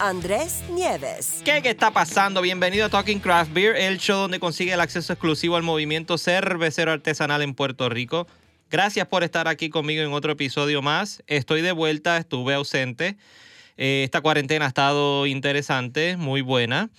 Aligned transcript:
Andrés 0.00 0.62
Nieves. 0.70 1.42
¿Qué, 1.44 1.60
¿Qué 1.60 1.70
está 1.70 1.90
pasando? 1.90 2.40
Bienvenido 2.40 2.86
a 2.86 2.88
Talking 2.88 3.18
Craft 3.18 3.52
Beer, 3.52 3.76
el 3.76 3.98
show 3.98 4.20
donde 4.20 4.38
consigue 4.38 4.72
el 4.72 4.80
acceso 4.80 5.12
exclusivo 5.12 5.56
al 5.56 5.62
movimiento 5.62 6.18
cervecero 6.18 6.92
artesanal 6.92 7.42
en 7.42 7.54
Puerto 7.54 7.88
Rico. 7.88 8.26
Gracias 8.70 9.06
por 9.08 9.24
estar 9.24 9.48
aquí 9.48 9.70
conmigo 9.70 10.02
en 10.02 10.12
otro 10.12 10.32
episodio 10.32 10.82
más. 10.82 11.22
Estoy 11.26 11.62
de 11.62 11.72
vuelta, 11.72 12.16
estuve 12.16 12.54
ausente. 12.54 13.16
Eh, 13.76 14.02
esta 14.04 14.20
cuarentena 14.20 14.66
ha 14.66 14.68
estado 14.68 15.26
interesante, 15.26 16.16
muy 16.16 16.42
buena. 16.42 16.90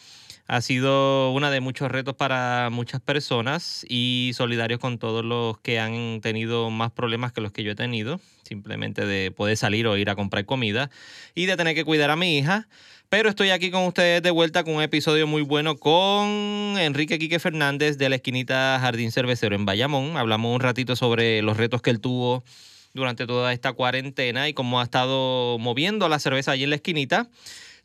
Ha 0.51 0.61
sido 0.61 1.29
una 1.31 1.51
de 1.51 1.59
muchos 1.59 1.91
retos 1.91 2.15
para 2.15 2.71
muchas 2.71 2.99
personas 2.99 3.85
y 3.87 4.31
solidarios 4.33 4.79
con 4.79 4.97
todos 4.97 5.23
los 5.23 5.59
que 5.59 5.79
han 5.79 6.21
tenido 6.21 6.71
más 6.71 6.89
problemas 6.89 7.31
que 7.31 7.39
los 7.39 7.51
que 7.51 7.61
yo 7.61 7.73
he 7.73 7.75
tenido, 7.75 8.19
simplemente 8.41 9.05
de 9.05 9.29
poder 9.29 9.57
salir 9.57 9.85
o 9.85 9.95
ir 9.95 10.09
a 10.09 10.15
comprar 10.15 10.45
comida 10.45 10.89
y 11.35 11.45
de 11.45 11.55
tener 11.55 11.75
que 11.75 11.85
cuidar 11.85 12.09
a 12.09 12.15
mi 12.15 12.39
hija. 12.39 12.67
Pero 13.09 13.29
estoy 13.29 13.51
aquí 13.51 13.69
con 13.69 13.83
ustedes 13.83 14.23
de 14.23 14.31
vuelta 14.31 14.63
con 14.63 14.73
un 14.73 14.81
episodio 14.81 15.27
muy 15.27 15.43
bueno 15.43 15.77
con 15.77 16.25
Enrique 16.79 17.19
Quique 17.19 17.37
Fernández 17.37 17.99
de 17.99 18.09
la 18.09 18.15
esquinita 18.15 18.79
Jardín 18.81 19.11
Cervecero 19.11 19.55
en 19.55 19.65
Bayamón. 19.65 20.17
Hablamos 20.17 20.55
un 20.55 20.61
ratito 20.61 20.95
sobre 20.95 21.43
los 21.43 21.57
retos 21.57 21.83
que 21.83 21.91
él 21.91 22.01
tuvo 22.01 22.43
durante 22.95 23.27
toda 23.27 23.53
esta 23.53 23.73
cuarentena 23.73 24.49
y 24.49 24.55
cómo 24.55 24.79
ha 24.79 24.83
estado 24.83 25.59
moviendo 25.59 26.09
la 26.09 26.17
cerveza 26.17 26.53
allí 26.53 26.63
en 26.63 26.71
la 26.71 26.77
esquinita. 26.77 27.29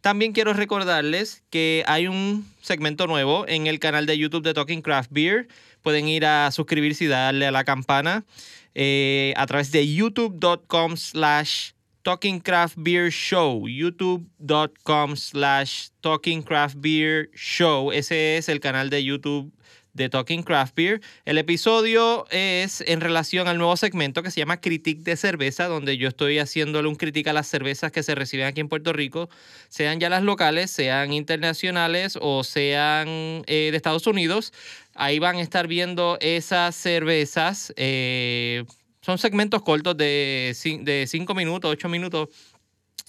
También 0.05 0.33
quiero 0.33 0.53
recordarles 0.53 1.43
que 1.49 1.83
hay 1.87 2.09
un 2.09 2.47
segmento 2.61 3.07
nuevo 3.07 3.49
en 3.49 3.67
el 3.67 3.79
canal 3.79 4.05
de 4.05 4.19
YouTube 4.19 4.43
de 4.43 4.53
Talking 4.53 4.83
Craft 4.83 5.11
Beer. 5.11 5.49
Pueden 5.81 6.09
ir 6.09 6.27
a 6.27 6.51
suscribirse 6.51 7.05
y 7.05 7.07
darle 7.07 7.47
a 7.47 7.51
la 7.51 7.65
campana 7.65 8.27
eh, 8.75 9.33
a 9.39 9.47
través 9.47 9.73
de 9.73 9.91
youtube.com 9.91 10.99
slash 10.99 11.71
Talking 12.03 12.41
Craft 12.41 12.75
Beer 12.77 13.11
Show. 13.11 13.67
youtube.com 13.67 15.17
slash 15.17 15.89
Talking 16.03 16.43
Craft 16.43 16.77
Beer 16.81 17.31
Show. 17.33 17.91
Ese 17.91 18.37
es 18.37 18.51
el 18.51 18.61
canal 18.61 18.91
de 18.91 19.03
YouTube 19.05 19.55
de 19.95 20.09
Talking 20.09 20.43
Craft 20.43 20.75
Beer. 20.77 21.01
El 21.25 21.39
episodio 21.39 22.27
es 22.31 22.83
en 22.87 23.01
relación 23.01 23.49
al 23.49 23.57
nuevo 23.59 23.77
segmento 23.77 24.23
que 24.23 24.31
se 24.31 24.41
llama 24.41 24.61
Critique 24.61 25.03
de 25.03 25.17
Cerveza, 25.17 25.67
donde 25.67 25.97
yo 25.97 26.09
estoy 26.09 26.39
haciéndole 26.39 26.89
un 26.89 26.97
crítica 26.97 27.31
a 27.31 27.33
las 27.33 27.47
cervezas 27.47 27.93
que 27.93 28.03
se 28.03 28.15
reciben 28.15 28.47
aquí 28.47 28.61
en 28.61 28.69
Puerto 28.69 28.93
Rico, 28.93 29.31
sean 29.69 30.01
ya 30.01 30.11
las 30.11 30.23
locales, 30.23 30.71
sean 30.71 31.13
internacionales 31.13 32.19
o 32.21 32.45
sean 32.45 33.09
eh, 33.47 33.69
de 33.71 33.77
Estados 33.77 34.07
Unidos. 34.07 34.53
Ahí 34.95 35.19
van 35.19 35.37
a 35.37 35.43
estar 35.43 35.67
viendo 35.67 36.19
esas 36.21 36.75
cervezas. 36.75 37.73
Eh, 37.77 38.65
son 39.01 39.19
segmentos 39.19 39.63
cortos 39.63 39.97
de 39.97 41.07
5 41.09 41.35
minutos, 41.35 41.71
8 41.71 41.89
minutos. 41.89 42.29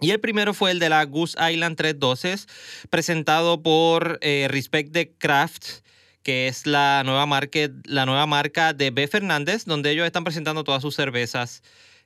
Y 0.02 0.12
el 0.12 0.20
primero 0.20 0.54
fue 0.54 0.72
el 0.72 0.80
de 0.80 0.90
la 0.90 1.06
Goose 1.06 1.38
Island 1.52 1.78
312, 1.78 2.48
presentado 2.90 3.62
por 3.64 4.20
eh, 4.22 4.48
Respect 4.50 4.92
the 4.92 5.14
Craft 5.18 5.85
que 6.26 6.48
es 6.48 6.66
la 6.66 7.04
nueva, 7.06 7.28
marca, 7.28 7.60
la 7.84 8.08
nueva 8.08 8.26
marca 8.26 8.74
de 8.74 8.90
B. 8.90 9.08
Fernández, 9.08 9.66
donde 9.66 9.92
ellos 9.92 10.08
están 10.08 10.24
presentando 10.24 10.64
todas 10.64 10.82
sus 10.82 10.96
cervezas 10.96 11.62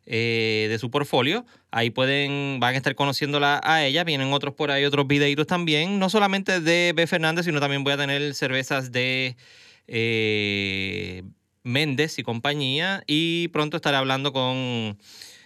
eh, 0.05 0.67
de 0.69 0.77
su 0.77 0.91
portfolio. 0.91 1.45
Ahí 1.71 1.89
pueden, 1.89 2.59
van 2.59 2.73
a 2.73 2.77
estar 2.77 2.95
conociéndola 2.95 3.61
a 3.63 3.85
ella. 3.85 4.03
Vienen 4.03 4.33
otros 4.33 4.53
por 4.55 4.71
ahí, 4.71 4.83
otros 4.83 5.07
videitos 5.07 5.47
también. 5.47 5.99
No 5.99 6.09
solamente 6.09 6.59
de 6.59 6.91
B. 6.94 7.07
Fernández, 7.07 7.45
sino 7.45 7.61
también 7.61 7.85
voy 7.85 7.94
a 7.94 7.97
tener 7.97 8.35
cervezas 8.35 8.91
de 8.91 9.38
eh, 9.88 11.23
Méndez 11.63 12.19
y 12.19 12.23
compañía. 12.23 13.03
Y 13.07 13.47
pronto 13.47 13.77
estaré 13.77 13.95
hablando 13.95 14.33
con 14.33 14.97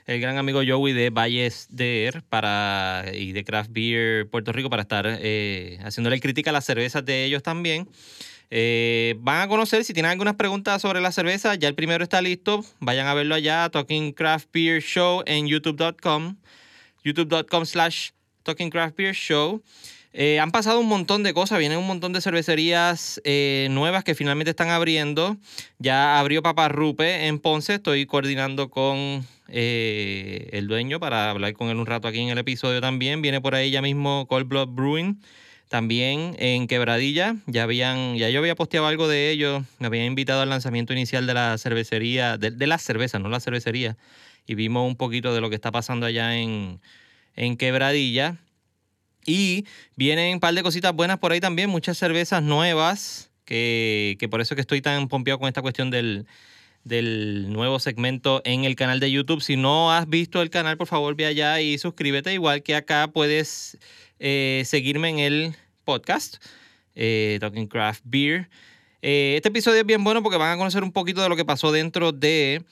el 0.08 0.20
gran 0.20 0.40
amigo 0.40 0.62
Joey 0.68 0.94
de 0.94 1.12
Valles 1.12 1.68
de 1.70 2.06
Er 2.06 2.24
para, 2.24 3.06
y 3.14 3.34
de 3.34 3.44
Craft 3.44 3.70
Beer 3.72 4.28
Puerto 4.32 4.52
Rico 4.52 4.72
para 4.72 4.82
estar 4.82 5.06
eh, 5.08 5.78
haciéndole 5.84 6.20
crítica 6.20 6.50
a 6.50 6.54
las 6.54 6.66
cervezas 6.66 7.06
de 7.06 7.24
ellos 7.26 7.44
también. 7.44 7.88
Eh, 8.56 9.16
van 9.18 9.42
a 9.42 9.48
conocer, 9.48 9.84
si 9.84 9.94
tienen 9.94 10.12
algunas 10.12 10.36
preguntas 10.36 10.80
sobre 10.80 11.02
la 11.02 11.12
cerveza, 11.12 11.56
ya 11.56 11.68
el 11.68 11.74
primero 11.74 12.04
está 12.04 12.22
listo. 12.22 12.64
Vayan 12.80 13.08
a 13.08 13.16
verlo 13.16 13.34
allá, 13.34 13.68
Talking 13.70 14.14
Craft 14.14 14.50
Beer 14.54 14.80
Show 14.80 15.24
en 15.26 15.48
youtube.com, 15.48 16.36
youtube.com 17.04 17.66
slash 17.66 18.12
Talking 18.44 18.70
Craft 18.70 18.96
Beer 18.96 19.16
Show. 19.16 19.64
Eh, 20.12 20.40
han 20.40 20.52
pasado 20.52 20.80
un 20.80 20.88
montón 20.88 21.24
de 21.24 21.34
cosas, 21.34 21.58
vienen 21.58 21.80
un 21.80 21.88
montón 21.88 22.14
de 22.14 22.22
cervecerías 22.22 23.20
eh, 23.24 23.70
nuevas 23.72 24.04
que 24.04 24.14
finalmente 24.14 24.52
están 24.52 24.70
abriendo. 24.70 25.36
Ya 25.80 26.20
abrió 26.20 26.44
Paparrupe 26.44 27.26
en 27.26 27.40
Ponce, 27.40 27.74
estoy 27.74 28.06
coordinando 28.06 28.70
con 28.70 29.26
el 29.48 30.68
dueño 30.68 31.00
para 31.00 31.32
hablar 31.32 31.54
con 31.54 31.70
él 31.70 31.78
un 31.78 31.88
rato 31.88 32.08
aquí 32.08 32.20
en 32.20 32.30
el 32.30 32.38
episodio 32.38 32.82
también. 32.82 33.24
Viene 33.24 33.42
por 33.42 33.56
ahí 33.56 33.72
ya 33.72 33.82
mismo 33.82 34.28
Cold 34.28 34.48
Blood 34.48 34.68
Brewing. 34.68 35.18
También 35.70 36.36
en 36.38 36.68
Quebradilla, 36.68 37.36
ya 37.48 37.64
habían, 37.64 38.16
ya 38.16 38.30
yo 38.30 38.40
había 38.40 38.56
posteado 38.56 38.86
algo 38.86 39.08
de 39.08 39.32
ellos, 39.32 39.64
me 39.80 39.88
habían 39.88 40.06
invitado 40.06 40.42
al 40.42 40.50
lanzamiento 40.50 40.94
inicial 40.94 41.26
de 41.26 41.34
la 41.34 41.58
cervecería, 41.58 42.38
de, 42.38 42.52
de 42.52 42.68
la 42.68 42.78
cerveza, 42.78 43.18
no 43.18 43.30
la 43.30 43.40
cervecería, 43.40 43.98
y 44.46 44.54
vimos 44.54 44.88
un 44.88 44.96
poquito 44.96 45.34
de 45.34 45.42
lo 45.42 45.50
que 45.50 45.56
está 45.56 45.72
pasando 45.72 46.06
allá 46.06 46.38
en, 46.38 46.80
en 47.36 47.58
Quebradilla. 47.58 48.38
Y 49.26 49.66
vienen 49.96 50.34
un 50.34 50.40
par 50.42 50.54
de 50.54 50.64
cositas 50.64 50.94
buenas 50.94 51.18
por 51.18 51.32
ahí 51.32 51.40
también, 51.40 51.70
muchas 51.70 51.98
cervezas 51.98 52.44
nuevas, 52.44 53.32
que, 53.46 54.18
que 54.20 54.28
por 54.28 54.42
eso 54.42 54.54
que 54.54 54.62
estoy 54.62 54.82
tan 54.82 55.08
pompeado 55.08 55.40
con 55.40 55.48
esta 55.48 55.62
cuestión 55.62 55.90
del, 55.90 56.28
del 56.84 57.52
nuevo 57.52 57.80
segmento 57.80 58.42
en 58.44 58.66
el 58.66 58.76
canal 58.76 59.00
de 59.00 59.12
YouTube. 59.12 59.42
Si 59.42 59.56
no 59.56 59.94
has 59.94 60.10
visto 60.10 60.42
el 60.42 60.50
canal, 60.50 60.78
por 60.78 60.88
favor 60.88 61.16
ve 61.16 61.26
allá 61.26 61.62
y 61.62 61.78
suscríbete. 61.78 62.34
Igual 62.34 62.64
que 62.64 62.76
acá 62.76 63.10
puedes 63.14 63.78
eh, 64.26 64.64
seguirme 64.66 65.10
en 65.10 65.20
el 65.20 65.54
podcast, 65.84 66.38
eh, 66.96 67.40
Talking 67.42 67.68
Craft 67.68 68.04
Beer. 68.06 68.50
Eh, 69.02 69.34
este 69.36 69.50
episodio 69.50 69.82
es 69.82 69.86
bien 69.86 70.02
bueno 70.02 70.24
porque 70.24 70.38
van 70.38 70.54
a 70.54 70.58
conocer 70.58 70.82
un 70.82 70.94
poquito 70.94 71.22
de 71.22 71.28
lo 71.28 71.36
que 71.36 71.44
pasó 71.44 71.74
dentro 71.74 72.14
de 72.14 72.64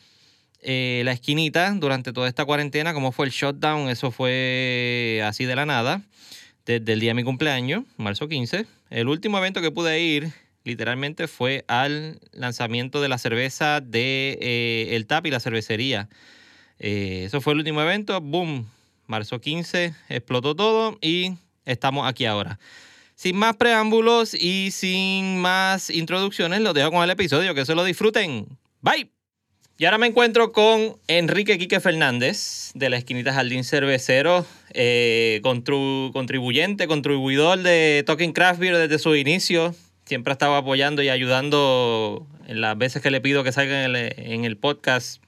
la 0.64 1.12
esquinita 1.12 1.74
durante 1.74 2.14
toda 2.14 2.30
esta 2.30 2.46
cuarentena, 2.46 2.94
cómo 2.94 3.12
fue 3.12 3.26
el 3.26 3.34
shutdown, 3.34 3.90
eso 3.90 4.12
fue 4.12 5.22
así 5.26 5.44
de 5.44 5.58
la 5.58 5.66
nada, 5.66 6.04
desde 6.66 6.94
el 6.94 7.02
día 7.02 7.10
de 7.10 7.16
mi 7.16 7.26
cumpleaños, 7.26 7.84
marzo 7.98 8.30
15. 8.30 8.66
El 8.90 9.10
último 9.10 9.38
evento 9.38 9.62
que 9.62 9.72
pude 9.72 10.00
ir 10.00 10.32
literalmente 10.64 11.28
fue 11.28 11.66
al 11.68 12.22
lanzamiento 12.32 13.02
de 13.02 13.10
la 13.10 13.18
cerveza 13.18 13.82
de 13.82 14.88
El 14.92 15.06
Tap 15.06 15.26
y 15.26 15.32
la 15.32 15.42
cervecería. 15.42 16.08
eso 16.80 17.42
fue 17.42 17.52
el 17.52 17.60
último 17.60 17.82
evento, 17.82 18.22
boom, 18.22 18.70
marzo 19.12 19.40
15, 19.40 19.94
explotó 20.10 20.56
todo 20.56 20.98
y 21.02 21.34
estamos 21.66 22.08
aquí 22.08 22.26
ahora. 22.26 22.58
Sin 23.14 23.36
más 23.36 23.56
preámbulos 23.58 24.34
y 24.34 24.72
sin 24.72 25.38
más 25.38 25.92
introducciones, 25.92 26.62
los 26.62 26.74
dejo 26.74 26.90
con 26.90 27.04
el 27.04 27.10
episodio. 27.12 27.54
Que 27.54 27.68
se 27.68 27.76
lo 27.76 27.84
disfruten. 27.84 28.48
Bye. 28.82 29.12
Y 29.78 29.86
ahora 29.86 30.00
me 30.00 30.08
encuentro 30.08 30.52
con 30.52 30.98
Enrique 31.08 31.58
Quique 31.58 31.80
Fernández 31.80 32.72
de 32.74 32.90
la 32.90 32.98
esquinita 32.98 33.34
Jardín 33.34 33.64
Cervecero, 33.64 34.46
eh, 34.74 35.40
contribuyente, 35.44 36.88
contribuidor 36.88 37.60
de 37.60 38.04
Talking 38.08 38.32
Craft 38.32 38.60
Beer 38.60 38.78
desde 38.78 38.98
su 38.98 39.16
inicio. 39.16 39.76
Siempre 40.06 40.32
ha 40.32 40.34
estado 40.34 40.56
apoyando 40.56 41.04
y 41.04 41.10
ayudando 41.10 42.26
en 42.48 42.62
las 42.62 42.78
veces 42.78 43.02
que 43.02 43.12
le 43.12 43.22
pido 43.22 43.44
que 43.44 43.52
salga 43.52 43.84
en 43.86 44.46
el, 44.46 44.58
podcast. 44.58 45.22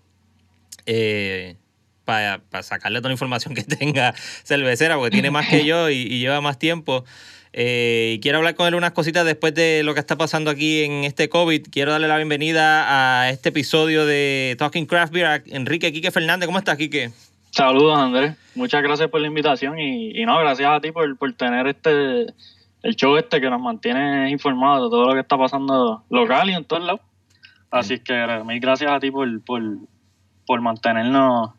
Eh, 0.86 1.58
para 2.06 2.42
sacarle 2.62 3.00
toda 3.00 3.10
la 3.10 3.14
información 3.14 3.56
que 3.56 3.64
tenga 3.64 4.14
cervecera, 4.44 4.96
porque 4.96 5.12
tiene 5.12 5.32
más 5.32 5.48
que 5.48 5.66
yo 5.66 5.90
y, 5.90 6.20
lleva 6.20 6.42
más 6.42 6.60
tiempo. 6.60 7.06
Eh, 7.56 8.14
y 8.16 8.20
quiero 8.20 8.40
hablar 8.40 8.56
con 8.56 8.68
él 8.68 8.74
unas 8.74 8.94
cositas 8.94 9.26
después 9.26 9.54
de 9.54 9.84
lo 9.84 9.94
que 9.94 10.00
está 10.00 10.18
pasando 10.18 10.50
aquí 10.50 10.84
en 10.84 11.04
este 11.04 11.30
COVID. 11.30 11.68
Quiero 11.72 11.92
darle 11.92 12.08
la 12.08 12.18
bienvenida 12.18 13.22
a 13.22 13.30
este 13.30 13.50
episodio 13.50 14.06
de 14.06 14.56
Talking 14.58 14.88
Craft 14.88 15.14
Beer 15.14 15.26
a 15.28 15.44
Enrique 15.48 15.94
Quique 15.94 16.10
Fernández. 16.10 16.48
¿Cómo 16.48 16.58
estás, 16.58 16.78
Quique? 16.78 17.12
Saludos, 17.52 17.98
Andrés. 18.00 18.36
Muchas 18.56 18.82
gracias 18.82 19.10
por 19.10 19.22
la 19.22 19.28
invitación 19.28 19.78
y, 19.80 20.26
no, 20.26 20.40
gracias 20.40 20.68
a 20.72 20.80
ti 20.82 20.92
por, 20.92 21.16
por 21.18 21.32
tener 21.34 21.68
este 21.68 22.34
el 22.84 22.96
show 22.98 23.16
este 23.16 23.40
que 23.40 23.50
nos 23.50 23.62
mantiene 23.62 24.30
informados 24.30 24.90
de 24.90 24.96
todo 24.96 25.08
lo 25.08 25.14
que 25.14 25.22
está 25.22 25.38
pasando 25.38 26.04
local 26.10 26.50
y 26.50 26.54
en 26.54 26.66
todos 26.66 26.84
lados. 26.84 27.02
Así 27.72 28.00
que 28.00 28.14
mil 28.46 28.60
gracias 28.60 28.92
a 28.92 29.00
ti 29.00 29.10
por, 29.10 29.44
por, 29.44 29.62
por 30.46 30.62
mantenernos 30.62 31.52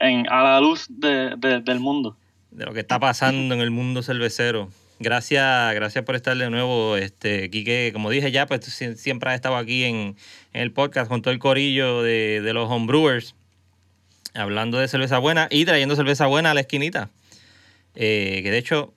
a 0.00 0.42
la 0.42 0.60
luz 0.60 0.86
de, 0.88 1.36
del 1.62 1.80
mundo. 1.80 2.16
De 2.50 2.64
lo 2.64 2.72
que 2.72 2.80
está 2.80 2.98
pasando 2.98 3.54
en 3.54 3.60
el 3.60 3.70
mundo 3.70 4.02
cervecero. 4.02 4.70
Gracias, 4.98 5.74
gracias 5.74 6.04
por 6.04 6.14
estar 6.14 6.36
de 6.36 6.50
nuevo, 6.50 6.96
este, 6.96 7.48
Quique. 7.48 7.90
Como 7.92 8.10
dije 8.10 8.30
ya, 8.32 8.46
pues 8.46 8.64
siempre 8.96 9.30
has 9.30 9.36
estado 9.36 9.56
aquí 9.56 9.84
en, 9.84 10.16
el 10.52 10.72
podcast 10.72 11.08
con 11.08 11.22
todo 11.22 11.32
el 11.32 11.38
corillo 11.38 12.02
de, 12.02 12.42
de, 12.42 12.52
los 12.52 12.68
homebrewers, 12.68 13.34
hablando 14.34 14.78
de 14.78 14.88
cerveza 14.88 15.18
buena 15.18 15.48
y 15.50 15.64
trayendo 15.64 15.96
cerveza 15.96 16.26
buena 16.26 16.50
a 16.50 16.54
la 16.54 16.60
esquinita. 16.60 17.08
Eh, 17.94 18.40
que 18.42 18.50
de 18.50 18.58
hecho 18.58 18.92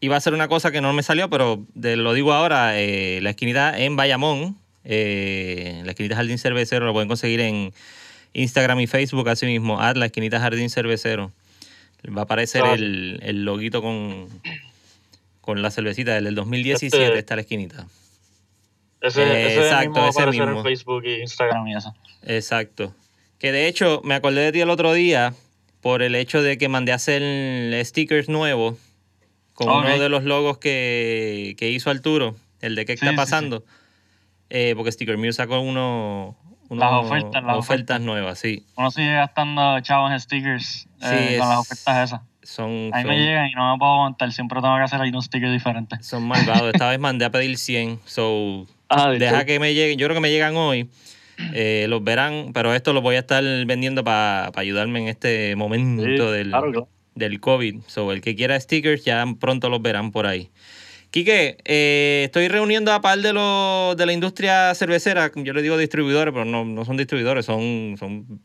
iba 0.00 0.16
a 0.16 0.20
ser 0.20 0.34
una 0.34 0.48
cosa 0.48 0.70
que 0.70 0.80
no 0.80 0.92
me 0.92 1.02
salió, 1.02 1.28
pero 1.30 1.64
lo 1.74 2.12
digo 2.12 2.32
ahora, 2.32 2.78
eh, 2.78 3.20
la 3.22 3.30
esquinita 3.30 3.78
en 3.78 3.96
Bayamón, 3.96 4.58
eh, 4.84 5.82
la 5.84 5.90
esquinita 5.92 6.16
Jardín 6.16 6.38
Cervecero, 6.38 6.86
lo 6.86 6.92
pueden 6.92 7.08
conseguir 7.08 7.40
en 7.40 7.72
Instagram 8.34 8.80
y 8.80 8.86
Facebook, 8.86 9.28
así 9.28 9.46
mismo, 9.46 9.80
at 9.80 9.96
la 9.96 10.06
esquinita 10.06 10.40
Jardín 10.40 10.70
Cervecero. 10.70 11.32
Va 12.16 12.22
a 12.22 12.24
aparecer 12.24 12.64
el, 12.64 13.20
el 13.22 13.44
loguito 13.44 13.80
con, 13.80 14.26
con 15.40 15.60
la 15.60 15.70
cervecita 15.70 16.20
del 16.20 16.34
2017, 16.34 17.04
este, 17.04 17.18
está 17.18 17.36
la 17.36 17.42
esquinita. 17.42 17.86
Ese, 19.00 19.22
eh, 19.22 19.56
exacto, 19.56 20.08
ese 20.08 20.26
mismo. 20.26 20.58
en 20.58 20.62
Facebook 20.62 21.04
Instagram 21.04 21.68
y 21.68 21.76
eso. 21.76 21.94
Exacto. 22.22 22.94
Que 23.38 23.50
de 23.50 23.66
hecho, 23.66 24.00
me 24.04 24.14
acordé 24.14 24.42
de 24.42 24.52
ti 24.52 24.60
el 24.60 24.70
otro 24.70 24.92
día 24.94 25.34
por 25.80 26.02
el 26.02 26.14
hecho 26.14 26.42
de 26.42 26.58
que 26.58 26.68
mandé 26.68 26.92
a 26.92 26.94
hacer 26.94 27.84
stickers 27.84 28.28
nuevos 28.28 28.78
con 29.52 29.68
uno 29.68 29.98
de 29.98 30.08
los 30.08 30.22
logos 30.22 30.58
que, 30.58 31.56
hizo 31.60 31.90
Arturo, 31.90 32.36
el 32.60 32.76
de 32.76 32.84
qué 32.84 32.92
está 32.92 33.14
pasando. 33.14 33.64
Eh, 34.48 34.74
porque 34.76 34.92
Sticker 34.92 35.16
Muse 35.16 35.32
sacó 35.32 35.60
uno, 35.60 36.36
las 36.78 36.92
ofertas, 36.92 37.44
las 37.44 37.56
ofertas, 37.56 38.00
nuevas, 38.00 38.38
sí. 38.38 38.64
Uno 38.76 38.90
sigue 38.90 39.12
gastando 39.12 39.80
chavos 39.80 40.12
en 40.12 40.20
stickers 40.20 40.88
eh, 41.02 41.36
con 41.38 41.48
las 41.48 41.58
ofertas 41.58 42.08
esas. 42.08 42.20
Son, 42.42 42.90
Ahí 42.92 43.04
me 43.04 43.16
llegan 43.18 43.48
y 43.48 43.54
no 43.54 43.72
me 43.72 43.78
puedo 43.78 43.92
aguantar, 43.92 44.32
siempre 44.32 44.60
tengo 44.60 44.76
que 44.76 44.82
hacer 44.82 45.00
ahí 45.00 45.10
un 45.10 45.22
sticker 45.22 45.50
diferente. 45.50 45.96
Son 46.02 46.24
malvados. 46.24 46.72
Esta 46.72 46.90
vez 46.90 46.98
mandé 46.98 47.24
a 47.24 47.30
pedir 47.30 47.56
100, 47.56 48.00
so 48.04 48.66
ah, 48.88 49.10
deja 49.10 49.44
que 49.44 49.60
me 49.60 49.74
lleguen. 49.74 49.98
Yo 49.98 50.06
creo 50.06 50.16
que 50.16 50.20
me 50.20 50.30
llegan 50.30 50.56
hoy. 50.56 50.90
Eh, 51.54 51.86
los 51.88 52.04
verán, 52.04 52.50
pero 52.52 52.74
esto 52.74 52.92
lo 52.92 53.00
voy 53.00 53.16
a 53.16 53.20
estar 53.20 53.42
vendiendo 53.66 54.04
para 54.04 54.50
ayudarme 54.54 55.00
en 55.00 55.08
este 55.08 55.56
momento 55.56 56.30
del, 56.30 56.52
del 57.14 57.40
COVID. 57.40 57.80
So, 57.86 58.12
el 58.12 58.20
que 58.20 58.34
quiera 58.34 58.58
stickers 58.58 59.04
ya 59.04 59.24
pronto 59.38 59.68
los 59.68 59.80
verán 59.82 60.10
por 60.12 60.26
ahí. 60.26 60.50
Quique, 61.12 61.58
eh, 61.66 62.22
estoy 62.24 62.48
reuniendo 62.48 62.90
a 62.90 63.02
par 63.02 63.18
de 63.18 63.34
los 63.34 63.94
de 63.98 64.06
la 64.06 64.14
industria 64.14 64.74
cervecera, 64.74 65.30
yo 65.34 65.52
le 65.52 65.60
digo 65.60 65.76
distribuidores, 65.76 66.32
pero 66.32 66.46
no, 66.46 66.84
son 66.86 66.96
distribuidores, 66.96 67.44
son, 67.44 67.96
son 67.98 68.40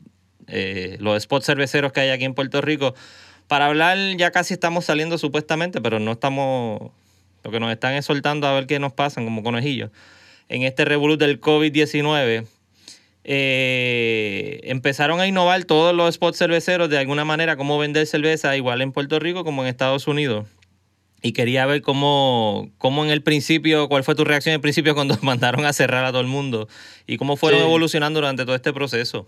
eh, 0.48 0.98
los 1.00 1.22
spots 1.22 1.46
cerveceros 1.46 1.94
que 1.94 2.00
hay 2.00 2.10
aquí 2.10 2.26
en 2.26 2.34
Puerto 2.34 2.60
Rico, 2.60 2.94
para 3.46 3.64
hablar, 3.64 3.96
ya 4.18 4.32
casi 4.32 4.52
estamos 4.52 4.84
saliendo 4.84 5.16
supuestamente, 5.16 5.80
pero 5.80 5.98
no 5.98 6.12
estamos, 6.12 6.92
lo 7.42 7.50
que 7.50 7.58
nos 7.58 7.72
están 7.72 7.94
es 7.94 8.04
soltando 8.04 8.46
a 8.46 8.52
ver 8.52 8.66
qué 8.66 8.78
nos 8.78 8.92
pasan 8.92 9.24
como 9.24 9.42
conejillos. 9.42 9.90
En 10.50 10.62
este 10.62 10.84
revolut 10.84 11.18
del 11.18 11.40
COVID-19, 11.40 12.44
eh, 13.24 14.60
empezaron 14.64 15.20
a 15.20 15.26
innovar 15.26 15.64
todos 15.64 15.94
los 15.94 16.14
spots 16.14 16.36
cerveceros 16.36 16.90
de 16.90 16.98
alguna 16.98 17.24
manera, 17.24 17.56
cómo 17.56 17.78
vender 17.78 18.06
cerveza 18.06 18.54
igual 18.58 18.82
en 18.82 18.92
Puerto 18.92 19.18
Rico 19.18 19.42
como 19.42 19.62
en 19.62 19.68
Estados 19.68 20.06
Unidos. 20.06 20.44
Y 21.20 21.32
quería 21.32 21.66
ver 21.66 21.82
cómo, 21.82 22.70
cómo 22.78 23.04
en 23.04 23.10
el 23.10 23.22
principio, 23.22 23.88
cuál 23.88 24.04
fue 24.04 24.14
tu 24.14 24.24
reacción 24.24 24.52
en 24.52 24.56
el 24.56 24.60
principio 24.60 24.94
cuando 24.94 25.18
mandaron 25.22 25.64
a 25.64 25.72
cerrar 25.72 26.04
a 26.04 26.10
todo 26.10 26.20
el 26.20 26.28
mundo 26.28 26.68
y 27.06 27.16
cómo 27.16 27.36
fueron 27.36 27.60
evolucionando 27.60 28.20
durante 28.20 28.44
todo 28.44 28.54
este 28.54 28.72
proceso. 28.72 29.26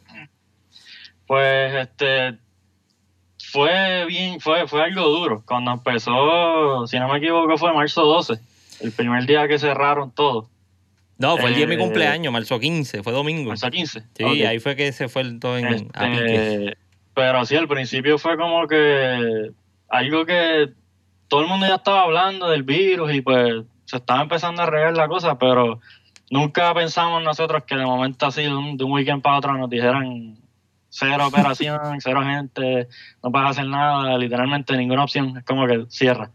Pues 1.26 1.74
este 1.74 2.38
fue 3.50 4.06
bien, 4.06 4.40
fue, 4.40 4.68
fue 4.68 4.82
algo 4.82 5.02
duro. 5.08 5.42
Cuando 5.44 5.72
empezó, 5.72 6.86
si 6.86 6.98
no 6.98 7.08
me 7.08 7.18
equivoco, 7.18 7.56
fue 7.58 7.72
marzo 7.72 8.02
12, 8.04 8.34
el 8.80 8.92
primer 8.92 9.26
día 9.26 9.48
que 9.48 9.58
cerraron 9.58 10.12
todo. 10.12 10.48
No, 11.18 11.36
fue 11.36 11.50
el 11.50 11.56
día 11.56 11.66
de 11.66 11.76
mi 11.76 11.82
eh, 11.82 11.84
cumpleaños, 11.84 12.32
marzo 12.32 12.58
15, 12.58 13.02
fue 13.02 13.12
domingo. 13.12 13.50
Marzo 13.50 13.70
15. 13.70 14.04
Sí, 14.16 14.24
ahí 14.44 14.58
fue 14.58 14.74
que 14.74 14.90
se 14.92 15.08
fue 15.08 15.24
todo 15.38 15.58
en 15.58 15.66
este, 15.66 16.78
Pero 17.14 17.44
sí, 17.44 17.56
al 17.56 17.68
principio 17.68 18.18
fue 18.18 18.36
como 18.38 18.66
que 18.66 19.50
algo 19.88 20.24
que 20.24 20.70
todo 21.30 21.42
el 21.42 21.46
mundo 21.46 21.66
ya 21.66 21.76
estaba 21.76 22.02
hablando 22.02 22.50
del 22.50 22.64
virus 22.64 23.14
y 23.14 23.20
pues 23.20 23.62
se 23.84 23.96
estaba 23.96 24.20
empezando 24.20 24.62
a 24.62 24.66
regar 24.66 24.96
la 24.96 25.06
cosa, 25.06 25.38
pero 25.38 25.80
nunca 26.28 26.74
pensamos 26.74 27.22
nosotros 27.22 27.62
que 27.64 27.76
de 27.76 27.86
momento 27.86 28.26
así, 28.26 28.42
de 28.42 28.52
un, 28.52 28.76
weekend 28.82 29.22
para 29.22 29.38
otro, 29.38 29.56
nos 29.56 29.70
dijeran 29.70 30.36
cero 30.88 31.26
operación, 31.28 31.78
cero 32.00 32.22
gente, 32.24 32.88
no 33.22 33.30
puedes 33.30 33.48
hacer 33.48 33.66
nada, 33.66 34.18
literalmente 34.18 34.76
ninguna 34.76 35.04
opción, 35.04 35.38
es 35.38 35.44
como 35.44 35.68
que 35.68 35.86
cierra. 35.88 36.30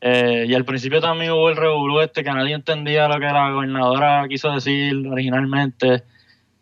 Eh, 0.00 0.46
y 0.48 0.54
al 0.54 0.64
principio 0.64 1.02
también 1.02 1.32
hubo 1.32 1.50
el 1.50 1.56
revolú 1.56 2.00
este 2.00 2.24
que 2.24 2.32
nadie 2.32 2.54
entendía 2.54 3.08
lo 3.08 3.20
que 3.20 3.26
la 3.26 3.50
gobernadora 3.50 4.26
quiso 4.26 4.50
decir 4.50 5.06
originalmente. 5.06 6.02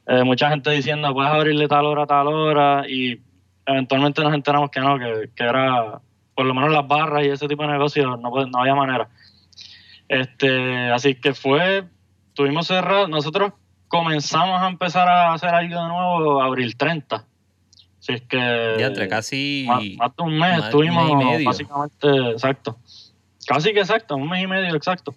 Eh, 0.09 0.25
mucha 0.25 0.49
gente 0.49 0.71
diciendo 0.73 1.15
puedes 1.15 1.31
abrirle 1.31 1.69
tal 1.69 1.87
hora, 1.87 2.07
tal 2.07 2.27
hora, 2.27 2.89
y 2.89 3.21
eventualmente 3.67 4.21
nos 4.25 4.35
enteramos 4.35 4.71
que 4.71 4.81
no, 4.81 4.99
que, 4.99 5.31
que 5.33 5.45
era 5.45 6.01
por 6.37 6.45
lo 6.45 6.55
menos 6.55 6.71
las 6.71 6.87
barras 6.87 7.25
y 7.25 7.31
ese 7.31 7.49
tipo 7.49 7.63
de 7.63 7.71
negocios 7.71 8.07
no, 8.21 8.31
no 8.31 8.61
había 8.61 8.75
manera. 8.75 9.09
Este, 10.07 10.91
así 10.91 11.17
que 11.17 11.35
fue, 11.35 11.85
tuvimos 12.35 12.67
cerrado, 12.67 13.09
nosotros 13.09 13.55
comenzamos 13.89 14.61
a 14.61 14.69
empezar 14.69 15.09
a 15.09 15.33
hacer 15.33 15.49
algo 15.49 15.83
de 15.83 15.89
nuevo 15.89 16.43
abril 16.43 16.77
30. 16.77 17.25
Así 17.99 18.13
es 18.13 18.23
que... 18.23 18.77
Ya 18.79 18.87
entre 18.87 19.09
casi... 19.09 19.65
Más, 19.67 20.15
de 20.17 20.23
un 20.23 20.39
mes 20.39 20.65
estuvimos 20.65 21.45
básicamente, 21.45 22.31
exacto. 22.33 22.79
Casi 23.47 23.73
que 23.73 23.81
exacto, 23.81 24.17
un 24.17 24.29
mes 24.29 24.45
y 24.45 24.47
medio 24.47 24.77
exacto. 24.77 25.15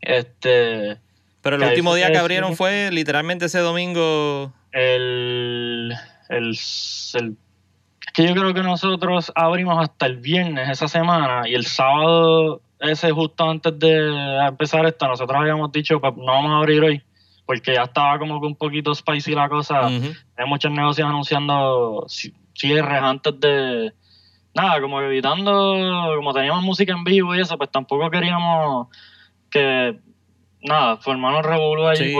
Este... 0.00 0.98
Pero 1.42 1.56
el 1.56 1.62
último 1.64 1.94
día 1.94 2.10
que 2.10 2.18
abrieron 2.18 2.56
fue 2.56 2.90
literalmente 2.92 3.46
ese 3.46 3.58
domingo... 3.58 4.52
El, 4.70 5.92
el, 6.28 6.56
el 7.14 7.36
que 8.14 8.26
yo 8.26 8.32
creo 8.32 8.54
que 8.54 8.62
nosotros 8.62 9.32
abrimos 9.34 9.82
hasta 9.82 10.06
el 10.06 10.16
viernes 10.16 10.70
esa 10.70 10.88
semana 10.88 11.48
y 11.48 11.54
el 11.54 11.66
sábado 11.66 12.62
ese 12.78 13.10
justo 13.10 13.48
antes 13.48 13.78
de 13.78 14.46
empezar 14.46 14.86
esto, 14.86 15.08
nosotros 15.08 15.38
habíamos 15.38 15.72
dicho 15.72 16.00
pues 16.00 16.14
no 16.16 16.26
vamos 16.26 16.52
a 16.52 16.56
abrir 16.58 16.82
hoy 16.82 17.02
porque 17.44 17.74
ya 17.74 17.82
estaba 17.82 18.18
como 18.18 18.40
que 18.40 18.46
un 18.46 18.56
poquito 18.56 18.94
spicy 18.94 19.34
la 19.34 19.48
cosa. 19.48 19.86
Hay 19.88 20.46
muchos 20.46 20.70
negocios 20.70 21.06
anunciando 21.06 22.06
cierres 22.54 23.02
antes 23.02 23.38
de 23.38 23.92
nada, 24.54 24.80
como 24.80 25.00
evitando, 25.00 26.14
como 26.16 26.32
teníamos 26.32 26.62
música 26.62 26.92
en 26.92 27.04
vivo 27.04 27.34
y 27.34 27.40
eso, 27.40 27.58
pues 27.58 27.70
tampoco 27.70 28.08
queríamos 28.10 28.88
que 29.50 29.98
nada, 30.64 30.96
formarnos 30.96 31.46
revuelo 31.46 31.86
allí 31.86 32.14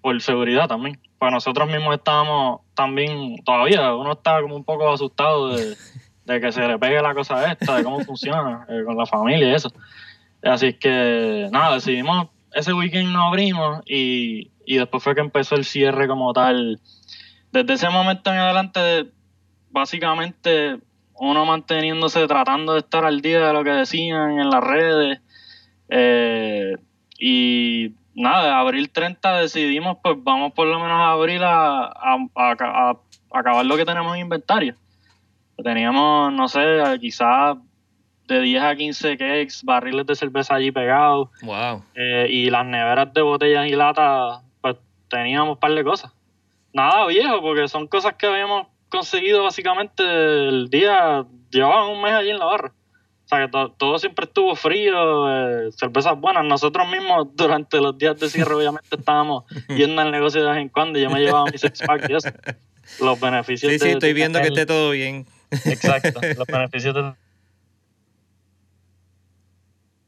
por 0.00 0.20
seguridad 0.20 0.68
también 0.68 1.00
pues 1.18 1.32
nosotros 1.32 1.68
mismos 1.68 1.94
estábamos 1.94 2.60
también, 2.74 3.42
todavía 3.44 3.94
uno 3.94 4.12
está 4.12 4.40
como 4.42 4.56
un 4.56 4.64
poco 4.64 4.92
asustado 4.92 5.56
de, 6.24 6.40
que 6.40 6.52
se 6.52 6.66
le 6.66 6.78
pegue 6.78 7.00
la 7.00 7.14
cosa 7.14 7.50
esta, 7.50 7.76
de 7.76 7.84
cómo 7.84 8.00
funciona 8.00 8.66
eh, 8.68 8.82
con 8.84 8.96
la 8.96 9.06
familia 9.06 9.48
y 9.48 9.54
eso. 9.54 9.72
Así 10.42 10.74
que 10.74 11.48
nada, 11.50 11.74
decidimos, 11.74 12.28
ese 12.52 12.72
weekend 12.72 13.12
no 13.12 13.28
abrimos 13.28 13.82
y, 13.86 14.50
y 14.64 14.76
después 14.76 15.02
fue 15.02 15.14
que 15.14 15.20
empezó 15.20 15.54
el 15.54 15.64
cierre 15.64 16.06
como 16.06 16.32
tal. 16.32 16.80
Desde 17.52 17.74
ese 17.74 17.88
momento 17.88 18.30
en 18.30 18.38
adelante, 18.38 19.10
básicamente 19.70 20.78
uno 21.14 21.46
manteniéndose, 21.46 22.26
tratando 22.26 22.74
de 22.74 22.80
estar 22.80 23.06
al 23.06 23.22
día 23.22 23.46
de 23.46 23.52
lo 23.54 23.64
que 23.64 23.70
decían 23.70 24.38
en 24.38 24.50
las 24.50 24.62
redes. 24.62 25.20
Eh, 25.88 26.74
y 27.18 27.94
nada, 28.14 28.58
abril 28.58 28.90
30 28.90 29.38
decidimos, 29.38 29.98
pues 30.02 30.16
vamos 30.18 30.52
por 30.52 30.66
lo 30.66 30.80
menos 30.80 30.98
a 30.98 31.10
abril 31.10 31.42
a, 31.44 31.92
acabar 33.30 33.66
lo 33.66 33.76
que 33.76 33.84
tenemos 33.84 34.14
en 34.14 34.22
inventario. 34.22 34.74
Teníamos, 35.62 36.32
no 36.32 36.48
sé, 36.48 36.82
quizás 37.00 37.56
de 38.28 38.40
10 38.40 38.62
a 38.62 38.76
15 38.76 39.16
cakes, 39.16 39.60
barriles 39.62 40.06
de 40.06 40.14
cerveza 40.16 40.54
allí 40.54 40.72
pegados. 40.72 41.28
Wow. 41.42 41.82
Eh, 41.94 42.26
y 42.28 42.50
las 42.50 42.66
neveras 42.66 43.12
de 43.12 43.22
botellas 43.22 43.66
y 43.66 43.72
latas, 43.72 44.42
pues 44.60 44.76
teníamos 45.08 45.54
un 45.54 45.60
par 45.60 45.72
de 45.72 45.84
cosas. 45.84 46.12
Nada 46.72 47.06
viejo, 47.06 47.40
porque 47.40 47.68
son 47.68 47.86
cosas 47.86 48.14
que 48.14 48.26
habíamos 48.26 48.66
conseguido 48.88 49.44
básicamente 49.44 50.02
el 50.02 50.68
día, 50.68 51.24
llevaban 51.50 51.88
un 51.88 52.02
mes 52.02 52.12
allí 52.12 52.30
en 52.30 52.38
la 52.38 52.44
barra. 52.44 52.72
O 53.26 53.28
sea, 53.28 53.44
que 53.44 53.50
todo 53.76 53.98
siempre 53.98 54.26
estuvo 54.26 54.54
frío, 54.54 55.28
eh, 55.28 55.72
cervezas 55.72 56.16
buenas. 56.16 56.44
Nosotros 56.44 56.88
mismos 56.88 57.26
durante 57.34 57.80
los 57.80 57.98
días 57.98 58.20
de 58.20 58.30
cierre 58.30 58.54
obviamente 58.54 58.94
estábamos 58.96 59.44
yendo 59.76 60.00
al 60.00 60.12
negocio 60.12 60.44
de 60.44 60.50
vez 60.50 60.58
en 60.60 60.68
cuando 60.68 60.96
y 60.96 61.02
yo 61.02 61.10
me 61.10 61.18
llevaba 61.18 61.50
mis 61.50 61.60
sex 61.60 61.82
pack 61.84 62.08
y 62.08 62.14
eso. 62.14 62.28
Los 63.00 63.18
beneficios 63.18 63.72
Sí, 63.72 63.78
sí, 63.80 63.88
estoy 63.88 64.12
viendo 64.12 64.40
que 64.40 64.46
esté 64.46 64.64
todo 64.64 64.90
bien. 64.90 65.26
Exacto, 65.50 66.20
los 66.38 66.46
beneficios 66.46 66.94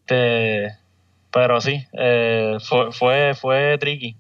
de... 0.07 0.71
pero 1.33 1.61
sí, 1.61 1.85
eh, 1.95 2.57
fue, 2.61 2.93
fue, 2.93 3.35
fue 3.35 3.79
tricky. 3.79 4.17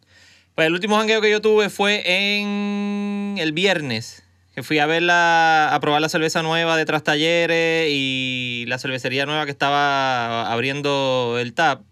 Pues 0.56 0.66
el 0.66 0.72
último 0.72 0.96
jangueo 0.96 1.20
que 1.20 1.30
yo 1.30 1.40
tuve 1.40 1.70
fue 1.70 2.02
en 2.04 3.36
el 3.38 3.52
viernes 3.52 4.27
que 4.58 4.64
fui 4.64 4.80
a 4.80 4.86
ver 4.86 5.02
la, 5.02 5.72
a 5.72 5.78
probar 5.78 6.00
la 6.00 6.08
cerveza 6.08 6.42
nueva 6.42 6.76
de 6.76 6.84
Tras 6.84 7.04
Talleres 7.04 7.88
y 7.92 8.64
la 8.66 8.80
cervecería 8.80 9.24
nueva 9.24 9.44
que 9.44 9.52
estaba 9.52 10.52
abriendo 10.52 11.36
el 11.38 11.52
tap. 11.52 11.82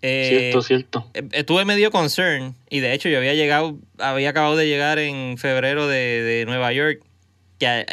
Eh, 0.00 0.28
cierto, 0.28 0.62
cierto. 0.62 1.10
Eh, 1.12 1.28
estuve 1.32 1.64
medio 1.64 1.90
concern 1.90 2.54
y 2.68 2.78
de 2.78 2.94
hecho 2.94 3.08
yo 3.08 3.18
había 3.18 3.34
llegado, 3.34 3.76
había 3.98 4.30
acabado 4.30 4.54
de 4.54 4.68
llegar 4.68 5.00
en 5.00 5.38
febrero 5.38 5.88
de, 5.88 6.22
de 6.22 6.44
Nueva 6.46 6.72
York 6.72 7.02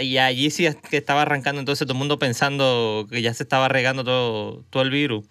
y 0.03 0.17
allí 0.19 0.51
sí 0.51 0.67
que 0.87 0.97
estaba 0.97 1.23
arrancando 1.23 1.59
entonces 1.59 1.87
todo 1.87 1.93
el 1.93 1.99
mundo 1.99 2.19
pensando 2.19 3.07
que 3.09 3.23
ya 3.23 3.33
se 3.33 3.41
estaba 3.41 3.69
regando 3.69 4.03
todo, 4.03 4.63
todo 4.69 4.83
el 4.83 4.91
virus. 4.91 5.25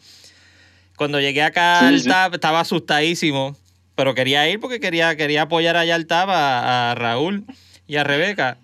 Cuando 0.96 1.20
llegué 1.20 1.44
acá 1.44 1.86
al 1.86 2.02
TAP 2.02 2.34
estaba 2.34 2.58
asustadísimo, 2.58 3.56
pero 3.94 4.16
quería 4.16 4.48
ir 4.48 4.58
porque 4.58 4.80
quería, 4.80 5.14
quería 5.16 5.42
apoyar 5.42 5.76
allá 5.76 5.94
al 5.94 6.06
TAP 6.06 6.28
a 6.28 6.94
Raúl 6.98 7.44
y 7.86 7.96
a 7.96 8.04
Rebeca. 8.04 8.58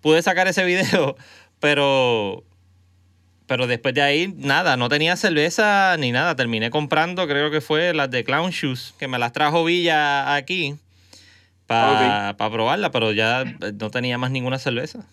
Pude 0.00 0.22
sacar 0.22 0.48
ese 0.48 0.64
video, 0.64 1.16
pero 1.60 2.44
pero 3.46 3.66
después 3.66 3.94
de 3.94 4.02
ahí, 4.02 4.34
nada, 4.36 4.76
no 4.76 4.88
tenía 4.88 5.14
cerveza 5.16 5.96
ni 5.98 6.10
nada. 6.10 6.34
Terminé 6.36 6.70
comprando, 6.70 7.26
creo 7.26 7.50
que 7.50 7.60
fue 7.60 7.92
las 7.92 8.10
de 8.10 8.24
Clown 8.24 8.50
Shoes, 8.50 8.94
que 8.98 9.08
me 9.08 9.18
las 9.18 9.32
trajo 9.32 9.64
Villa 9.64 10.34
aquí 10.34 10.76
para 11.66 12.34
probarla, 12.36 12.90
pero 12.90 13.12
ya 13.12 13.44
no 13.44 13.90
tenía 13.90 14.18
más 14.18 14.30
ninguna 14.30 14.58
cerveza. 14.58 15.06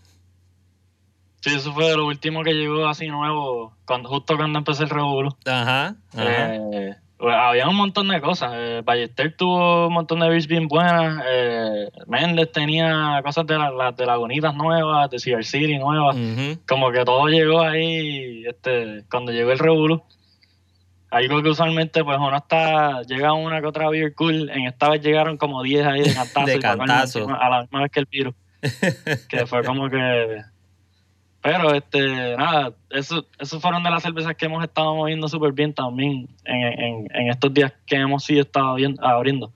Sí, 1.42 1.52
eso 1.56 1.74
fue 1.74 1.96
lo 1.96 2.06
último 2.06 2.44
que 2.44 2.54
llegó 2.54 2.88
así 2.88 3.08
nuevo, 3.08 3.74
cuando, 3.86 4.10
justo 4.10 4.36
cuando 4.36 4.60
empecé 4.60 4.84
el 4.84 4.90
Revuelo. 4.90 5.38
Ajá. 5.46 5.96
ajá. 6.14 6.56
Eh, 6.56 6.96
había 7.20 7.68
un 7.68 7.76
montón 7.76 8.08
de 8.08 8.22
cosas. 8.22 8.52
Eh, 8.56 8.82
Ballester 8.84 9.36
tuvo 9.36 9.88
un 9.88 9.94
montón 9.94 10.20
de 10.20 10.30
beers 10.30 10.48
bien 10.48 10.68
buenas. 10.68 11.24
Eh, 11.28 11.90
Méndez 12.08 12.52
tenía 12.52 13.20
cosas 13.24 13.46
de 13.46 13.58
las 13.58 13.96
de 13.96 14.06
Lagunitas 14.06 14.56
nuevas, 14.56 15.10
de 15.10 15.20
Ciber 15.20 15.44
City 15.44 15.78
nuevas. 15.78 16.16
Como 16.68 16.92
que 16.92 17.04
todo 17.04 17.28
llegó 17.28 17.62
ahí 17.62 18.44
este 18.46 19.04
cuando 19.10 19.32
llegó 19.32 19.52
el 19.52 19.60
Revolu. 19.60 20.02
Algo 21.12 21.42
que 21.42 21.50
usualmente 21.50 22.04
pues 22.04 22.18
uno 22.18 22.38
está, 22.38 23.02
llega 23.02 23.34
una 23.34 23.60
que 23.62 23.68
otra 23.68 23.90
beer 23.90 24.14
cool. 24.14 24.50
En 24.50 24.68
esta 24.68 24.90
vez 24.90 25.02
llegaron 25.02 25.38
como 25.38 25.64
10 25.64 25.86
ahí 25.88 26.02
de 26.02 26.14
cantazo. 26.14 26.46
de 26.46 26.60
cantazo. 26.60 27.28
A 27.30 27.50
la 27.50 27.62
misma 27.62 27.82
vez 27.82 27.92
que 27.92 28.00
el 28.00 28.06
virus. 28.06 28.36
que 29.30 29.46
fue 29.46 29.64
como 29.64 29.90
que 29.90 30.42
pero, 31.42 31.74
este, 31.74 32.36
nada, 32.36 32.74
eso, 32.90 33.26
eso 33.40 33.60
fueron 33.62 33.84
de 33.84 33.90
las 33.90 34.04
cervezas 34.04 34.36
que 34.36 34.46
hemos 34.46 34.64
estado 34.64 34.96
moviendo 34.96 35.28
súper 35.30 35.54
bien 35.54 35.74
también 35.74 36.28
en, 36.44 37.08
en, 37.14 37.30
estos 37.30 37.54
días 37.54 37.74
que 37.86 37.96
hemos 37.96 38.26
sido 38.26 38.42
estado 38.42 38.76
abriendo. 39.02 39.52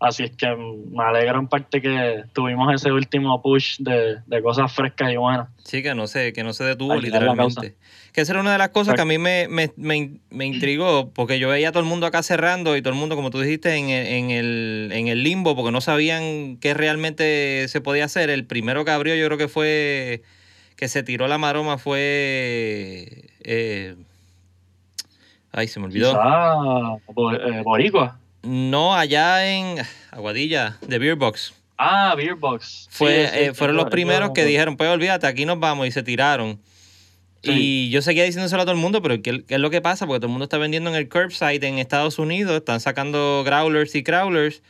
Así 0.00 0.22
es 0.22 0.30
que 0.30 0.46
me 0.46 1.02
alegra 1.02 1.38
en 1.38 1.48
parte 1.48 1.82
que 1.82 2.22
tuvimos 2.32 2.72
ese 2.72 2.92
último 2.92 3.42
push 3.42 3.78
de, 3.80 4.42
cosas 4.42 4.72
frescas 4.72 5.12
y 5.12 5.16
buenas. 5.16 5.48
Sí, 5.64 5.82
que 5.82 5.92
no 5.94 6.06
se, 6.06 6.32
que 6.32 6.44
no 6.44 6.52
se 6.52 6.62
detuvo 6.62 6.94
literalmente. 6.94 7.74
Que 8.12 8.20
esa 8.20 8.32
era 8.32 8.40
una 8.40 8.52
de 8.52 8.58
las 8.58 8.68
cosas 8.68 8.94
que 8.94 9.00
a 9.00 9.04
mí 9.04 9.18
me, 9.18 9.48
me, 9.48 9.72
me, 9.76 10.46
intrigó, 10.46 11.10
porque 11.10 11.40
yo 11.40 11.48
veía 11.48 11.70
a 11.70 11.72
todo 11.72 11.82
el 11.82 11.88
mundo 11.88 12.06
acá 12.06 12.22
cerrando 12.22 12.76
y 12.76 12.80
todo 12.80 12.92
el 12.92 12.98
mundo, 12.98 13.16
como 13.16 13.30
tú 13.30 13.40
dijiste, 13.40 13.74
en 13.74 13.90
el, 13.90 14.06
en, 14.06 14.30
el, 14.30 14.90
en 14.92 15.08
el 15.08 15.24
limbo, 15.24 15.56
porque 15.56 15.72
no 15.72 15.80
sabían 15.80 16.58
qué 16.58 16.74
realmente 16.74 17.66
se 17.66 17.80
podía 17.80 18.04
hacer. 18.04 18.30
El 18.30 18.46
primero 18.46 18.84
que 18.84 18.92
abrió 18.92 19.16
yo 19.16 19.26
creo 19.26 19.36
que 19.36 19.48
fue 19.48 20.22
que 20.78 20.86
se 20.86 21.02
tiró 21.02 21.26
la 21.26 21.38
maroma 21.38 21.76
fue. 21.76 23.24
Eh, 23.42 23.96
ay, 25.50 25.66
se 25.66 25.80
me 25.80 25.86
olvidó. 25.86 26.12
Eh, 26.12 27.62
Boricua. 27.64 28.20
No, 28.42 28.94
allá 28.94 29.52
en 29.52 29.84
Aguadilla, 30.12 30.78
de 30.86 31.00
Beerbox. 31.00 31.52
Ah, 31.78 32.14
Beerbox. 32.16 32.86
Fue, 32.90 33.46
eh, 33.46 33.54
fueron 33.54 33.76
los 33.76 33.90
primeros 33.90 34.30
que 34.30 34.44
dijeron, 34.44 34.76
pues 34.76 34.88
olvídate, 34.88 35.26
aquí 35.26 35.44
nos 35.44 35.58
vamos 35.58 35.88
y 35.88 35.90
se 35.90 36.04
tiraron. 36.04 36.60
Y 37.42 37.90
yo 37.90 38.00
seguía 38.00 38.22
diciéndoselo 38.22 38.62
a 38.62 38.64
todo 38.64 38.74
el 38.74 38.80
mundo, 38.80 39.02
pero 39.02 39.20
¿qué, 39.20 39.44
es 39.48 39.58
lo 39.58 39.70
que 39.70 39.80
pasa? 39.80 40.06
Porque 40.06 40.20
todo 40.20 40.26
el 40.26 40.32
mundo 40.32 40.44
está 40.44 40.58
vendiendo 40.58 40.90
en 40.90 40.96
el 40.96 41.08
curbside 41.08 41.64
en 41.66 41.78
Estados 41.78 42.20
Unidos, 42.20 42.56
están 42.56 42.78
sacando 42.78 43.42
growlers 43.44 43.96
y 43.96 44.04
crawlers 44.04 44.62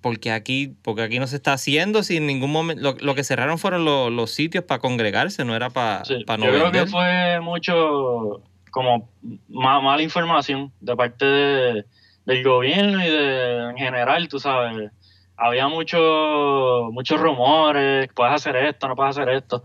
porque, 0.00 0.30
aquí, 0.32 0.74
porque 0.82 1.02
aquí 1.02 1.18
no 1.18 1.26
se 1.26 1.36
está 1.36 1.52
haciendo 1.52 2.02
sin 2.02 2.26
ningún 2.26 2.50
momento. 2.50 2.96
Lo, 3.00 3.14
que 3.14 3.24
cerraron 3.24 3.58
fueron 3.58 3.84
los 3.84 4.30
sitios 4.30 4.64
para 4.64 4.80
congregarse, 4.80 5.44
no 5.44 5.54
era 5.54 5.70
para 5.70 6.04
sí, 6.04 6.24
no 6.26 6.36
Yo 6.38 6.50
creo 6.50 6.72
que 6.72 6.86
fue 6.86 7.40
mucho 7.40 8.42
como 8.70 9.08
mala 9.48 10.02
información 10.02 10.72
de 10.80 10.96
parte 10.96 11.24
del 11.26 12.44
gobierno 12.44 13.04
y 13.04 13.08
de 13.08 13.70
en 13.70 13.76
general, 13.76 14.28
tú 14.28 14.38
sabes. 14.38 14.90
Había 15.36 15.68
mucho, 15.68 16.88
muchos 16.90 17.20
rumores, 17.20 18.08
puedes 18.14 18.34
hacer 18.34 18.56
esto, 18.56 18.88
no 18.88 18.96
puedes 18.96 19.16
hacer 19.16 19.28
esto. 19.34 19.62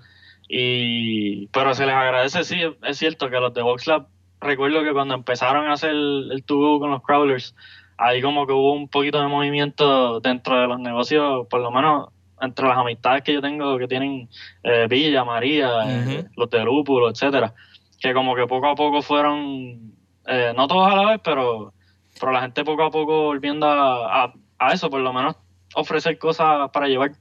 Y, 0.47 1.47
pero 1.47 1.73
se 1.73 1.85
les 1.85 1.95
agradece, 1.95 2.43
sí, 2.43 2.61
es 2.83 2.97
cierto 2.97 3.29
que 3.29 3.39
los 3.39 3.53
de 3.53 3.63
VoxLab, 3.63 4.07
recuerdo 4.39 4.83
que 4.83 4.93
cuando 4.93 5.15
empezaron 5.15 5.67
a 5.67 5.73
hacer 5.73 5.91
el, 5.91 6.29
el 6.31 6.43
tubo 6.43 6.79
con 6.79 6.91
los 6.91 7.01
crawlers, 7.01 7.55
ahí 7.97 8.21
como 8.21 8.45
que 8.47 8.53
hubo 8.53 8.73
un 8.73 8.87
poquito 8.87 9.21
de 9.21 9.27
movimiento 9.27 10.19
dentro 10.19 10.59
de 10.59 10.67
los 10.67 10.79
negocios, 10.79 11.47
por 11.49 11.61
lo 11.61 11.71
menos 11.71 12.09
entre 12.41 12.67
las 12.67 12.77
amistades 12.77 13.23
que 13.23 13.33
yo 13.33 13.41
tengo 13.41 13.77
que 13.77 13.87
tienen 13.87 14.29
eh, 14.63 14.87
Villa, 14.89 15.23
María, 15.23 15.69
eh, 15.87 16.25
los 16.35 16.49
de 16.49 16.63
Lúpulo, 16.63 17.09
etcétera, 17.09 17.53
que 17.99 18.13
como 18.13 18.35
que 18.35 18.45
poco 18.47 18.67
a 18.67 18.75
poco 18.75 19.01
fueron, 19.01 19.93
eh, 20.27 20.53
no 20.55 20.67
todos 20.67 20.91
a 20.91 20.95
la 20.95 21.11
vez, 21.11 21.21
pero, 21.23 21.73
pero 22.19 22.31
la 22.31 22.41
gente 22.41 22.63
poco 22.63 22.83
a 22.83 22.91
poco 22.91 23.23
volviendo 23.23 23.65
a, 23.67 24.33
eso, 24.73 24.89
por 24.89 25.01
lo 25.01 25.13
menos 25.13 25.35
ofrecer 25.75 26.17
cosas 26.17 26.69
para 26.71 26.87
llevar. 26.87 27.11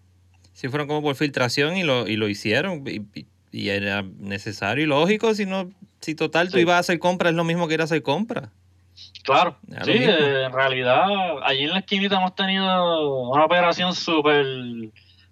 Sí, 0.52 0.68
fueron 0.68 0.86
como 0.86 1.02
por 1.02 1.14
filtración 1.14 1.76
y 1.76 1.82
lo, 1.82 2.06
y 2.06 2.16
lo 2.16 2.28
hicieron. 2.28 2.84
Y, 2.86 3.68
era 3.68 4.02
necesario 4.02 4.84
y 4.84 4.86
lógico, 4.86 5.34
si 5.34 5.44
no, 5.44 5.70
si 6.00 6.14
total 6.14 6.50
tú 6.50 6.58
ibas 6.58 6.76
a 6.76 6.78
hacer 6.78 6.98
compra, 6.98 7.30
es 7.30 7.36
lo 7.36 7.44
mismo 7.44 7.68
que 7.68 7.74
ir 7.74 7.80
a 7.80 7.84
hacer 7.84 8.02
compra. 8.02 8.50
Claro, 9.22 9.56
sí, 9.84 9.92
eh, 9.92 10.44
en 10.46 10.52
realidad 10.52 11.04
allí 11.44 11.64
en 11.64 11.70
la 11.70 11.78
esquinita 11.78 12.16
hemos 12.16 12.34
tenido 12.34 13.28
una 13.30 13.44
operación 13.44 13.94
súper, 13.94 14.44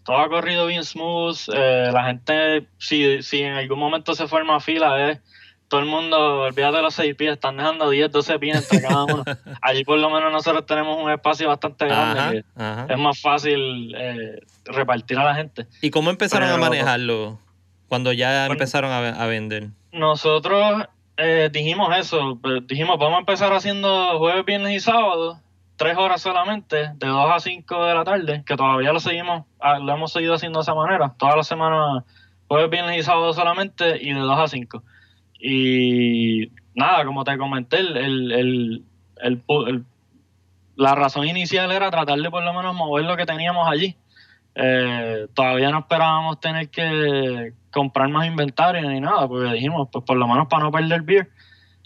todo 0.05 0.17
ha 0.17 0.29
corrido 0.29 0.67
bien 0.67 0.85
smooth, 0.85 1.37
eh, 1.53 1.91
la 1.93 2.05
gente, 2.05 2.69
si, 2.79 3.21
si 3.23 3.43
en 3.43 3.55
algún 3.55 3.81
momento 3.81 4.15
se 4.15 4.29
forma 4.29 4.61
fila, 4.61 5.11
es 5.11 5.21
todo 5.67 5.81
el 5.81 5.87
mundo, 5.87 6.43
olvídate 6.43 6.77
de 6.77 6.83
los 6.83 6.95
seis 6.95 7.15
pies, 7.15 7.33
están 7.33 7.57
dejando 7.57 7.91
10, 7.91 8.11
12 8.11 8.39
pies 8.41 8.57
entre 8.57 8.89
cada 8.89 9.05
uno. 9.05 9.25
Allí 9.63 9.85
por 9.85 9.99
lo 9.99 10.11
menos 10.11 10.33
nosotros 10.33 10.67
tenemos 10.67 11.01
un 11.01 11.11
espacio 11.11 11.47
bastante 11.47 11.87
grande 11.87 12.45
es 12.89 12.99
más 12.99 13.21
fácil 13.21 13.95
eh, 13.97 14.41
repartir 14.65 15.17
a 15.19 15.25
la 15.25 15.35
gente. 15.37 15.67
¿Y 15.81 15.91
cómo 15.91 16.11
empezaron 16.11 16.49
a 16.49 16.57
manejarlo 16.57 17.39
cuando 17.87 18.13
ya 18.13 18.47
empezaron 18.47 18.91
a 18.91 19.27
vender? 19.27 19.69
Nosotros 19.93 20.87
eh, 21.17 21.51
dijimos 21.53 21.97
eso, 21.97 22.39
pues, 22.41 22.67
dijimos 22.67 22.99
vamos 22.99 23.17
a 23.17 23.21
empezar 23.21 23.53
haciendo 23.53 24.19
jueves, 24.19 24.45
viernes 24.45 24.75
y 24.75 24.81
sábado, 24.81 25.41
tres 25.77 25.97
horas 25.97 26.21
solamente, 26.21 26.91
de 26.95 27.07
2 27.07 27.31
a 27.31 27.41
5 27.41 27.87
de 27.87 27.95
la 27.95 28.05
tarde, 28.05 28.43
que 28.45 28.57
todavía 28.57 28.93
lo 28.93 29.01
seguimos, 29.01 29.47
ah, 29.61 29.79
lo 29.79 29.93
hemos 29.93 30.13
seguido 30.13 30.35
haciendo 30.35 30.59
de 30.59 30.63
esa 30.63 30.75
manera, 30.75 31.15
todas 31.19 31.37
las 31.37 31.47
semanas, 31.47 32.05
jueves, 32.49 32.71
viernes 32.71 32.99
y 32.99 33.03
sábado 33.03 33.33
solamente, 33.33 33.99
y 34.03 34.13
de 34.13 34.21
2 34.21 34.39
a 34.39 34.49
5. 34.49 34.83
Y 35.41 36.53
nada, 36.75 37.05
como 37.05 37.25
te 37.25 37.39
comenté, 37.39 37.79
el, 37.79 38.85
la 40.77 40.95
razón 40.95 41.27
inicial 41.27 41.73
era 41.73 41.91
tratar 41.91 42.19
de 42.19 42.31
por 42.31 42.43
lo 42.43 42.53
menos 42.53 42.75
mover 42.75 43.05
lo 43.05 43.17
que 43.17 43.27
teníamos 43.27 43.67
allí. 43.69 43.97
Eh, 44.55 45.27
todavía 45.35 45.71
no 45.71 45.81
esperábamos 45.81 46.41
tener 46.41 46.71
que 46.71 47.55
comprar 47.71 48.09
más 48.09 48.27
inventario 48.27 48.89
ni 48.89 49.01
nada, 49.01 49.29
porque 49.29 49.53
dijimos, 49.53 49.89
pues 49.93 50.05
por 50.05 50.17
lo 50.17 50.27
menos 50.27 50.49
para 50.49 50.65
no 50.65 50.73
perder 50.73 51.03
beer. 51.03 51.31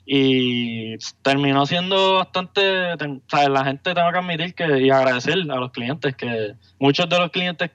Y 0.06 0.98
terminó 1.22 1.64
siendo 1.64 2.16
bastante, 2.16 2.92
o 2.92 3.20
sea, 3.26 3.48
la 3.48 3.64
gente 3.64 3.94
tengo 3.94 4.12
que 4.12 4.18
admitir 4.18 4.54
que 4.54 4.80
y 4.80 4.90
agradecer 4.90 5.34
a 5.50 5.56
los 5.56 5.72
clientes, 5.72 6.14
que 6.14 6.54
muchos 6.78 7.08
de 7.08 7.18
los 7.18 7.30
clientes 7.30 7.70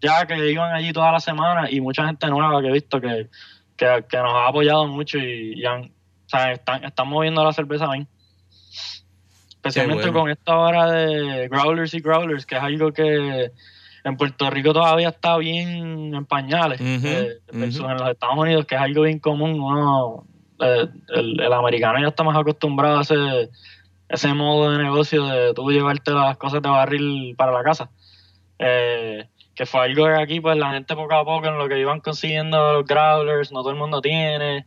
ya 0.00 0.26
que 0.26 0.50
iban 0.50 0.74
allí 0.74 0.92
toda 0.92 1.12
la 1.12 1.20
semana 1.20 1.70
y 1.70 1.80
mucha 1.80 2.06
gente 2.06 2.26
nueva 2.26 2.60
que 2.60 2.68
he 2.68 2.72
visto 2.72 3.00
que, 3.00 3.28
nos 3.80 4.34
ha 4.34 4.48
apoyado 4.48 4.86
mucho 4.86 5.18
y, 5.18 5.62
están, 6.52 6.84
están 6.84 7.08
moviendo 7.08 7.42
la 7.44 7.52
cerveza 7.52 7.90
bien. 7.90 8.06
Especialmente 9.48 10.10
con 10.12 10.30
esta 10.30 10.56
hora 10.56 10.90
de 10.90 11.48
growlers 11.48 11.92
y 11.92 12.00
growlers, 12.00 12.46
que 12.46 12.56
es 12.56 12.62
algo 12.62 12.92
que 12.92 13.52
en 14.04 14.16
Puerto 14.16 14.50
Rico 14.50 14.72
todavía 14.72 15.08
está 15.08 15.36
bien 15.36 16.14
en 16.14 16.26
pañales. 16.26 16.80
Eh, 16.80 17.38
en 17.52 17.60
los 17.60 18.08
Estados 18.08 18.36
Unidos, 18.36 18.66
que 18.66 18.74
es 18.74 18.80
algo 18.80 19.02
bien 19.02 19.18
común, 19.18 20.24
eh, 20.60 20.86
el, 21.08 21.52
americano 21.52 22.00
ya 22.00 22.08
está 22.08 22.22
más 22.22 22.36
acostumbrado 22.36 22.98
a 22.98 23.02
ese, 23.02 23.50
ese 24.08 24.34
modo 24.34 24.72
de 24.72 24.78
negocio 24.82 25.24
de 25.24 25.54
tú 25.54 25.70
llevarte 25.70 26.12
las 26.12 26.36
cosas 26.36 26.62
de 26.62 26.68
barril 26.68 27.34
para 27.36 27.52
la 27.52 27.62
casa. 27.62 27.90
Eh, 28.58 29.26
que 29.54 29.66
fue 29.66 29.80
algo 29.82 30.06
que 30.06 30.14
aquí, 30.14 30.40
pues 30.40 30.56
la 30.56 30.72
gente 30.72 30.94
poco 30.94 31.14
a 31.14 31.24
poco 31.24 31.46
en 31.46 31.58
lo 31.58 31.68
que 31.68 31.78
iban 31.78 32.00
consiguiendo 32.00 32.74
los 32.74 32.86
growlers, 32.86 33.52
no 33.52 33.60
todo 33.60 33.70
el 33.70 33.78
mundo 33.78 34.00
tiene 34.00 34.66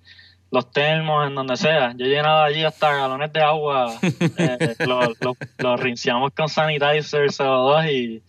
los 0.54 0.72
termos, 0.72 1.28
en 1.28 1.34
donde 1.34 1.58
sea. 1.58 1.96
Yo 1.98 2.06
he 2.06 2.10
llenado 2.10 2.44
allí 2.44 2.64
hasta 2.64 2.94
galones 2.94 3.34
de 3.34 3.42
agua, 3.42 3.92
eh, 4.38 4.76
los 4.86 5.18
lo, 5.58 5.78
rinciamos 5.78 6.32
con 6.34 6.48
sanitizer 6.48 7.26
CO2 7.32 7.92
y, 7.92 8.24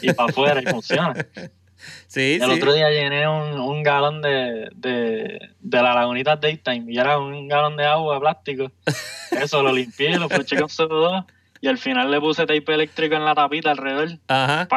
y 0.00 0.12
para 0.14 0.30
afuera 0.30 0.62
y 0.62 0.66
funciona. 0.66 1.14
Sí, 2.08 2.38
El 2.40 2.50
sí. 2.50 2.56
otro 2.56 2.72
día 2.72 2.88
llené 2.88 3.28
un, 3.28 3.60
un 3.60 3.82
galón 3.82 4.22
de, 4.22 4.70
de, 4.74 5.38
de 5.60 5.82
la 5.82 5.94
lagunita 5.94 6.36
Daytime 6.36 6.86
y 6.88 6.98
era 6.98 7.18
un 7.18 7.46
galón 7.46 7.76
de 7.76 7.84
agua 7.84 8.18
plástico. 8.20 8.72
Eso 9.30 9.62
lo 9.62 9.70
limpié, 9.70 10.18
lo 10.18 10.30
fleché 10.30 10.56
con 10.56 10.68
CO2 10.68 11.26
y 11.60 11.68
al 11.68 11.78
final 11.78 12.10
le 12.10 12.20
puse 12.20 12.46
tape 12.46 12.74
eléctrico 12.74 13.16
en 13.16 13.24
la 13.24 13.34
tapita 13.34 13.70
alrededor 13.70 14.08
Ajá. 14.28 14.68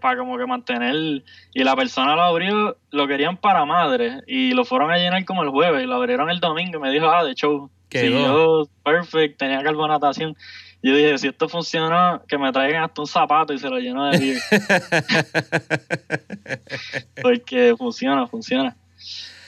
para 0.00 0.16
como 0.16 0.36
que 0.36 0.46
mantener 0.46 1.22
y 1.54 1.64
la 1.64 1.76
persona 1.76 2.16
lo 2.16 2.22
abrió, 2.22 2.76
lo 2.90 3.06
querían 3.06 3.36
para 3.36 3.64
madre 3.64 4.20
y 4.26 4.52
lo 4.52 4.64
fueron 4.64 4.90
a 4.90 4.96
llenar 4.96 5.24
como 5.24 5.42
el 5.42 5.50
jueves 5.50 5.84
y 5.84 5.86
lo 5.86 5.94
abrieron 5.94 6.30
el 6.30 6.40
domingo 6.40 6.78
y 6.78 6.80
me 6.80 6.90
dijo, 6.90 7.08
ah, 7.10 7.24
de 7.24 7.34
show, 7.34 7.70
siguió 7.90 8.68
perfect, 8.82 9.38
tenía 9.38 9.62
carbonatación. 9.62 10.36
Yo 10.82 10.94
dije, 10.94 11.16
si 11.16 11.28
esto 11.28 11.48
funcionó, 11.48 12.20
que 12.28 12.36
me 12.36 12.52
traigan 12.52 12.84
hasta 12.84 13.00
un 13.00 13.06
zapato 13.06 13.54
y 13.54 13.58
se 13.58 13.70
lo 13.70 13.78
lleno 13.78 14.04
de 14.10 14.18
beer. 14.18 14.38
Porque 17.22 17.74
funciona, 17.78 18.26
funciona. 18.26 18.76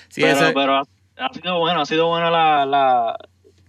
sí, 0.08 0.22
pero 0.22 0.32
eso- 0.36 0.52
pero 0.54 0.76
ha, 0.76 0.82
ha 1.18 1.32
sido 1.34 1.58
bueno, 1.58 1.80
ha 1.82 1.86
sido 1.86 2.08
buena 2.08 2.30
la, 2.30 2.64
la, 2.66 3.18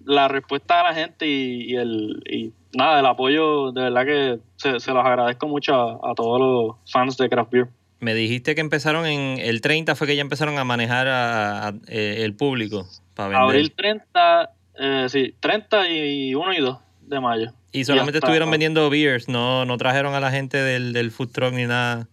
la 0.08 0.28
respuesta 0.28 0.78
de 0.78 0.84
la 0.84 0.94
gente 0.96 1.28
y, 1.28 1.72
y 1.72 1.76
el 1.76 2.24
y 2.30 2.54
nada, 2.76 3.00
el 3.00 3.06
apoyo, 3.06 3.72
de 3.72 3.82
verdad 3.82 4.06
que 4.06 4.40
se, 4.56 4.80
se 4.80 4.92
los 4.92 5.06
agradezco 5.06 5.48
mucho 5.48 5.74
a, 5.76 6.12
a 6.12 6.16
todos 6.16 6.40
los 6.40 6.92
fans 6.92 7.18
de 7.18 7.30
Craft 7.30 7.52
Beer. 7.52 7.68
me 8.00 8.14
dijiste 8.14 8.56
que 8.56 8.62
empezaron 8.62 9.06
en 9.06 9.40
el 9.40 9.62
30 9.62 9.96
fue 9.96 10.08
que 10.08 10.16
ya 10.16 10.22
empezaron 10.22 10.58
a 10.58 10.64
manejar 10.64 11.08
a- 11.08 11.68
a- 11.70 11.74
eh, 11.88 12.24
el 12.24 12.34
público 12.36 12.88
para 13.16 13.30
vender. 13.30 13.44
Abril 13.46 13.72
30, 13.76 14.52
eh, 14.80 15.06
sí, 15.10 15.34
30 15.40 15.88
y 15.90 16.36
1 16.36 16.54
y 16.54 16.60
2 16.62 16.78
de 17.02 17.20
mayo. 17.20 17.52
y 17.72 17.84
solamente 17.86 18.18
hasta- 18.18 18.28
estuvieron 18.28 18.50
vendiendo 18.52 18.90
beers, 18.90 19.28
no, 19.28 19.66
no 19.66 19.78
trajeron 19.78 20.14
a 20.16 20.20
la 20.20 20.32
gente 20.32 20.58
del, 20.58 20.94
del 20.94 21.12
food 21.12 21.30
truck 21.32 21.54
ni 21.54 21.66
nada. 21.66 22.08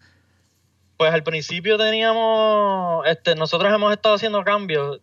Pues 0.97 1.13
al 1.13 1.23
principio 1.25 1.77
teníamos, 1.77 3.05
este, 3.07 3.35
nosotros 3.35 3.73
hemos 3.75 3.93
estado 3.93 4.15
haciendo 4.15 4.43
cambios 4.45 5.01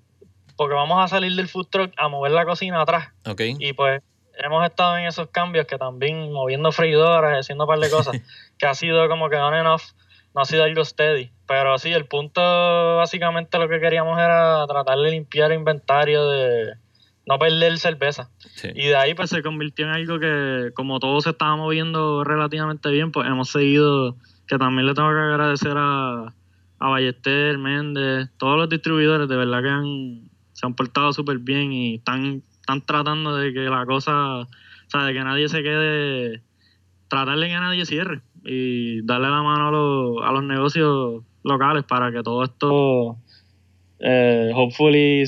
porque 0.61 0.75
vamos 0.75 1.03
a 1.03 1.07
salir 1.07 1.35
del 1.35 1.47
food 1.47 1.69
truck 1.71 1.91
a 1.97 2.07
mover 2.07 2.33
la 2.33 2.45
cocina 2.45 2.81
atrás. 2.81 3.09
Y 3.57 3.73
pues 3.73 4.03
hemos 4.37 4.63
estado 4.63 4.95
en 4.95 5.07
esos 5.07 5.29
cambios 5.29 5.65
que 5.65 5.79
también 5.79 6.31
moviendo 6.31 6.71
freidoras, 6.71 7.39
haciendo 7.39 7.63
un 7.63 7.67
par 7.67 7.79
de 7.79 7.89
cosas, 7.89 8.21
que 8.59 8.67
ha 8.67 8.75
sido 8.75 9.09
como 9.09 9.27
que 9.27 9.37
on 9.37 9.55
and 9.55 9.67
off, 9.67 9.93
no 10.35 10.41
ha 10.41 10.45
sido 10.45 10.63
algo 10.63 10.85
steady. 10.85 11.31
Pero 11.47 11.79
sí, 11.79 11.91
el 11.91 12.05
punto 12.05 12.41
básicamente 12.97 13.57
lo 13.57 13.67
que 13.69 13.79
queríamos 13.79 14.19
era 14.19 14.67
tratar 14.67 14.99
de 14.99 15.09
limpiar 15.09 15.51
el 15.51 15.57
inventario 15.57 16.27
de 16.27 16.75
no 17.25 17.39
perder 17.39 17.79
cerveza. 17.79 18.29
Sí. 18.53 18.69
Y 18.75 18.85
de 18.85 18.97
ahí 18.97 19.15
pues 19.15 19.31
se 19.31 19.41
convirtió 19.41 19.87
en 19.87 19.93
algo 19.93 20.19
que 20.19 20.69
como 20.75 20.99
todo 20.99 21.21
se 21.21 21.31
estaba 21.31 21.55
moviendo 21.55 22.23
relativamente 22.23 22.91
bien, 22.91 23.11
pues 23.11 23.25
hemos 23.25 23.49
seguido, 23.49 24.15
que 24.45 24.59
también 24.59 24.85
le 24.85 24.93
tengo 24.93 25.09
que 25.09 25.21
agradecer 25.21 25.73
a, 25.75 26.35
a 26.77 26.87
Ballester, 26.87 27.57
Méndez, 27.57 28.29
todos 28.37 28.57
los 28.57 28.69
distribuidores, 28.69 29.27
de 29.27 29.35
verdad 29.35 29.63
que 29.63 29.69
han, 29.69 30.30
se 30.61 30.67
han 30.67 30.75
portado 30.75 31.11
súper 31.11 31.39
bien 31.39 31.73
y 31.73 31.95
están, 31.95 32.43
están 32.59 32.85
tratando 32.85 33.35
de 33.35 33.51
que 33.51 33.61
la 33.61 33.83
cosa, 33.87 34.41
o 34.41 34.47
sea, 34.89 35.05
de 35.05 35.13
que 35.13 35.23
nadie 35.23 35.49
se 35.49 35.63
quede, 35.63 36.43
tratar 37.07 37.39
de 37.39 37.47
que 37.47 37.53
nadie 37.53 37.83
cierre 37.87 38.21
y 38.45 39.01
darle 39.01 39.29
la 39.29 39.41
mano 39.41 39.67
a 39.67 39.71
los, 39.71 40.17
a 40.23 40.31
los 40.31 40.43
negocios 40.43 41.23
locales 41.43 41.83
para 41.85 42.11
que 42.11 42.21
todo 42.21 42.43
esto, 42.43 43.17
eh, 44.01 44.51
hopefully, 44.53 45.23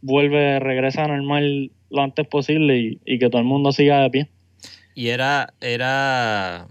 vuelve, 0.00 0.58
regresa 0.58 1.04
a 1.04 1.08
normal 1.08 1.70
lo 1.88 2.02
antes 2.02 2.26
posible 2.26 2.76
y, 2.76 3.00
y 3.06 3.20
que 3.20 3.30
todo 3.30 3.40
el 3.40 3.46
mundo 3.46 3.70
siga 3.70 4.00
de 4.00 4.10
pie. 4.10 4.30
Y 4.96 5.10
era, 5.10 5.54
era, 5.60 6.66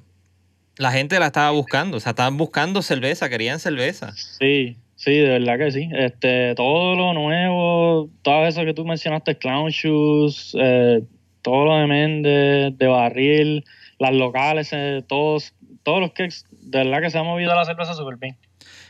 la 0.75 0.91
gente 0.91 1.17
la 1.17 1.27
estaba 1.27 1.51
buscando, 1.51 1.95
o 1.95 1.99
sea, 2.01 2.09
estaban 2.09 2.35
buscando 2.35 2.81
cerveza, 2.81 3.29
querían 3.29 3.61
cerveza. 3.61 4.11
Sí, 4.11 4.75
sí, 4.95 5.11
de 5.13 5.39
verdad 5.39 5.57
que 5.57 5.71
sí. 5.71 5.89
Este, 5.93 6.55
todo 6.55 6.95
lo 6.95 7.13
nuevo, 7.13 8.09
todo 8.21 8.45
eso 8.47 8.63
que 8.65 8.73
tú 8.73 8.85
mencionaste, 8.85 9.37
Clown 9.37 9.69
Shoes, 9.69 10.55
eh, 10.59 11.01
todo 11.41 11.65
lo 11.65 11.75
de 11.77 11.87
Méndez, 11.87 12.77
de 12.77 12.87
Barril, 12.87 13.63
las 13.99 14.13
locales, 14.13 14.69
eh, 14.71 15.03
todos, 15.07 15.53
todos 15.83 15.99
los 16.01 16.11
que 16.13 16.23
de 16.51 16.83
verdad 16.83 17.01
que 17.01 17.09
se 17.09 17.17
ha 17.17 17.23
movido 17.23 17.53
la 17.55 17.65
cerveza 17.65 17.93
súper 17.93 18.17
bien. 18.17 18.37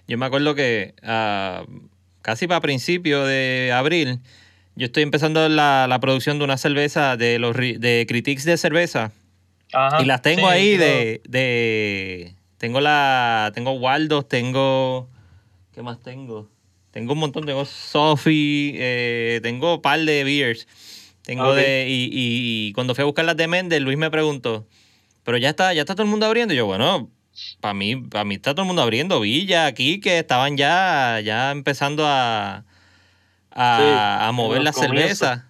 Yo 0.08 0.18
me 0.18 0.26
acuerdo 0.26 0.56
que 0.56 0.94
ah, 1.04 1.66
casi 2.22 2.48
para 2.48 2.62
principio 2.62 3.26
de 3.26 3.72
abril, 3.74 4.20
yo 4.76 4.86
estoy 4.86 5.04
empezando 5.04 5.48
la, 5.50 5.88
la 5.88 6.00
producción 6.00 6.38
de 6.38 6.46
una 6.46 6.58
cerveza 6.58 7.18
de 7.18 7.40
los 7.40 7.56
de 7.56 8.06
critiques 8.08 8.46
de 8.46 8.58
cerveza. 8.58 9.12
Ajá, 9.74 10.02
y 10.02 10.06
las 10.06 10.22
tengo 10.22 10.42
sí, 10.48 10.54
ahí 10.54 10.74
yo- 10.74 10.80
de, 10.80 11.22
de. 11.28 12.34
Tengo 12.58 12.80
la. 12.82 13.52
Tengo 13.54 13.72
Waldos, 13.74 14.28
tengo. 14.30 15.10
¿Qué 15.76 15.82
más 15.82 16.00
tengo? 16.02 16.50
Tengo 16.92 17.12
un 17.14 17.20
montón, 17.20 17.46
tengo 17.46 17.66
Sophie, 17.66 18.74
eh, 18.78 19.40
tengo 19.44 19.76
un 19.76 19.82
par 19.82 20.00
de 20.00 20.24
beers. 20.24 20.68
Tengo 21.24 21.54
de. 21.54 21.86
Y, 21.90 22.06
y- 22.06 22.70
y 22.70 22.74
cuando 22.74 22.96
fui 22.96 23.02
a 23.02 23.06
buscar 23.06 23.26
las 23.26 23.36
de 23.36 23.48
Méndez, 23.48 23.82
Luis 23.82 23.98
me 23.98 24.10
preguntó, 24.10 24.66
pero 25.24 25.38
ya 25.38 25.50
está, 25.50 25.74
ya 25.74 25.82
está 25.82 25.94
todo 25.96 26.04
el 26.04 26.10
mundo 26.10 26.26
abriendo. 26.26 26.54
Y 26.54 26.58
yo, 26.58 26.66
bueno, 26.66 27.10
para 27.60 27.74
mí, 27.74 27.98
para 27.98 28.24
mí 28.24 28.36
está 28.36 28.54
todo 28.54 28.62
el 28.62 28.68
mundo 28.68 28.82
abriendo. 28.84 29.20
Villa, 29.20 29.66
aquí, 29.66 30.00
que 30.00 30.20
estaban 30.20 30.56
ya, 30.56 31.20
ya 31.22 31.52
empezando 31.52 32.06
a, 32.08 32.64
a, 33.52 33.78
Sí, 33.78 34.28
a 34.28 34.32
mover 34.32 34.60
en 34.60 34.64
la 34.64 34.70
los 34.72 34.76
comienzos. 34.80 35.18
cerveza. 35.28 35.50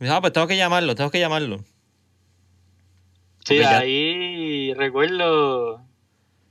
Me 0.00 0.06
dijo, 0.06 0.16
ah, 0.16 0.20
pues 0.20 0.32
tengo 0.32 0.46
que 0.48 0.56
llamarlo, 0.56 0.94
tengo 0.96 1.10
que 1.10 1.20
llamarlo. 1.20 1.58
Sí, 3.44 3.54
Porque 3.56 3.60
ya- 3.62 3.78
ahí 3.78 4.74
recuerdo 4.74 5.84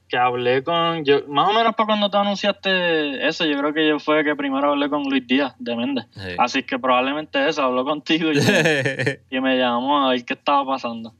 que 0.10 0.18
hablé 0.18 0.64
con, 0.64 1.06
yo, 1.06 1.26
más 1.28 1.48
o 1.50 1.54
menos 1.54 1.76
para 1.76 1.86
cuando 1.88 2.10
tú 2.10 2.18
anunciaste 2.18 3.26
eso, 3.28 3.46
yo 3.46 3.58
creo 3.60 3.74
que 3.74 3.88
yo 3.88 4.00
fue 4.00 4.24
que 4.24 4.36
primero 4.36 4.72
hablé 4.72 4.90
con 4.90 5.04
Luis 5.04 5.26
Díaz 5.28 5.54
de 5.60 5.76
Méndez. 5.76 6.06
Sí. 6.14 6.22
Así 6.38 6.64
que 6.64 6.78
probablemente 6.80 7.48
eso, 7.48 7.62
habló 7.64 7.86
contigo 7.86 8.32
y 8.32 8.36
me, 8.42 9.20
y 9.30 9.40
me 9.40 9.58
llamó 9.58 10.06
a 10.08 10.12
ver 10.12 10.26
qué 10.26 10.34
estaba 10.34 10.66
pasando. 10.66 11.14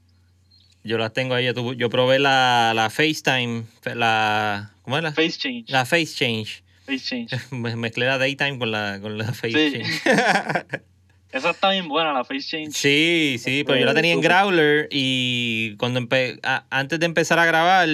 Yo 0.82 0.98
las 0.98 1.12
tengo 1.12 1.34
ahí. 1.34 1.46
Yo, 1.76 1.90
probé 1.90 2.18
la, 2.18 2.72
la 2.74 2.88
FaceTime. 2.90 3.64
La, 3.94 4.72
¿Cómo 4.82 4.96
es 4.96 5.02
la? 5.02 5.12
Face 5.12 5.38
change. 5.38 5.64
La 5.70 5.84
Face 5.84 6.06
Change. 6.14 6.62
Face 6.86 6.98
change. 7.04 7.36
Me- 7.52 7.76
Mezclé 7.76 8.06
la 8.06 8.18
Daytime 8.18 8.58
con 8.58 8.70
la, 8.70 8.98
con 9.00 9.16
la 9.18 9.26
Face 9.26 9.52
Sí. 9.52 9.72
Change. 9.82 10.02
Esa 11.32 11.50
está 11.50 11.70
bien 11.70 11.86
buena, 11.86 12.12
la 12.12 12.24
face 12.24 12.40
change. 12.40 12.72
sí, 12.72 13.36
sí, 13.38 13.62
pero 13.64 13.78
yo 13.78 13.86
la 13.86 13.94
tenía 13.94 14.14
en. 14.14 14.20
Growler 14.20 14.88
y 14.90 15.76
cuando 15.76 16.00
empe- 16.00 16.40
a- 16.42 16.64
antes 16.70 16.98
de 16.98 17.06
empezar 17.06 17.38
a 17.38 17.44
grabar, 17.46 17.88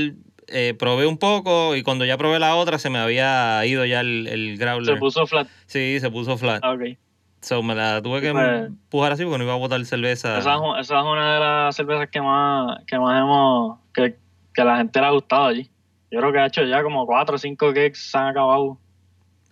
eh, 0.49 0.75
probé 0.79 1.07
un 1.07 1.19
poco 1.19 1.75
y 1.77 1.83
cuando 1.83 2.05
ya 2.05 2.17
probé 2.17 2.39
la 2.39 2.55
otra 2.57 2.79
se 2.79 2.91
me 2.91 2.99
había 2.99 3.65
ido 3.67 3.85
ya 3.85 4.01
el, 4.01 4.27
el 4.29 4.59
Growler. 4.59 4.95
Se 4.95 5.01
puso 5.01 5.27
flat. 5.27 5.49
Sí, 5.67 5.99
se 6.01 6.11
puso 6.11 6.37
flat. 6.39 6.61
Ah, 6.63 6.73
Ok. 6.73 6.97
So 7.43 7.63
me 7.63 7.75
la 7.77 8.03
tuve 8.03 8.21
que 8.21 8.33
Pues- 8.33 8.67
empujar 8.67 9.13
así 9.13 9.23
porque 9.25 9.39
no 9.39 9.45
iba 9.45 9.53
a 9.53 9.57
botar 9.57 9.85
cerveza. 9.85 10.39
Esa, 10.39 10.55
es 10.55 10.61
un- 10.61 10.79
esa 10.79 10.99
es 10.99 11.05
una 11.05 11.35
de 11.35 11.41
las 11.41 11.77
cervezas 11.77 12.09
que 12.11 12.21
más, 12.21 12.79
que 12.87 12.99
más 12.99 13.21
hemos, 13.21 13.79
que, 13.95 14.17
que 14.53 14.61
a 14.63 14.65
la 14.65 14.77
gente 14.79 14.99
le 15.01 15.07
ha 15.07 15.11
gustado 15.11 15.45
allí. 15.47 15.71
Yo 16.11 16.19
creo 16.21 16.33
que 16.33 16.39
ha 16.41 16.47
hecho 16.47 16.65
ya 16.65 16.83
como 16.83 17.07
cuatro 17.07 17.37
o 17.37 17.39
cinco 17.39 17.69
cakes 17.69 17.95
se 18.01 18.19
han 18.19 18.29
acabado. 18.29 18.79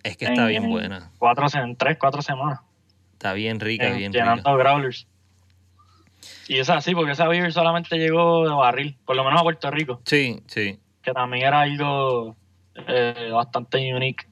Es 0.03 0.17
que 0.17 0.25
está 0.25 0.41
en- 0.43 0.47
bien 0.47 0.63
en 0.65 0.69
buena. 0.71 1.11
Cuatro, 1.19 1.45
en 1.53 1.75
tres, 1.77 1.97
cuatro 1.99 2.21
semanas. 2.21 2.59
Está 3.13 3.33
bien 3.33 3.59
rica, 3.61 3.87
en- 3.87 3.97
bien 3.97 4.13
rica. 4.13 4.25
llenando 4.25 4.57
growlers. 4.57 5.07
Y 6.47 6.57
esa 6.59 6.81
sí, 6.81 6.93
porque 6.95 7.11
esa 7.11 7.27
beer 7.27 7.51
solamente 7.53 7.97
llegó 7.97 8.47
de 8.47 8.53
barril, 8.53 8.97
por 9.05 9.15
lo 9.15 9.23
menos 9.23 9.39
a 9.39 9.43
Puerto 9.43 9.71
Rico, 9.71 10.01
Sí, 10.05 10.41
sí. 10.47 10.79
Que 11.05 11.11
también 11.13 11.45
era 11.45 11.61
algo 11.61 12.35
eh, 12.87 13.29
bastante 13.31 13.93
unique. 13.93 14.25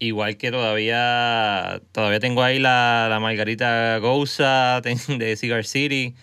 Igual 0.00 0.36
que 0.36 0.52
todavía 0.52 1.80
todavía 1.90 2.20
tengo 2.20 2.42
ahí 2.44 2.60
la, 2.60 3.08
la 3.10 3.18
Margarita 3.18 3.98
Gousa 3.98 4.80
de 4.82 5.36
Cigar 5.36 5.64
City. 5.64 6.14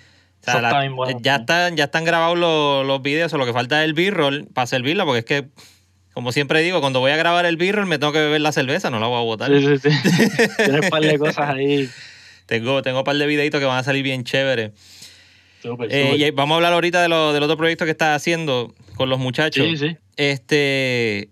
O 0.41 0.43
sea, 0.45 0.61
la- 0.61 0.69
ya, 1.21 1.35
están, 1.37 1.75
ya 1.75 1.85
están 1.85 2.05
grabados 2.05 2.37
los, 2.37 2.85
los 2.85 3.01
videos, 3.01 3.33
o 3.33 3.37
lo 3.37 3.45
que 3.45 3.51
falta 3.53 3.81
es 3.81 3.85
el 3.85 3.93
B-roll 3.95 4.47
para 4.53 4.67
servirla, 4.67 5.03
porque 5.03 5.19
es 5.19 5.25
que, 5.25 5.47
como 6.13 6.31
siempre 6.31 6.61
digo, 6.61 6.79
cuando 6.81 6.99
voy 6.99 7.11
a 7.11 7.17
grabar 7.17 7.45
el 7.47 7.57
B-roll 7.57 7.87
me 7.87 7.97
tengo 7.97 8.13
que 8.13 8.19
beber 8.19 8.39
la 8.41 8.51
cerveza, 8.51 8.89
no 8.91 8.99
la 8.99 9.07
voy 9.07 9.17
a 9.19 9.23
botar. 9.23 9.49
Sí, 9.51 9.59
sí, 9.79 9.89
sí. 9.89 10.47
Tienes 10.57 10.83
un 10.83 10.89
par 10.89 11.01
de 11.01 11.17
cosas 11.19 11.49
ahí. 11.49 11.89
Tengo, 12.45 12.81
tengo 12.83 12.99
un 12.99 13.03
par 13.03 13.15
de 13.17 13.25
videitos 13.25 13.59
que 13.59 13.65
van 13.65 13.79
a 13.79 13.83
salir 13.83 14.03
bien 14.03 14.23
chéveres. 14.23 14.71
Eh, 15.89 16.15
y 16.17 16.31
vamos 16.31 16.53
a 16.53 16.57
hablar 16.57 16.73
ahorita 16.73 17.01
de 17.01 17.09
lo- 17.09 17.33
del 17.33 17.43
otro 17.43 17.57
proyecto 17.57 17.85
que 17.85 17.91
estás 17.91 18.15
haciendo 18.15 18.73
con 18.95 19.09
los 19.09 19.19
muchachos. 19.19 19.65
Sí, 19.65 19.77
sí. 19.77 19.97
Este, 20.17 21.29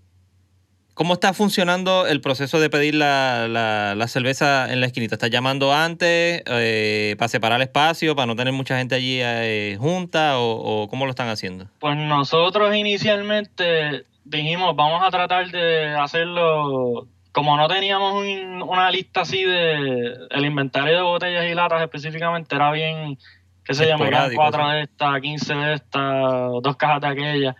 ¿Cómo 0.95 1.13
está 1.15 1.33
funcionando 1.33 2.05
el 2.05 2.21
proceso 2.21 2.59
de 2.59 2.69
pedir 2.69 2.93
la, 2.93 3.47
la- 3.49 3.95
la 3.95 4.07
cerveza 4.07 4.71
en 4.71 4.79
la 4.79 4.85
esquinita? 4.85 5.15
¿Estás 5.15 5.31
llamando 5.31 5.73
antes 5.73 6.43
eh, 6.45 7.15
para 7.17 7.29
separar 7.29 7.61
espacio, 7.63 8.15
para 8.15 8.27
no 8.27 8.35
tener 8.35 8.53
mucha 8.53 8.77
gente 8.77 8.93
allí 8.93 9.17
eh, 9.19 9.75
junta 9.79 10.37
o, 10.37 10.83
o 10.83 10.87
cómo 10.89 11.05
lo 11.05 11.09
están 11.09 11.29
haciendo? 11.29 11.65
Pues 11.79 11.97
nosotros 11.97 12.75
inicialmente 12.75 14.03
dijimos, 14.23 14.75
vamos 14.75 15.01
a 15.03 15.09
tratar 15.09 15.49
de 15.49 15.87
hacerlo, 15.95 17.07
como 17.31 17.57
no 17.57 17.67
teníamos 17.67 18.13
un- 18.13 18.61
una 18.61 18.91
lista 18.91 19.21
así 19.21 19.43
de, 19.43 20.13
el 20.29 20.45
inventario 20.45 20.95
de 20.95 21.01
botellas 21.01 21.45
y 21.49 21.55
latas 21.55 21.81
específicamente 21.81 22.55
era 22.55 22.71
bien, 22.71 23.17
qué 23.65 23.73
quedan 23.73 23.99
Esporádico, 23.99 24.41
cuatro 24.41 24.69
de 24.69 24.81
estas, 24.81 25.21
15 25.21 25.53
de 25.53 25.73
estas, 25.73 26.51
dos 26.61 26.75
cajas 26.77 27.01
de 27.01 27.07
aquellas. 27.07 27.55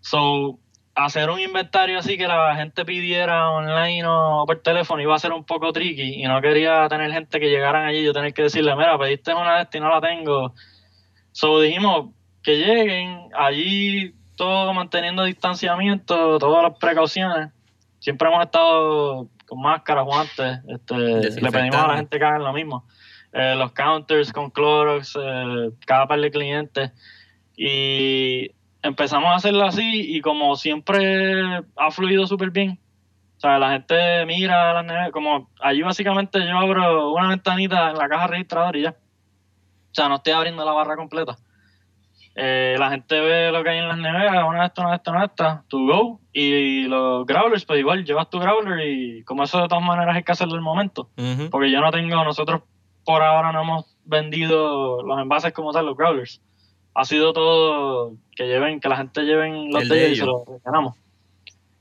So, 0.00 0.58
hacer 0.94 1.30
un 1.30 1.40
inventario 1.40 1.98
así 1.98 2.18
que 2.18 2.26
la 2.26 2.54
gente 2.56 2.84
pidiera 2.84 3.50
online 3.50 4.04
o 4.06 4.44
por 4.46 4.60
teléfono 4.60 5.02
iba 5.02 5.14
a 5.14 5.18
ser 5.18 5.32
un 5.32 5.44
poco 5.44 5.72
tricky 5.72 6.22
y 6.22 6.24
no 6.24 6.40
quería 6.40 6.88
tener 6.88 7.10
gente 7.12 7.40
que 7.40 7.48
llegaran 7.48 7.86
allí 7.86 7.98
y 7.98 8.04
yo 8.04 8.12
tener 8.12 8.34
que 8.34 8.42
decirle, 8.42 8.76
mira, 8.76 8.98
pediste 8.98 9.32
una 9.34 9.56
de 9.56 9.62
estas 9.62 9.76
y 9.76 9.80
no 9.80 9.88
la 9.88 10.00
tengo. 10.00 10.54
So 11.32 11.60
dijimos 11.60 12.10
que 12.42 12.56
lleguen 12.56 13.28
allí 13.36 14.14
todo 14.36 14.74
manteniendo 14.74 15.24
distanciamiento, 15.24 16.38
todas 16.38 16.62
las 16.62 16.78
precauciones. 16.78 17.50
Siempre 18.00 18.28
hemos 18.28 18.44
estado 18.44 19.28
con 19.46 19.60
máscaras, 19.60 20.04
guantes, 20.04 20.60
este, 20.66 21.40
le 21.40 21.50
pedimos 21.52 21.76
a 21.76 21.88
la 21.88 21.96
gente 21.96 22.18
que 22.18 22.24
hagan 22.24 22.42
lo 22.42 22.52
mismo. 22.52 22.84
Eh, 23.32 23.54
los 23.56 23.72
counters 23.72 24.32
con 24.32 24.50
Clorox, 24.50 25.16
eh, 25.20 25.70
cada 25.86 26.06
par 26.06 26.20
de 26.20 26.30
clientes. 26.30 26.90
Y 27.56 28.50
empezamos 28.82 29.30
a 29.30 29.36
hacerlo 29.36 29.64
así 29.64 30.16
y 30.16 30.20
como 30.20 30.54
siempre 30.56 31.60
ha 31.76 31.90
fluido 31.90 32.26
súper 32.26 32.50
bien. 32.50 32.78
O 33.38 33.40
sea, 33.40 33.58
la 33.58 33.72
gente 33.72 34.24
mira 34.26 34.74
las 34.74 34.84
neveras, 34.84 35.10
como 35.10 35.50
allí 35.60 35.82
básicamente 35.82 36.38
yo 36.46 36.58
abro 36.58 37.12
una 37.12 37.28
ventanita 37.28 37.90
en 37.90 37.96
la 37.96 38.08
caja 38.08 38.26
registradora 38.28 38.78
y 38.78 38.82
ya. 38.82 38.90
O 38.90 39.94
sea, 39.94 40.08
no 40.08 40.16
estoy 40.16 40.32
abriendo 40.32 40.64
la 40.64 40.72
barra 40.72 40.96
completa. 40.96 41.36
Eh, 42.34 42.76
la 42.78 42.90
gente 42.90 43.20
ve 43.20 43.52
lo 43.52 43.62
que 43.62 43.70
hay 43.70 43.78
en 43.78 43.88
las 43.88 43.98
neveras, 43.98 44.44
una 44.48 44.60
de 44.60 44.66
estas, 44.66 44.84
una 44.84 44.90
de 44.92 44.96
estas, 44.96 45.12
una 45.12 45.20
de 45.20 45.26
estas, 45.26 45.68
to 45.68 45.78
go. 45.78 46.20
Y 46.32 46.84
los 46.84 47.26
growlers, 47.26 47.64
pues 47.64 47.80
igual 47.80 48.04
llevas 48.04 48.30
tu 48.30 48.38
growler 48.38 48.86
y 48.86 49.22
como 49.24 49.42
eso 49.42 49.60
de 49.60 49.68
todas 49.68 49.84
maneras 49.84 50.16
hay 50.16 50.22
que 50.22 50.32
hacerlo 50.32 50.54
el 50.54 50.62
momento. 50.62 51.10
Porque 51.50 51.70
yo 51.70 51.80
no 51.80 51.90
tengo, 51.90 52.24
nosotros 52.24 52.62
por 53.04 53.22
ahora 53.22 53.52
no 53.52 53.62
hemos 53.62 53.96
vendido 54.04 55.02
los 55.02 55.20
envases 55.20 55.52
como 55.52 55.72
tal, 55.72 55.86
los 55.86 55.96
growlers 55.96 56.40
ha 56.94 57.04
sido 57.04 57.32
todo 57.32 58.14
que 58.36 58.46
lleven, 58.46 58.80
que 58.80 58.88
la 58.88 58.96
gente 58.96 59.22
lleven 59.22 59.72
los 59.72 59.88
de 59.88 60.06
ellos 60.06 60.12
y 60.12 60.20
se 60.20 60.26
los 60.26 60.62
ganamos. 60.62 60.96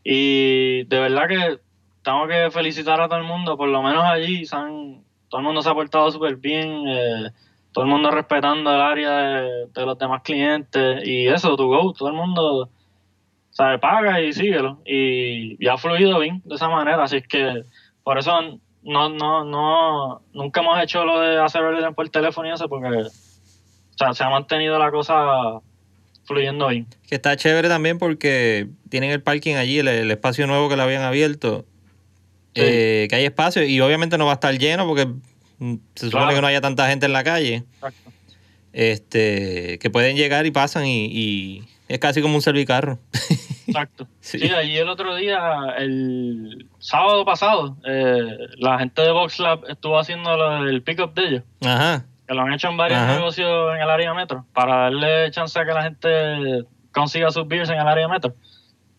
Y 0.03 0.83
de 0.85 0.99
verdad 0.99 1.27
que 1.27 1.59
tengo 2.03 2.27
que 2.27 2.49
felicitar 2.51 2.99
a 3.01 3.07
todo 3.07 3.19
el 3.19 3.25
mundo, 3.25 3.57
por 3.57 3.69
lo 3.69 3.83
menos 3.83 4.03
allí, 4.03 4.45
todo 4.47 5.39
el 5.39 5.43
mundo 5.43 5.61
se 5.61 5.69
ha 5.69 5.73
portado 5.73 6.11
súper 6.11 6.37
bien, 6.37 6.87
eh, 6.87 7.31
todo 7.73 7.85
el 7.85 7.91
mundo 7.91 8.09
respetando 8.11 8.73
el 8.73 8.81
área 8.81 9.41
de, 9.41 9.85
los 9.85 9.97
demás 9.97 10.21
clientes 10.23 11.07
y 11.07 11.27
eso, 11.27 11.55
tu 11.55 11.67
go, 11.67 11.93
todo 11.93 12.09
el 12.09 12.15
mundo 12.15 12.69
sabe, 13.49 13.79
paga 13.79 14.21
y 14.21 14.33
síguelo. 14.33 14.79
Y, 14.85 15.63
y, 15.63 15.67
ha 15.67 15.77
fluido 15.77 16.19
bien 16.19 16.41
de 16.45 16.55
esa 16.55 16.69
manera, 16.69 17.03
así 17.03 17.21
que 17.21 17.63
por 18.03 18.17
eso 18.17 18.59
no, 18.83 19.09
no, 19.09 19.43
no, 19.45 20.21
nunca 20.33 20.61
hemos 20.61 20.81
hecho 20.81 21.05
lo 21.05 21.19
de 21.19 21.41
hacer 21.41 21.61
orden 21.61 21.93
por 21.93 22.09
teléfono 22.09 22.47
y 22.47 22.51
eso, 22.51 22.67
porque 22.67 22.87
o 22.87 23.97
sea, 23.97 24.13
se 24.13 24.23
ha 24.23 24.29
mantenido 24.29 24.79
la 24.79 24.91
cosa 24.91 25.61
fluyendo 26.23 26.67
bien. 26.67 26.87
Que 27.07 27.15
está 27.15 27.35
chévere 27.35 27.67
también 27.67 27.97
porque 27.97 28.67
tienen 28.89 29.11
el 29.11 29.21
parking 29.21 29.55
allí, 29.55 29.79
el, 29.79 30.09
espacio 30.09 30.47
nuevo 30.47 30.69
que 30.69 30.75
le 30.75 30.83
habían 30.83 31.03
abierto. 31.03 31.65
Eh, 32.55 33.07
que 33.09 33.15
hay 33.15 33.25
espacio 33.25 33.63
y 33.63 33.79
obviamente 33.79 34.17
no 34.17 34.25
va 34.25 34.31
a 34.31 34.33
estar 34.33 34.57
lleno 34.57 34.85
porque 34.85 35.05
mm, 35.59 35.75
se 35.95 36.09
supone 36.09 36.35
que 36.35 36.41
no 36.41 36.47
haya 36.47 36.59
tanta 36.59 36.87
gente 36.89 37.05
en 37.05 37.13
la 37.13 37.23
calle. 37.23 37.63
Exacto. 37.75 38.11
Este, 38.73 39.79
que 39.79 39.89
pueden 39.89 40.15
llegar 40.15 40.45
y 40.45 40.51
pasan 40.51 40.85
y, 40.85 41.63
es 41.87 41.99
casi 41.99 42.21
como 42.21 42.35
un 42.35 42.41
servicarro. 42.41 42.99
Exacto. 43.67 44.07
sí. 44.19 44.49
allí 44.49 44.77
el 44.77 44.89
otro 44.89 45.15
día, 45.15 45.39
el 45.77 46.67
sábado 46.79 47.25
pasado, 47.25 47.77
eh, 47.85 48.37
la 48.57 48.79
gente 48.79 49.01
de 49.01 49.11
VoxLab 49.11 49.65
estuvo 49.69 49.99
haciendo 49.99 50.33
el 50.65 50.81
pick-up 50.83 51.13
de 51.13 51.27
ellos. 51.27 51.43
Ajá 51.65 52.05
que 52.31 52.35
lo 52.35 52.43
han 52.43 52.53
hecho 52.53 52.69
en 52.69 52.77
varios 52.77 53.05
negocios 53.07 53.75
en 53.75 53.81
el 53.81 53.89
área 53.89 54.13
metro, 54.13 54.45
para 54.53 54.83
darle 54.83 55.29
chance 55.31 55.59
a 55.59 55.65
que 55.65 55.73
la 55.73 55.83
gente 55.83 56.65
consiga 56.93 57.29
sus 57.29 57.45
beers 57.45 57.69
en 57.69 57.77
el 57.77 57.85
área 57.85 58.07
metro. 58.07 58.33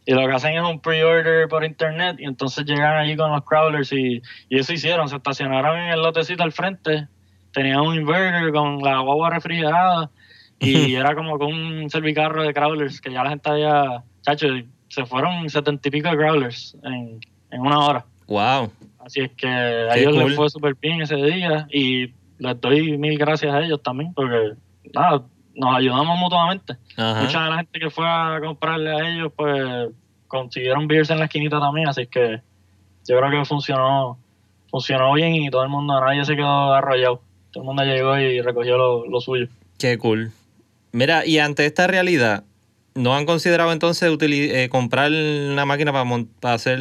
Y 0.04 0.12
lo 0.12 0.26
que 0.26 0.34
hacen 0.34 0.54
es 0.54 0.62
un 0.62 0.80
pre-order 0.80 1.48
por 1.48 1.64
internet 1.64 2.16
y 2.18 2.24
entonces 2.24 2.66
llegan 2.66 2.94
allí 2.98 3.16
con 3.16 3.30
los 3.30 3.42
crawlers 3.44 3.90
y, 3.92 4.20
eso 4.50 4.74
hicieron, 4.74 5.08
se 5.08 5.16
estacionaron 5.16 5.78
en 5.78 5.92
el 5.92 6.02
lotecito 6.02 6.42
al 6.42 6.52
frente, 6.52 7.08
tenían 7.52 7.80
un 7.80 7.94
inverter 7.94 8.52
con 8.52 8.82
la 8.82 8.98
guagua 8.98 9.30
refrigerada 9.30 10.10
y 10.58 10.94
era 10.94 11.14
como 11.14 11.38
con 11.38 11.54
un 11.54 11.88
servicarro 11.88 12.42
de 12.42 12.52
crawlers 12.52 13.00
que 13.00 13.12
ya 13.12 13.24
la 13.24 13.30
gente 13.30 13.48
había, 13.48 14.02
chacho, 14.22 14.46
se 14.88 15.06
fueron 15.06 15.48
setenta 15.48 15.88
y 15.88 15.90
pico 15.90 16.10
de 16.10 16.16
crawlers 16.16 16.76
en, 16.82 17.20
una 17.52 17.78
hora. 17.78 18.04
Wow. 18.26 18.70
Así 19.04 19.20
es 19.20 19.30
que 19.32 19.46
a 19.46 19.96
ellos 19.96 20.16
les 20.16 20.36
fue 20.36 20.48
súper 20.48 20.74
bien 20.74 21.02
ese 21.02 21.16
día 21.16 21.66
y 21.70 22.12
les 22.38 22.60
doy 22.60 22.96
mil 22.96 23.18
gracias 23.18 23.52
a 23.52 23.60
ellos 23.60 23.82
también, 23.82 24.14
porque 24.14 24.54
nada, 24.94 25.22
nos 25.54 25.76
ayudamos 25.76 26.18
mutuamente. 26.18 26.76
Mucha 26.96 27.44
de 27.44 27.50
la 27.50 27.56
gente 27.56 27.78
que 27.78 27.90
fue 27.90 28.06
a 28.06 28.38
comprarle 28.40 28.90
a 28.90 29.10
ellos, 29.10 29.32
pues 29.36 29.90
consiguieron 30.28 30.88
beers 30.88 31.10
en 31.10 31.18
la 31.18 31.26
esquinita 31.26 31.60
también, 31.60 31.88
así 31.88 32.06
que 32.06 32.40
yo 33.06 33.18
creo 33.18 33.30
que 33.30 33.44
funcionó 33.44 34.18
funcionó 34.72 35.12
bien 35.12 35.34
y 35.34 35.50
todo 35.50 35.62
el 35.62 35.68
mundo, 35.68 36.00
nadie 36.00 36.24
se 36.24 36.34
quedó 36.34 36.72
arrollado. 36.72 37.20
Todo 37.52 37.62
el 37.62 37.66
mundo 37.66 37.84
llegó 37.84 38.18
y 38.18 38.40
recogió 38.40 38.78
lo, 38.78 39.06
lo 39.06 39.20
suyo. 39.20 39.46
Qué 39.78 39.98
cool. 39.98 40.32
Mira, 40.92 41.26
y 41.26 41.38
ante 41.38 41.66
esta 41.66 41.86
realidad, 41.86 42.44
¿No 42.94 43.14
han 43.14 43.24
considerado 43.24 43.72
entonces 43.72 44.16
eh, 44.20 44.68
comprar 44.70 45.10
una 45.10 45.64
máquina 45.64 45.92
para, 45.92 46.04
para 46.40 46.54
hacer 46.54 46.78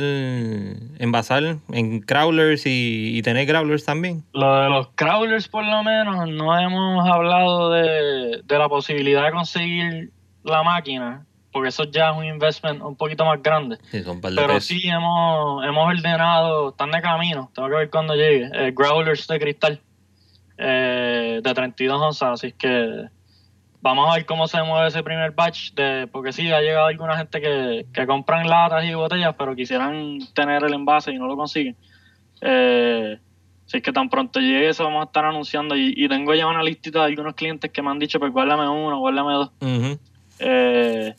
envasar 0.99 1.57
en 1.71 2.01
crawlers 2.01 2.63
y, 2.65 3.21
tener 3.21 3.47
crawlers 3.47 3.85
también? 3.85 4.23
Lo 4.33 4.61
de 4.61 4.69
los 4.69 4.87
crawlers 4.95 5.47
por 5.47 5.63
lo 5.63 5.83
menos 5.83 6.27
no 6.29 6.59
hemos 6.59 7.09
hablado 7.09 7.71
de, 7.71 8.43
la 8.47 8.67
posibilidad 8.67 9.25
de 9.25 9.31
conseguir 9.31 10.11
la 10.43 10.63
máquina, 10.63 11.25
porque 11.53 11.69
eso 11.69 11.85
ya 11.85 12.11
es 12.11 12.17
un 12.17 12.25
investment 12.25 12.81
un 12.81 12.95
poquito 12.97 13.23
más 13.23 13.41
grande. 13.41 13.77
Pero 13.91 14.59
sí 14.59 14.89
hemos, 14.89 15.63
hemos 15.63 15.87
ordenado, 15.87 16.71
están 16.71 16.91
de 16.91 17.01
camino, 17.01 17.49
tengo 17.55 17.69
que 17.69 17.75
ver 17.75 17.89
cuando 17.89 18.15
llegue, 18.15 18.49
eh, 18.53 18.73
growlers 18.75 19.27
de 19.27 19.39
cristal 19.39 19.81
eh, 20.57 21.39
de 21.41 21.53
32 21.53 22.01
onzas, 22.01 22.29
así 22.33 22.51
que 22.51 23.07
vamos 23.81 24.09
a 24.09 24.15
ver 24.15 24.25
cómo 24.25 24.47
se 24.47 24.61
mueve 24.63 24.87
ese 24.87 25.03
primer 25.03 25.31
batch, 25.31 25.73
de, 25.73 26.07
porque 26.11 26.31
sí, 26.31 26.51
ha 26.51 26.61
llegado 26.61 26.87
alguna 26.87 27.17
gente 27.17 27.41
que, 27.41 27.85
que 27.91 28.05
compran 28.05 28.47
latas 28.47 28.85
y 28.85 28.93
botellas, 28.93 29.35
pero 29.37 29.55
quisieran 29.55 30.19
tener 30.33 30.63
el 30.63 30.73
envase 30.73 31.11
y 31.11 31.17
no 31.17 31.27
lo 31.27 31.35
consiguen. 31.35 31.75
Eh, 32.41 33.19
si 33.65 33.81
que 33.81 33.93
tan 33.93 34.09
pronto 34.09 34.39
llegue 34.39 34.69
eso, 34.69 34.83
vamos 34.83 35.01
a 35.01 35.05
estar 35.05 35.25
anunciando. 35.25 35.75
Y, 35.75 36.07
tengo 36.09 36.33
ya 36.35 36.47
una 36.47 36.63
listita 36.63 36.99
de 36.99 37.05
algunos 37.05 37.35
clientes 37.35 37.71
que 37.71 37.81
me 37.81 37.89
han 37.89 37.99
dicho, 37.99 38.19
pues 38.19 38.31
guárdame 38.31 38.67
uno, 38.67 38.99
guárdame 38.99 39.33
dos. 39.33 39.51
eh, 40.39 41.15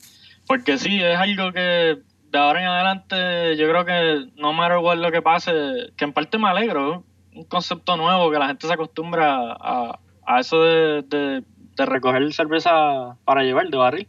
porque 0.46 0.78
sí, 0.78 1.02
es 1.02 1.16
algo 1.16 1.52
que 1.52 1.98
de 2.30 2.38
ahora 2.38 2.60
en 2.60 2.68
adelante 2.68 3.56
yo 3.56 3.68
creo 3.68 3.84
que 3.84 4.30
no 4.36 4.52
matter 4.52 4.78
what 4.78 4.96
lo 4.96 5.10
que 5.10 5.22
pase, 5.22 5.52
que 5.96 6.04
en 6.04 6.12
parte 6.12 6.38
me 6.38 6.48
alegro, 6.48 7.04
un 7.34 7.44
concepto 7.44 7.96
nuevo, 7.96 8.30
que 8.30 8.38
la 8.38 8.48
gente 8.48 8.66
se 8.66 8.72
acostumbra 8.72 9.52
a, 9.52 9.98
a 10.26 10.40
eso 10.40 10.62
de 10.62 11.02
de 11.02 11.42
recoger 11.76 12.32
cerveza 12.32 13.16
para 13.24 13.42
llevar 13.42 13.68
de 13.68 13.76
barril. 13.76 14.08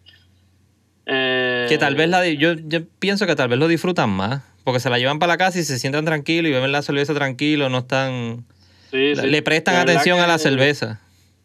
Eh, 1.06 1.66
que 1.68 1.78
tal 1.78 1.96
vez 1.96 2.10
la 2.10 2.26
yo, 2.28 2.54
yo 2.54 2.80
pienso 3.00 3.26
que 3.26 3.36
tal 3.36 3.50
vez 3.50 3.60
lo 3.60 3.68
disfrutan 3.68 4.10
más, 4.10 4.42
porque 4.64 4.80
se 4.80 4.90
la 4.90 5.00
llevan 5.00 5.20
para 5.20 5.34
la 5.34 5.38
casa 5.38 5.60
y 5.60 5.64
se 5.64 5.80
sientan 5.80 6.06
tranquilos 6.06 6.50
y 6.50 6.54
beben 6.54 6.72
la 6.72 6.82
cerveza 6.82 7.14
tranquilo, 7.14 7.70
no 7.70 7.80
están... 7.80 8.46
le 8.92 9.42
prestan 9.42 9.76
atención 9.76 10.20
a 10.20 10.28
la 10.28 10.38
cerveza. 10.38 11.02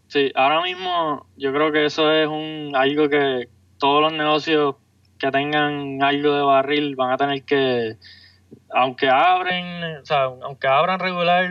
Sí, 0.07 0.33
ahora 0.35 0.63
mismo 0.63 1.27
yo 1.37 1.53
creo 1.53 1.73
que 1.73 1.85
eso 1.85 2.11
es 2.13 2.27
un 2.29 2.73
algo 2.75 3.09
que 3.09 3.49
todos 3.79 4.01
los 4.01 4.13
negocios 4.13 4.77
que 5.19 5.31
tengan 5.31 6.03
algo 6.03 6.35
de 6.35 6.43
barril 6.43 6.97
van 6.97 7.13
a 7.13 7.17
tener 7.17 7.43
que 7.43 7.97
aunque 8.71 9.09
abren, 9.09 9.99
o 10.03 10.05
sea, 10.05 10.25
aunque 10.25 10.67
abran 10.67 11.01
regular, 11.01 11.51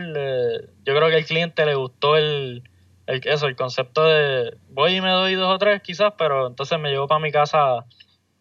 yo 0.84 0.96
creo 0.96 1.08
que 1.08 1.16
al 1.16 1.24
cliente 1.24 1.64
le 1.66 1.74
gustó 1.74 2.16
el, 2.16 2.62
el, 3.08 3.22
eso, 3.24 3.46
el 3.46 3.56
concepto 3.56 4.04
de 4.04 4.56
voy 4.68 4.96
y 4.96 5.00
me 5.00 5.10
doy 5.10 5.34
dos 5.34 5.54
o 5.54 5.58
tres 5.58 5.80
quizás, 5.82 6.12
pero 6.18 6.46
entonces 6.46 6.78
me 6.78 6.90
llevo 6.90 7.08
para 7.08 7.20
mi 7.20 7.32
casa 7.32 7.86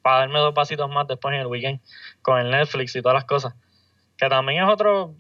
para 0.01 0.19
darme 0.19 0.39
dos 0.39 0.53
pasitos 0.53 0.89
más 0.89 1.07
después 1.07 1.33
en 1.33 1.41
el 1.41 1.47
weekend 1.47 1.79
con 2.21 2.37
el 2.37 2.51
Netflix 2.51 2.95
y 2.95 3.01
todas 3.01 3.15
las 3.15 3.25
cosas. 3.25 3.55
Que 4.17 4.27
también 4.27 4.63
es 4.63 4.69
otro, 4.69 5.15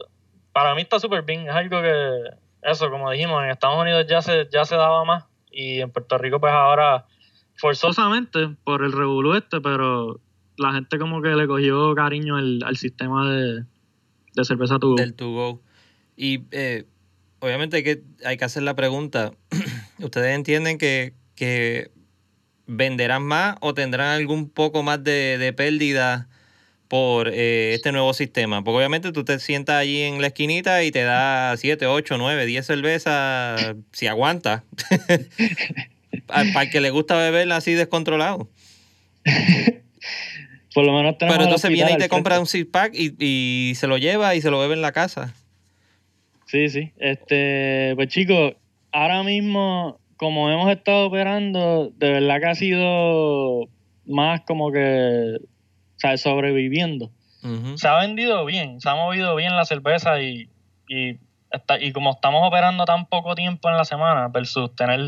para 0.51 0.75
mí 0.75 0.81
está 0.81 0.99
súper 0.99 1.23
bien, 1.23 1.47
es 1.47 1.55
algo 1.55 1.81
que, 1.81 2.23
eso, 2.61 2.89
como 2.89 3.09
dijimos, 3.09 3.41
en 3.43 3.51
Estados 3.51 3.79
Unidos 3.79 4.05
ya 4.09 4.21
se, 4.21 4.49
ya 4.51 4.65
se 4.65 4.75
daba 4.75 5.05
más 5.05 5.25
y 5.49 5.79
en 5.79 5.91
Puerto 5.91 6.17
Rico 6.17 6.39
pues 6.41 6.51
ahora 6.51 7.05
forzosamente 7.55 8.55
por 8.65 8.83
el 8.83 8.91
revolú 8.91 9.33
este, 9.33 9.61
pero 9.61 10.19
la 10.57 10.73
gente 10.73 10.99
como 10.99 11.21
que 11.21 11.29
le 11.29 11.47
cogió 11.47 11.95
cariño 11.95 12.35
al, 12.35 12.75
sistema 12.75 13.29
de, 13.31 13.63
cerveza 14.43 14.77
to 14.77 14.95
Del. 14.95 15.15
Y 16.17 16.43
eh, 16.51 16.85
obviamente 17.39 17.83
que 17.83 18.01
hay 18.25 18.37
que 18.37 18.45
hacer 18.45 18.63
la 18.63 18.75
pregunta. 18.75 19.31
¿Ustedes 19.99 20.35
entienden 20.35 20.77
que, 20.77 21.13
venderán 22.69 23.23
más 23.23 23.55
o 23.61 23.73
tendrán 23.73 24.09
algún 24.09 24.49
poco 24.49 24.83
más 24.83 25.01
de, 25.03 25.53
pérdida 25.55 26.27
por 26.87 27.29
eh, 27.29 27.73
este 27.73 27.91
nuevo 27.91 28.13
sistema? 28.13 28.63
Porque 28.63 28.77
obviamente 28.77 29.11
tú 29.11 29.23
te 29.23 29.39
sientas 29.39 29.75
allí 29.75 30.01
en 30.01 30.21
la 30.21 30.27
esquinita 30.27 30.83
y 30.83 30.91
te 30.91 31.03
da 31.03 31.55
7, 31.55 31.85
8, 31.87 32.17
9, 32.17 32.45
10 32.45 32.65
cervezas 32.65 33.75
si 33.91 34.07
aguanta. 34.07 34.63
Para 36.27 36.63
el 36.63 36.69
que 36.69 36.81
le 36.81 36.89
gusta 36.89 37.15
beber 37.15 37.51
así 37.51 37.73
descontrolado. 37.73 38.49
por 40.73 40.85
lo 40.85 40.93
menos 40.93 41.15
Pero 41.19 41.43
entonces 41.43 41.71
viene 41.71 41.93
y 41.93 41.97
te 41.97 42.09
compra 42.09 42.39
un 42.39 42.45
six 42.45 42.67
pack 42.69 42.93
y, 42.93 43.15
y 43.19 43.75
se 43.75 43.87
lo 43.87 43.97
lleva 43.97 44.35
y 44.35 44.41
se 44.41 44.51
lo 44.51 44.59
bebe 44.59 44.73
en 44.73 44.81
la 44.81 44.91
casa. 44.91 45.33
Sí, 46.47 46.69
sí. 46.69 46.93
Este, 46.97 47.93
pues 47.95 48.07
chicos, 48.07 48.53
ahora 48.91 49.21
mismo, 49.23 49.99
como 50.15 50.49
hemos 50.49 50.71
estado 50.71 51.07
operando, 51.07 51.91
de 51.95 52.13
verdad 52.13 52.39
que 52.39 52.45
ha 52.47 52.55
sido 52.55 53.67
más 54.05 54.41
como 54.41 54.71
que, 54.71 55.37
o 55.41 55.99
sea, 55.99 56.17
sobreviviendo. 56.17 57.11
Se 57.75 57.87
ha 57.87 57.99
vendido 57.99 58.43
bien, 58.43 58.81
se 58.81 58.89
ha 58.89 58.95
movido 58.95 59.33
bien 59.35 59.55
la 59.55 59.63
cerveza 59.63 60.21
y, 60.21 60.49
y, 60.89 61.17
está, 61.49 61.79
y 61.79 61.93
como 61.93 62.11
estamos 62.11 62.45
operando 62.45 62.83
tan 62.83 63.05
poco 63.05 63.35
tiempo 63.35 63.69
en 63.69 63.77
la 63.77 63.85
semana 63.85 64.27
versus 64.27 64.75
tener 64.75 64.99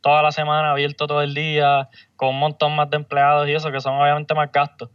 toda 0.00 0.22
la 0.22 0.32
semana 0.32 0.70
abierto 0.70 1.06
todo 1.06 1.20
el 1.20 1.34
día, 1.34 1.88
con 2.16 2.30
un 2.30 2.38
montón 2.38 2.74
más 2.74 2.88
de 2.88 2.96
empleados 2.96 3.48
y 3.48 3.52
eso, 3.52 3.70
que 3.70 3.80
son 3.80 4.00
obviamente 4.00 4.34
más 4.34 4.50
gastos, 4.50 4.88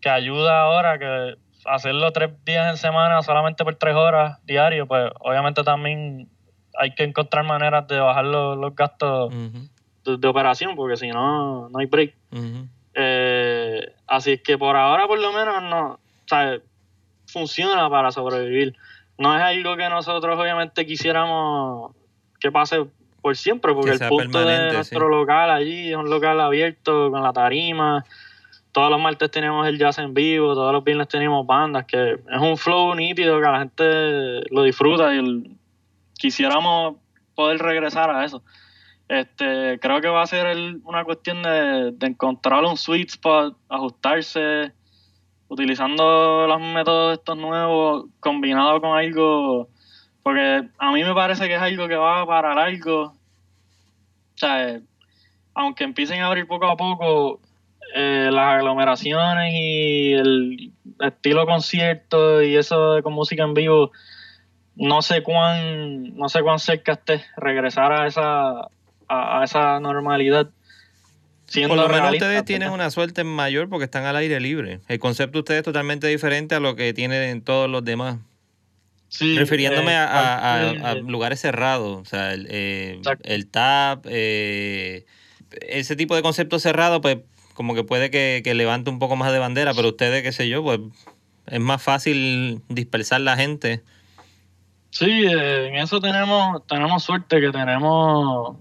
que 0.00 0.08
ayuda 0.08 0.62
ahora 0.62 0.98
que 0.98 1.34
hacerlo 1.64 2.12
tres 2.12 2.30
días 2.44 2.70
en 2.70 2.76
semana 2.76 3.22
solamente 3.22 3.64
por 3.64 3.74
tres 3.76 3.94
horas 3.94 4.38
diario, 4.44 4.86
pues 4.86 5.10
obviamente 5.20 5.62
también 5.62 6.28
hay 6.78 6.94
que 6.94 7.04
encontrar 7.04 7.44
maneras 7.44 7.86
de 7.88 8.00
bajar 8.00 8.24
los, 8.24 8.56
los 8.56 8.74
gastos 8.74 9.32
de, 10.04 10.16
de 10.16 10.28
operación, 10.28 10.74
porque 10.74 10.96
si 10.96 11.08
no, 11.08 11.68
no 11.68 11.78
hay 11.78 11.86
break. 11.86 12.14
Ujú. 12.32 12.66
Eh, 12.94 13.94
así 14.06 14.32
es 14.32 14.42
que 14.42 14.58
por 14.58 14.76
ahora, 14.76 15.06
por 15.06 15.18
lo 15.18 15.32
menos, 15.32 15.62
no, 15.62 15.92
o 15.92 15.98
sea, 16.26 16.58
funciona 17.26 17.88
para 17.88 18.10
sobrevivir. 18.12 18.74
No 19.18 19.36
es 19.36 19.42
algo 19.42 19.76
que 19.76 19.88
nosotros, 19.88 20.38
obviamente, 20.38 20.86
quisiéramos 20.86 21.92
que 22.40 22.50
pase 22.50 22.86
por 23.20 23.36
siempre, 23.36 23.72
porque 23.72 23.96
Que 23.96 24.04
el 24.04 24.08
punto 24.08 24.44
de 24.44 24.72
nuestro 24.72 25.06
sí. 25.06 25.10
local 25.10 25.50
allí 25.50 25.90
es 25.90 25.96
un 25.96 26.10
local 26.10 26.40
abierto 26.40 27.10
con 27.10 27.22
la 27.22 27.32
tarima. 27.32 28.04
Todos 28.72 28.90
los 28.90 29.00
martes 29.00 29.30
tenemos 29.30 29.66
el 29.66 29.78
jazz 29.78 29.98
en 29.98 30.14
vivo, 30.14 30.54
todos 30.54 30.72
los 30.72 30.82
viernes 30.82 31.06
tenemos 31.08 31.46
bandas, 31.46 31.84
que 31.84 32.12
es 32.12 32.40
un 32.40 32.56
flow 32.56 32.94
nítido 32.94 33.38
que 33.38 33.46
la 33.46 33.58
gente 33.58 34.40
lo 34.50 34.62
disfruta 34.62 35.14
y 35.14 35.18
el- 35.18 35.56
quisiéramos 36.18 36.96
poder 37.34 37.58
regresar 37.58 38.10
a 38.10 38.24
eso. 38.24 38.42
Este, 39.08 39.78
creo 39.78 40.00
que 40.00 40.08
va 40.08 40.22
a 40.22 40.26
ser 40.26 40.46
el- 40.46 40.80
una 40.84 41.04
cuestión 41.04 41.42
de, 41.42 41.94
encontrar 42.06 42.64
un 42.64 42.78
sweet 42.78 43.10
spot, 43.10 43.56
ajustarse, 43.68 44.72
utilizando 45.48 46.46
los 46.46 46.60
métodos 46.60 47.18
estos 47.18 47.36
nuevos, 47.36 48.06
combinado 48.20 48.80
con 48.80 48.96
algo, 48.96 49.68
porque 50.22 50.66
a 50.78 50.92
mí 50.92 51.04
me 51.04 51.12
parece 51.14 51.46
que 51.46 51.56
es 51.56 51.60
algo 51.60 51.88
que 51.88 51.96
va 51.96 52.24
para 52.26 52.54
largo. 52.54 53.02
O 53.02 54.36
sea, 54.36 54.80
aunque 55.52 55.84
empiecen 55.84 56.22
a 56.22 56.28
abrir 56.28 56.46
poco 56.46 56.64
a 56.66 56.76
poco, 56.76 57.40
eh, 57.94 58.28
las 58.32 58.54
aglomeraciones 58.56 59.52
y 59.54 60.12
el 60.12 60.72
estilo 61.00 61.46
concierto 61.46 62.42
y 62.42 62.56
eso 62.56 63.00
con 63.02 63.12
música 63.12 63.42
en 63.44 63.54
vivo, 63.54 63.92
no 64.76 65.02
sé 65.02 65.22
cuán, 65.22 66.16
no 66.16 66.28
sé 66.28 66.42
cuán 66.42 66.58
cerca 66.58 66.92
esté 66.92 67.24
regresar 67.36 67.92
a 67.92 68.06
esa, 68.06 68.50
a, 69.08 69.40
a 69.40 69.44
esa 69.44 69.80
normalidad. 69.80 70.48
Por 71.68 71.76
lo 71.76 71.88
menos 71.88 72.12
ustedes 72.12 72.44
tienen 72.46 72.70
una 72.70 72.90
suerte 72.90 73.24
mayor 73.24 73.68
porque 73.68 73.84
están 73.84 74.04
al 74.06 74.16
aire 74.16 74.40
libre. 74.40 74.80
El 74.88 74.98
concepto 74.98 75.34
de 75.34 75.40
ustedes 75.40 75.58
es 75.58 75.64
totalmente 75.64 76.06
diferente 76.06 76.54
a 76.54 76.60
lo 76.60 76.76
que 76.76 76.94
tienen 76.94 77.42
todos 77.42 77.68
los 77.68 77.84
demás. 77.84 78.16
Sí, 79.08 79.36
Refiriéndome 79.36 79.92
eh, 79.92 79.96
a, 79.96 80.04
a- 80.06 80.36
a- 80.36 80.72
parte- 80.72 80.86
a 80.86 80.94
lugares 80.94 81.38
cerrados, 81.40 82.00
o 82.00 82.04
sea, 82.06 82.32
el, 82.32 82.46
eh, 82.48 83.02
el 83.24 83.46
TAP, 83.50 84.06
eh, 84.08 85.04
ese 85.68 85.96
tipo 85.96 86.16
de 86.16 86.22
concepto 86.22 86.58
cerrado, 86.58 87.02
pues 87.02 87.18
como 87.54 87.74
que 87.74 87.84
puede 87.84 88.10
que, 88.10 88.40
que 88.44 88.54
levante 88.54 88.90
un 88.90 88.98
poco 88.98 89.16
más 89.16 89.32
de 89.32 89.38
bandera, 89.38 89.72
pero 89.74 89.88
ustedes, 89.88 90.22
qué 90.22 90.32
sé 90.32 90.48
yo, 90.48 90.62
pues 90.62 90.80
es 91.46 91.60
más 91.60 91.82
fácil 91.82 92.62
dispersar 92.68 93.20
la 93.20 93.36
gente. 93.36 93.82
Sí, 94.90 95.06
eh, 95.26 95.68
en 95.68 95.76
eso 95.76 96.00
tenemos, 96.00 96.66
tenemos 96.66 97.02
suerte 97.02 97.40
que 97.40 97.50
tenemos 97.50 98.56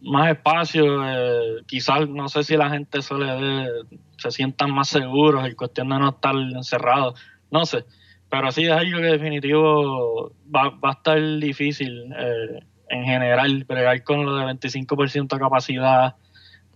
más 0.00 0.30
espacio. 0.30 0.84
eh, 1.06 1.62
quizás, 1.66 2.08
no 2.08 2.28
sé 2.28 2.44
si 2.44 2.56
la 2.56 2.70
gente 2.70 3.02
se 3.02 3.14
le 3.14 3.26
dé- 3.26 3.70
se 4.18 4.30
sientan 4.30 4.70
más 4.72 4.88
seguros 4.88 5.46
en 5.46 5.54
cuestión 5.54 5.88
de 5.90 5.98
no 5.98 6.08
estar 6.10 6.34
encerrados. 6.34 7.20
No 7.50 7.66
sé. 7.66 7.84
Pero 8.30 8.50
sí 8.50 8.64
es 8.64 8.72
algo 8.72 8.98
que 8.98 9.06
definitivo 9.06 10.32
va, 10.54 10.70
va 10.70 10.90
a 10.90 10.92
estar 10.92 11.18
difícil 11.38 12.12
eh, 12.18 12.60
en 12.88 13.04
general, 13.04 13.64
bregar 13.64 14.02
con 14.02 14.24
lo 14.24 14.34
de 14.36 14.44
25% 14.46 15.36
de 15.36 15.40
capacidad. 15.40 16.16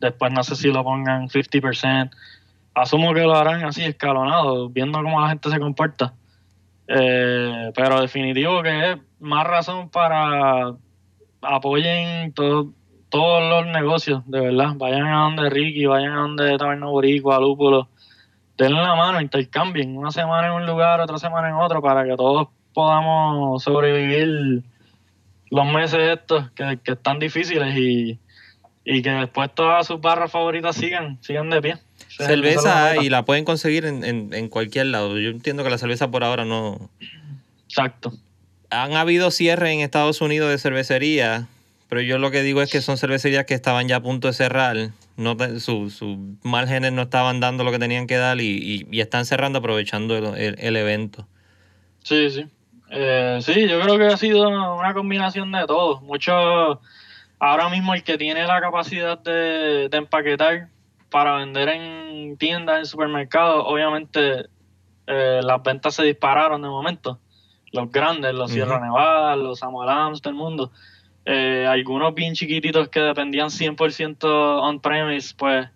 Después 0.01 0.33
no 0.33 0.43
sé 0.43 0.57
si 0.57 0.69
lo 0.73 0.83
pongan 0.83 1.29
50%. 1.29 2.11
Asumo 2.75 3.13
que 3.13 3.21
lo 3.23 3.35
harán 3.37 3.65
así, 3.65 3.85
escalonado, 3.85 4.69
viendo 4.71 5.03
cómo 5.03 5.21
la 5.21 5.29
gente 5.29 5.51
se 5.51 5.59
comporta. 5.61 6.15
Eh, 6.89 7.71
pero 7.75 8.01
definitivo 8.01 8.63
que 8.63 8.93
es 8.93 8.99
más 9.21 9.47
razón 9.47 9.91
para 9.91 10.73
apoyen 11.43 12.33
todo- 12.33 12.73
todos 13.09 13.43
los 13.51 13.73
negocios, 13.73 14.23
de 14.27 14.41
verdad. 14.41 14.73
Vayan 14.77 15.07
a 15.07 15.23
donde 15.23 15.51
Ricky, 15.51 15.87
vayan 15.87 16.13
a 16.13 16.21
donde 16.21 16.57
Taberna 16.59 16.87
Boricua, 16.87 17.41
Lúpulo. 17.41 17.89
Denle 18.57 18.81
la 18.83 18.95
mano, 18.95 19.21
intercambien. 19.21 19.97
Una 19.97 20.11
semana 20.11 20.49
en 20.49 20.53
un 20.55 20.67
lugar, 20.67 21.01
otra 21.01 21.19
semana 21.19 21.49
en 21.49 21.55
otro, 21.55 21.81
para 21.83 22.05
que 22.05 22.15
todos 22.17 22.49
podamos 22.75 23.63
sobrevivir 23.63 24.63
los 25.51 25.67
meses 25.67 26.19
estos 26.19 26.51
que, 26.53 26.79
que 26.85 26.93
están 26.93 27.19
difíciles 27.19 27.77
y, 27.77 28.19
y 28.93 29.03
que 29.03 29.11
después 29.11 29.51
todas 29.55 29.87
sus 29.87 30.01
barras 30.01 30.31
favoritas 30.33 30.77
sigan, 30.77 31.19
sigan 31.23 31.49
de 31.51 31.63
pie. 31.63 31.77
Cerveza 32.09 32.97
y 33.03 33.09
la 33.09 33.25
pueden 33.25 33.45
conseguir 33.45 33.85
en, 33.85 34.05
en- 34.05 34.35
en 34.35 34.49
cualquier 34.49 34.87
lado. 34.87 35.19
Yo 35.19 35.31
entiendo 35.31 35.63
que 35.65 35.71
la 35.71 35.79
cerveza 35.79 36.11
por 36.11 36.25
ahora 36.25 36.45
no... 36.45 36.91
Exacto. 37.67 38.13
Han 38.71 38.95
habido 38.95 39.31
cierres 39.31 39.73
en 39.73 39.81
Estados 39.81 40.21
Unidos 40.21 40.51
de 40.51 40.59
cervecería, 40.59 41.47
pero 41.89 42.01
yo 42.01 42.19
lo 42.19 42.31
que 42.31 42.43
digo 42.43 42.63
es 42.63 42.71
que 42.71 42.81
son 42.81 42.99
cervecerías 42.99 43.45
que 43.47 43.55
estaban 43.55 43.89
ya 43.89 43.97
a 43.97 44.03
punto 44.03 44.29
de 44.29 44.35
cerrar. 44.35 44.77
No, 45.17 45.37
te- 45.37 45.61
su- 45.61 45.91
sus 45.91 46.17
márgenes 46.43 46.93
no 46.93 47.03
estaban 47.03 47.41
dando 47.41 47.63
lo 47.65 47.71
que 47.73 47.79
tenían 47.79 48.07
que 48.07 48.17
dar 48.17 48.41
y, 48.41 48.47
y- 48.47 48.87
y 48.91 49.01
están 49.01 49.25
cerrando 49.27 49.59
aprovechando 49.61 50.17
el, 50.17 50.25
el- 50.41 50.57
el 50.59 50.77
evento. 50.77 51.27
Sí, 52.03 52.31
sí. 52.31 52.45
Eh, 52.91 53.39
sí, 53.43 53.69
yo 53.69 53.81
creo 53.81 53.99
que 53.99 54.07
ha 54.07 54.17
sido 54.17 54.49
una 54.49 54.93
combinación 54.95 55.53
de 55.53 55.65
todo. 55.67 56.01
Mucho, 56.01 56.81
ahora 57.41 57.69
mismo 57.69 57.95
el 57.95 58.05
que 58.05 58.17
tiene 58.17 58.47
la 58.47 58.61
capacidad 58.61 59.19
de, 59.19 59.89
de 59.89 59.97
empaquetar 59.97 60.69
para 61.11 61.37
vender 61.37 61.69
en 61.71 62.37
tiendas, 62.39 62.79
en 62.79 62.87
supermercados, 62.87 63.65
obviamente 63.67 64.47
eh, 65.09 65.41
las 65.43 65.61
ventas 65.63 65.95
se 65.97 66.05
dispararon 66.05 66.63
de 66.63 66.69
momento. 66.69 67.19
Los 67.73 67.91
grandes, 67.91 68.33
los 68.35 68.51
Sierra. 68.53 68.79
Nevada, 68.81 69.35
los 69.37 69.63
Amolams 69.63 70.23
del 70.23 70.35
mundo. 70.35 70.71
Eh, 71.25 71.67
algunos 71.69 72.15
bien 72.15 72.35
chiquititos 72.35 72.89
que 72.89 73.01
dependían 73.01 73.49
100% 73.49 74.25
on-premise, 74.63 75.35
pues 75.37 75.69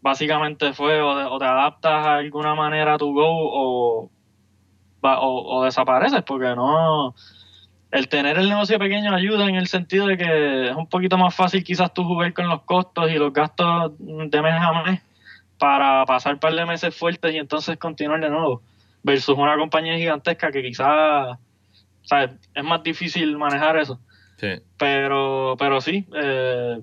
básicamente 0.00 0.72
fue 0.72 1.00
o, 1.00 1.14
de- 1.16 1.24
o 1.26 1.38
te 1.38 1.44
adaptas 1.44 2.06
a 2.06 2.14
alguna 2.16 2.54
manera 2.54 2.94
a 2.94 2.98
tu 2.98 3.12
go 3.14 3.26
o 3.28 4.10
o, 5.04 5.58
o 5.58 5.64
desapareces 5.64 6.22
porque 6.22 6.54
no 6.54 7.14
el 7.92 8.08
tener 8.08 8.38
el 8.38 8.48
negocio 8.48 8.78
pequeño 8.78 9.14
ayuda 9.14 9.48
en 9.48 9.54
el 9.54 9.68
sentido 9.68 10.06
de 10.08 10.16
que 10.16 10.70
es 10.70 10.74
un 10.76 10.88
poquito 10.88 11.16
más 11.18 11.34
fácil 11.34 11.62
quizás 11.62 11.92
tú 11.94 12.02
jugar 12.04 12.32
con 12.32 12.48
los 12.48 12.62
costos 12.62 13.10
y 13.10 13.14
los 13.14 13.32
gastos 13.32 13.92
de 13.98 14.42
mes 14.42 14.54
a 14.60 14.82
mes 14.82 15.00
para 15.58 16.04
pasar 16.06 16.34
un 16.34 16.40
par 16.40 16.54
de 16.54 16.66
meses 16.66 16.96
fuertes 16.96 17.32
y 17.34 17.38
entonces 17.38 17.76
continuar 17.78 18.20
de 18.20 18.30
nuevo 18.30 18.62
versus 19.04 19.36
una 19.38 19.56
compañía 19.56 19.96
gigantesca 19.96 20.50
que 20.50 20.62
quizás 20.62 21.38
¿sabes? 22.02 22.30
es 22.54 22.64
más 22.64 22.82
difícil 22.82 23.36
manejar 23.38 23.76
eso 23.76 24.00
Sí. 24.38 24.54
pero 24.76 25.54
pero 25.56 25.80
sí 25.80 26.04
eh, 26.16 26.80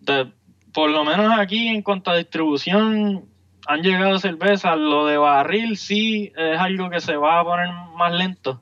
de- 0.00 0.32
por 0.72 0.90
lo 0.90 1.04
menos 1.04 1.38
aquí 1.38 1.68
en 1.68 1.82
cuanto 1.82 2.10
a 2.10 2.16
distribución 2.16 3.26
han 3.66 3.82
llegado 3.82 4.18
cervezas 4.18 4.76
lo 4.76 5.06
de 5.06 5.16
barril 5.16 5.76
sí 5.76 6.32
es 6.36 6.58
algo 6.58 6.90
que 6.90 7.00
se 7.00 7.14
va 7.16 7.38
a 7.40 7.44
poner 7.44 7.68
más 7.96 8.12
lento 8.12 8.60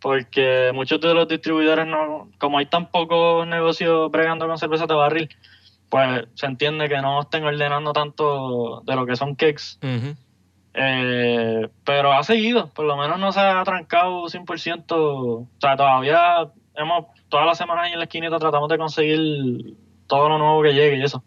porque 0.00 0.70
muchos 0.74 1.00
de 1.00 1.14
los 1.14 1.28
distribuidores 1.28 1.86
no 1.86 2.30
como 2.38 2.58
hay 2.58 2.66
tan 2.66 2.90
pocos 2.90 3.46
negocios 3.46 4.10
bregando 4.10 4.46
con 4.46 4.58
cervezas 4.58 4.88
de 4.88 4.94
barril 4.94 5.28
pues 5.88 6.26
se 6.34 6.46
entiende 6.46 6.88
que 6.88 7.00
no 7.00 7.22
estén 7.22 7.44
ordenando 7.44 7.92
tanto 7.92 8.82
de 8.86 8.94
lo 8.94 9.06
que 9.06 9.16
son 9.16 9.34
cakes 9.34 9.78
eh, 10.80 11.68
pero 11.84 12.12
ha 12.12 12.22
seguido, 12.22 12.68
por 12.68 12.84
lo 12.84 12.96
menos 12.96 13.18
no 13.18 13.32
se 13.32 13.40
ha 13.40 13.62
trancado 13.64 14.26
100%. 14.26 14.84
O 14.90 15.48
sea, 15.60 15.76
todavía 15.76 16.48
hemos, 16.76 17.06
todas 17.28 17.46
las 17.46 17.58
semanas 17.58 17.86
ahí 17.86 17.92
en 17.92 17.98
la 17.98 18.04
esquinita 18.04 18.38
tratamos 18.38 18.68
de 18.68 18.78
conseguir 18.78 19.74
todo 20.06 20.28
lo 20.28 20.38
nuevo 20.38 20.62
que 20.62 20.74
llegue 20.74 20.98
y 20.98 21.02
eso. 21.02 21.24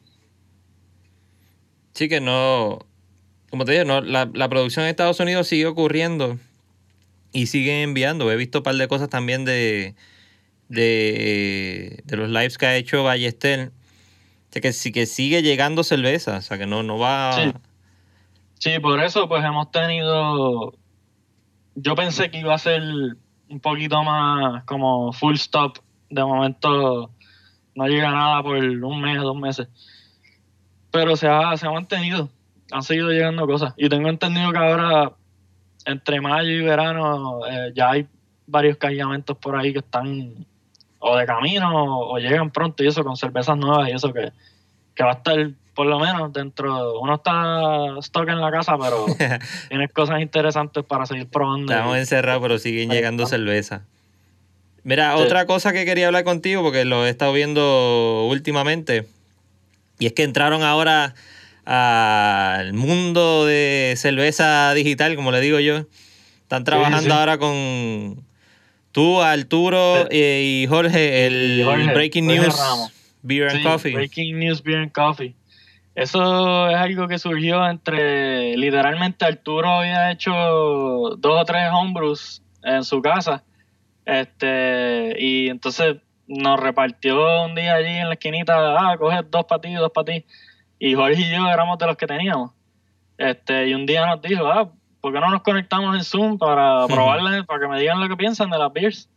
Sí 1.94 2.08
que 2.08 2.22
no, 2.22 2.80
como 3.50 3.66
te 3.66 3.74
digo, 3.74 3.84
no, 3.84 4.00
la, 4.00 4.30
la 4.34 4.48
producción 4.48 4.86
en 4.86 4.92
Estados 4.92 5.20
Unidos 5.20 5.48
sigue 5.48 5.66
ocurriendo 5.66 6.38
y 7.32 7.48
siguen 7.48 7.78
enviando. 7.78 8.32
He 8.32 8.36
visto 8.36 8.60
un 8.60 8.64
par 8.64 8.76
de 8.76 8.88
cosas 8.88 9.10
también 9.10 9.46
de, 9.46 9.96
de, 10.70 12.02
de 12.06 12.18
los 12.18 12.30
lives 12.30 12.58
que 12.58 12.66
ha 12.66 12.76
hecho 12.76 13.04
Ballester. 13.04 13.72
O 14.50 14.54
sea, 14.54 14.62
que, 14.62 14.92
que 14.92 15.06
sigue 15.06 15.42
llegando 15.42 15.84
cerveza, 15.84 16.38
o 16.38 16.42
sea, 16.42 16.58
que 16.58 16.68
no, 16.68 16.84
no 16.84 16.98
va... 16.98 17.34
Sí. 17.34 17.54
Sí, 18.62 18.78
por 18.78 19.02
eso 19.02 19.28
pues 19.28 19.44
hemos 19.44 19.72
tenido, 19.72 20.76
yo 21.74 21.96
pensé 21.96 22.30
que 22.30 22.42
iba 22.42 22.54
a 22.54 22.60
ser 22.60 22.84
un 23.50 23.60
poquito 23.60 24.04
más 24.04 24.64
como 24.66 25.12
full 25.14 25.34
stop, 25.34 25.80
de 26.12 26.24
momento 26.24 27.10
no 27.74 27.88
llega 27.88 28.12
nada 28.12 28.44
por 28.44 28.58
un 28.58 29.02
mes, 29.02 29.20
dos 29.20 29.36
meses, 29.36 29.68
pero 30.92 31.16
se 31.16 31.28
ha, 31.28 31.58
se 31.58 31.66
ha 31.66 31.72
mantenido, 31.72 32.30
han 32.72 32.84
seguido 32.84 33.10
llegando 33.10 33.48
cosas 33.48 33.74
y 33.78 33.90
tengo 33.90 34.10
entendido 34.10 34.52
que 34.52 34.60
ahora 34.60 35.14
entre 35.86 36.22
mayo 36.22 36.52
y 36.52 36.62
verano 36.62 37.42
eh, 37.48 37.72
ya 37.76 37.92
hay 37.92 38.08
varios 38.48 38.78
cargamentos 38.78 39.38
por 39.38 39.56
ahí 39.56 39.74
que 39.74 39.80
están 39.80 40.46
o 41.00 41.18
de 41.18 41.26
camino 41.26 42.00
o, 42.00 42.18
llegan 42.20 42.52
pronto 42.52 42.84
y 42.84 42.88
eso 42.88 43.04
con 43.04 43.18
cervezas 43.18 43.58
nuevas 43.58 43.90
y 43.90 43.94
eso 43.94 44.14
que, 44.14 44.32
que 44.94 45.04
va 45.04 45.12
a 45.12 45.16
estar 45.16 45.52
por 45.74 45.88
lo 45.88 46.00
menos 46.00 46.34
dentro, 46.34 47.00
uno 47.00 47.16
está 47.16 47.98
stock 48.00 48.28
en 48.28 48.42
la 48.42 48.52
casa, 48.52 48.78
pero 48.78 49.06
tienes 49.70 49.92
cosas 49.94 50.22
interesantes 50.22 50.84
para 50.84 51.06
seguir 51.06 51.28
probando. 51.28 51.72
Estamos 51.72 51.98
encerrados, 51.98 52.42
pero 52.42 52.60
siguen 52.60 52.90
llegando 52.90 53.26
cerveza. 53.26 53.84
Mira, 54.84 55.16
otra 55.16 55.46
cosa 55.46 55.74
que 55.74 55.86
quería 55.86 56.08
hablar 56.08 56.24
contigo, 56.24 56.62
porque 56.64 56.86
lo 56.86 57.06
he 57.06 57.10
estado 57.10 57.32
viendo 57.34 58.26
últimamente, 58.28 59.08
y 60.00 60.08
es 60.08 60.14
que 60.14 60.24
entraron 60.24 60.64
ahora 60.64 61.14
al 61.66 62.74
mundo 62.74 63.46
de 63.46 63.94
cerveza 63.98 64.74
digital, 64.74 65.16
como 65.16 65.32
le 65.32 65.42
digo 65.42 65.60
yo. 65.60 65.86
Están 66.42 66.64
trabajando 66.64 67.14
ahora 67.14 67.38
con 67.38 68.26
tú, 68.92 69.22
Arturo 69.22 70.08
y 70.12 70.66
Jorge, 70.68 71.26
el 71.26 71.64
Breaking 71.94 72.28
News 72.28 72.56
Beer 73.22 73.50
and 73.50 73.64
Coffee. 73.64 73.94
Breaking 73.94 74.40
News 74.40 74.62
Beer 74.64 74.80
and 74.80 74.92
Coffee. 74.92 75.36
Eso 75.96 76.70
es 76.70 76.76
algo 76.78 77.08
que 77.08 77.20
surgió 77.20 77.68
entre, 77.68 78.56
literalmente 78.56 79.26
Arturo 79.26 79.70
había 79.70 80.12
hecho 80.12 80.32
dos 80.32 81.42
o 81.42 81.46
tres 81.46 81.70
homebrews 81.72 82.42
en 82.64 82.84
su 82.84 83.02
casa, 83.02 83.44
este, 84.06 85.16
y 85.20 85.50
entonces 85.50 85.98
nos 86.28 86.60
repartió 86.60 87.44
un 87.44 87.56
día 87.56 87.76
allí 87.76 87.98
en 87.98 88.08
la 88.08 88.14
esquinita, 88.14 88.78
ah, 88.78 88.98
coge 88.98 89.20
dos 89.30 89.46
para 89.46 89.62
ti, 89.62 89.74
dos 89.74 89.92
para 89.92 90.06
ti, 90.06 90.26
y 90.82 90.96
Jorge 90.96 91.22
y 91.22 91.30
yo 91.30 91.48
éramos 91.48 91.78
de 91.78 91.86
los 91.86 91.96
que 91.96 92.08
teníamos, 92.08 92.52
este, 93.16 93.68
y 93.68 93.76
un 93.76 93.86
día 93.86 94.04
nos 94.08 94.20
dijo, 94.20 94.48
ah, 94.48 94.68
¿por 95.00 95.14
qué 95.14 95.20
no 95.20 95.30
nos 95.30 95.44
conectamos 95.44 95.96
en 95.96 96.04
Zoom 96.04 96.40
para 96.40 96.88
probarle, 96.88 97.44
para 97.44 97.60
que 97.60 97.68
me 97.68 97.80
digan 97.80 98.00
lo 98.00 98.10
que 98.10 98.18
piensan 98.18 98.50
de 98.50 98.58
las 98.58 98.74
beers? 98.74 99.08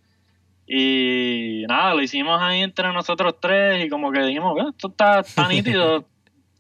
Y 0.66 1.64
nada, 1.66 1.94
lo 1.94 2.03
hicimos 2.03 2.38
ahí 2.42 2.61
entre 2.61 2.92
nosotros 2.92 3.37
tres 3.40 3.83
y 3.83 3.88
como 3.88 4.12
que 4.12 4.20
dijimos, 4.20 4.59
esto 4.68 4.88
está, 4.88 5.20
está 5.20 5.48
nítido, 5.48 6.05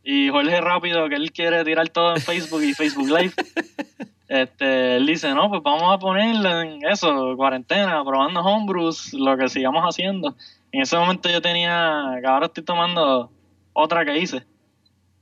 y 0.02 0.30
Jorge 0.30 0.58
Rápido, 0.62 1.06
que 1.10 1.16
él 1.16 1.32
quiere 1.32 1.62
tirar 1.64 1.86
todo 1.90 2.14
en 2.14 2.22
Facebook 2.22 2.62
y 2.62 2.72
Facebook 2.72 3.08
Live, 3.08 3.32
este, 4.28 4.96
él 4.96 5.04
dice, 5.04 5.34
no, 5.34 5.50
pues 5.50 5.62
vamos 5.62 5.94
a 5.94 5.98
ponerle 5.98 6.60
en 6.62 6.86
eso, 6.86 7.36
cuarentena, 7.36 8.02
probando 8.02 8.40
homebrews, 8.40 9.12
lo 9.12 9.36
que 9.36 9.50
sigamos 9.50 9.82
haciendo. 9.82 10.34
En 10.72 10.80
ese 10.80 10.96
momento 10.96 11.28
yo 11.28 11.42
tenía, 11.42 12.18
que 12.22 12.26
ahora 12.26 12.46
estoy 12.46 12.64
tomando 12.64 13.30
otra 13.74 14.06
que 14.06 14.18
hice. 14.18 14.46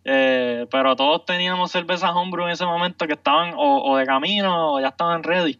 Eh, 0.04 0.66
pero 0.70 0.96
todos 0.96 1.24
teníamos 1.24 1.70
cervezas 1.70 2.10
homebrew 2.12 2.46
en 2.46 2.52
ese 2.52 2.64
momento 2.64 3.06
que 3.06 3.12
estaban 3.12 3.54
o, 3.56 3.96
de 3.96 4.06
camino 4.06 4.74
o 4.74 4.80
ya 4.80 4.88
estaban 4.88 5.22
ready. 5.22 5.58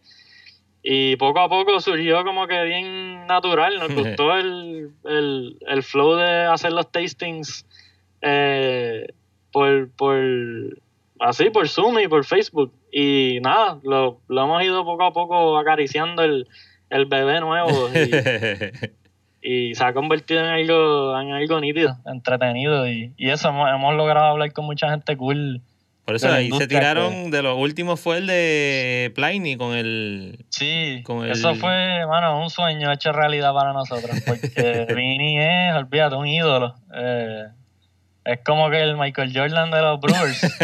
Y 0.81 1.15
poco 1.15 1.39
a 1.39 1.47
poco 1.47 1.79
surgió 1.79 2.25
como 2.25 2.45
que 2.47 2.61
bien 2.63 3.25
natural, 3.25 3.79
nos 3.79 3.93
gustó 3.95 4.35
el, 4.35 4.91
el, 5.05 5.57
el 5.65 5.83
flow 5.83 6.15
de 6.15 6.43
hacer 6.43 6.73
los 6.73 6.91
tastings 6.91 7.65
eh, 8.21 9.07
por, 9.51 9.91
por, 9.91 10.17
así, 11.19 11.49
por 11.49 11.67
Zoom 11.67 11.99
y 11.99 12.07
por 12.07 12.25
Facebook. 12.25 12.73
Y 12.91 13.39
nada, 13.41 13.79
lo, 13.83 14.19
hemos 14.29 14.63
ido 14.63 14.83
poco 14.85 15.03
a 15.03 15.13
poco 15.13 15.57
acariciando 15.57 16.23
el, 16.23 16.47
bebé 16.89 17.39
nuevo 17.39 17.89
y, 17.89 18.11
se 19.43 19.83
ha 19.83 19.93
convertido 19.93 20.39
en 20.39 20.47
algo, 20.47 21.19
en 21.19 21.31
algo 21.31 21.59
nítido, 21.59 21.97
entretenido. 22.05 22.87
Y, 22.87 23.13
eso, 23.17 23.49
hemos, 23.49 23.95
logrado 23.95 24.27
hablar 24.27 24.51
con 24.53 24.65
mucha 24.65 24.89
gente 24.89 25.17
cool. 25.17 25.61
Por 26.05 26.15
eso 26.15 26.29
ahí 26.29 26.51
se 26.51 26.67
tiraron, 26.67 27.31
de 27.31 27.41
los 27.41 27.57
últimos 27.57 27.99
fue 27.99 28.17
el 28.17 28.27
de 28.27 29.11
Pliny 29.15 29.55
con 29.55 29.73
el... 29.73 30.45
Sí, 30.49 31.01
con 31.03 31.25
eso 31.25 31.55
fue, 31.55 32.05
mano, 32.07 32.41
un 32.41 32.49
sueño 32.49 32.91
hecho 32.91 33.13
realidad 33.13 33.53
para 33.53 33.71
nosotros, 33.71 34.11
porque 34.25 34.85
Vini 34.95 35.39
es, 35.39 35.75
olvídate, 35.75 36.15
un 36.15 36.27
ídolo. 36.27 36.75
Eh, 36.93 37.45
es 38.25 38.39
como 38.43 38.69
que 38.69 38.81
el 38.81 38.97
Michael 38.97 39.31
Jordan 39.33 39.71
de 39.71 39.81
los 39.81 39.99
Brewers. 40.01 40.57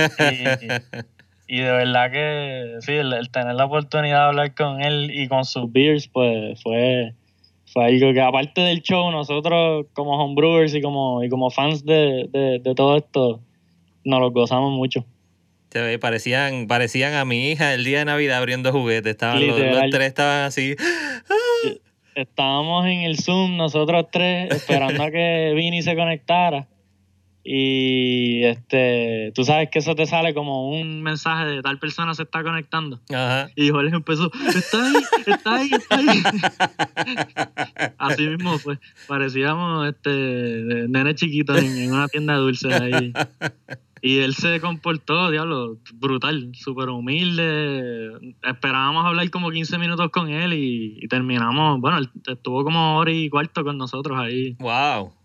y, 1.48 1.60
de 1.60 1.72
verdad 1.72 2.12
que 2.12 2.76
sí, 2.82 2.94
el, 2.94 3.30
tener 3.32 3.56
la 3.56 3.66
oportunidad 3.66 4.18
de 4.18 4.26
hablar 4.26 4.56
con 4.56 4.82
él 4.82 5.10
y 5.14 5.30
con 5.30 5.46
sus 5.46 5.72
beers, 5.72 6.10
pues 6.10 6.62
fue, 6.62 7.14
fue 7.72 7.86
algo 7.86 8.14
que 8.14 8.22
aparte 8.22 8.62
del 8.62 8.82
show, 8.82 9.12
nosotros 9.12 9.86
como 9.94 10.24
homebrewers 10.24 10.74
y 10.74 10.82
como, 10.82 11.24
y 11.24 11.30
como 11.30 11.50
fans 11.52 11.86
de, 11.86 12.62
todo 12.76 12.98
esto, 12.98 13.42
nos 14.04 14.20
lo 14.20 14.32
gozamos 14.32 14.72
mucho. 14.72 15.06
Parecían, 16.02 16.68
parecían 16.68 17.14
a 17.14 17.26
mi 17.26 17.52
hija 17.52 17.74
el 17.76 17.84
día 17.84 18.00
de 18.00 18.06
Navidad 18.06 18.40
abriendo 18.40 18.72
juguetes. 18.72 19.12
Estaban 19.12 19.46
los, 19.46 19.56
tres 19.92 20.08
estaban 20.08 20.46
así. 20.46 20.76
Estábamos 22.16 22.86
en 22.88 23.02
el 23.02 23.20
Zoom 23.20 23.56
nosotros 23.56 24.08
tres 24.12 24.52
esperando 24.52 25.04
a 25.04 25.12
que 25.12 25.54
Vini 25.56 25.84
se 25.84 25.96
conectara 25.96 26.68
y 27.44 28.44
este 28.44 29.32
tú 29.34 29.44
sabes 29.44 29.70
que 29.70 29.80
eso 29.80 29.96
te 29.96 30.06
sale 30.06 30.34
como 30.34 30.70
un 30.70 31.02
mensaje 31.02 31.46
de 31.46 31.62
tal 31.62 31.80
persona 31.80 32.14
se 32.14 32.24
está 32.24 32.44
conectando. 32.44 33.00
Ajá. 33.10 33.50
y 33.56 33.70
Jorge 33.70 33.96
empezó 33.96 34.32
está 34.48 34.86
ahí 34.86 34.94
está 35.26 35.56
ahí 35.56 35.70
está 35.72 35.98
ahí 35.98 36.24
así 37.98 38.28
mismo 38.28 38.58
fue. 38.60 38.80
Parecíamos 39.08 39.88
este 39.88 40.88
nene 40.90 41.16
chiquito 41.16 41.56
en, 41.56 41.92
una 41.92 42.08
tienda 42.08 42.34
de 42.34 42.40
dulces 42.40 42.80
ahí. 42.80 43.14
Y 44.02 44.20
él 44.20 44.34
se 44.34 44.62
comportó 44.62 45.30
diablo 45.30 45.78
brutal 45.96 46.52
súper 46.54 46.90
humilde 46.90 48.14
esperábamos 48.44 49.06
hablar 49.06 49.30
como 49.30 49.52
15 49.52 49.78
minutos 49.78 50.10
con 50.12 50.30
él 50.30 50.54
y, 50.54 51.00
y 51.02 51.08
terminamos 51.08 51.82
bueno 51.82 52.00
estuvo 52.28 52.64
como 52.64 52.98
hora 52.98 53.12
y 53.12 53.30
cuarto 53.30 53.64
con 53.64 53.78
nosotros 53.78 54.18
ahí. 54.18 54.56
Wow 54.60 55.19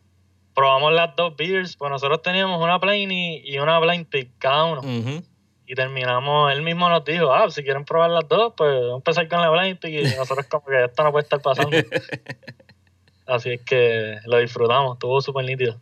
probamos 0.55 0.93
las 0.93 1.15
dos 1.17 1.37
beers, 1.37 1.77
pues 1.77 1.91
nosotros 1.91 2.23
teníamos 2.23 2.63
una 2.63 2.79
plain 2.79 3.11
y, 3.11 3.59
una 3.59 3.79
blind 3.81 4.07
pick 4.07 4.31
cada 4.39 4.65
uno. 4.65 5.23
Y 5.67 5.75
terminamos, 5.75 6.53
él 6.53 6.63
mismo 6.63 6.89
nos 6.89 7.05
dijo, 7.05 7.33
ah, 7.33 7.51
si 7.51 7.63
quieren 7.63 7.85
probar 7.85 8.11
las 8.11 8.29
dos, 8.29 8.53
pues 8.57 8.71
vamos 8.71 8.93
a 8.93 8.97
empezar 8.97 9.29
con 9.29 9.41
la 9.41 9.51
blind 9.51 9.79
pick 9.79 9.93
y 9.93 10.03
nosotros 10.17 10.47
como 10.47 10.67
que 10.67 10.85
esto 10.85 11.03
no 11.03 11.13
puede 11.13 11.25
estar 11.25 11.41
pasando. 11.41 11.77
Así 13.27 13.53
es 13.53 13.63
que 13.63 14.19
lo 14.27 14.39
disfrutamos, 14.39 14.95
estuvo 14.95 15.21
súper 15.23 15.47
nítido. 15.47 15.81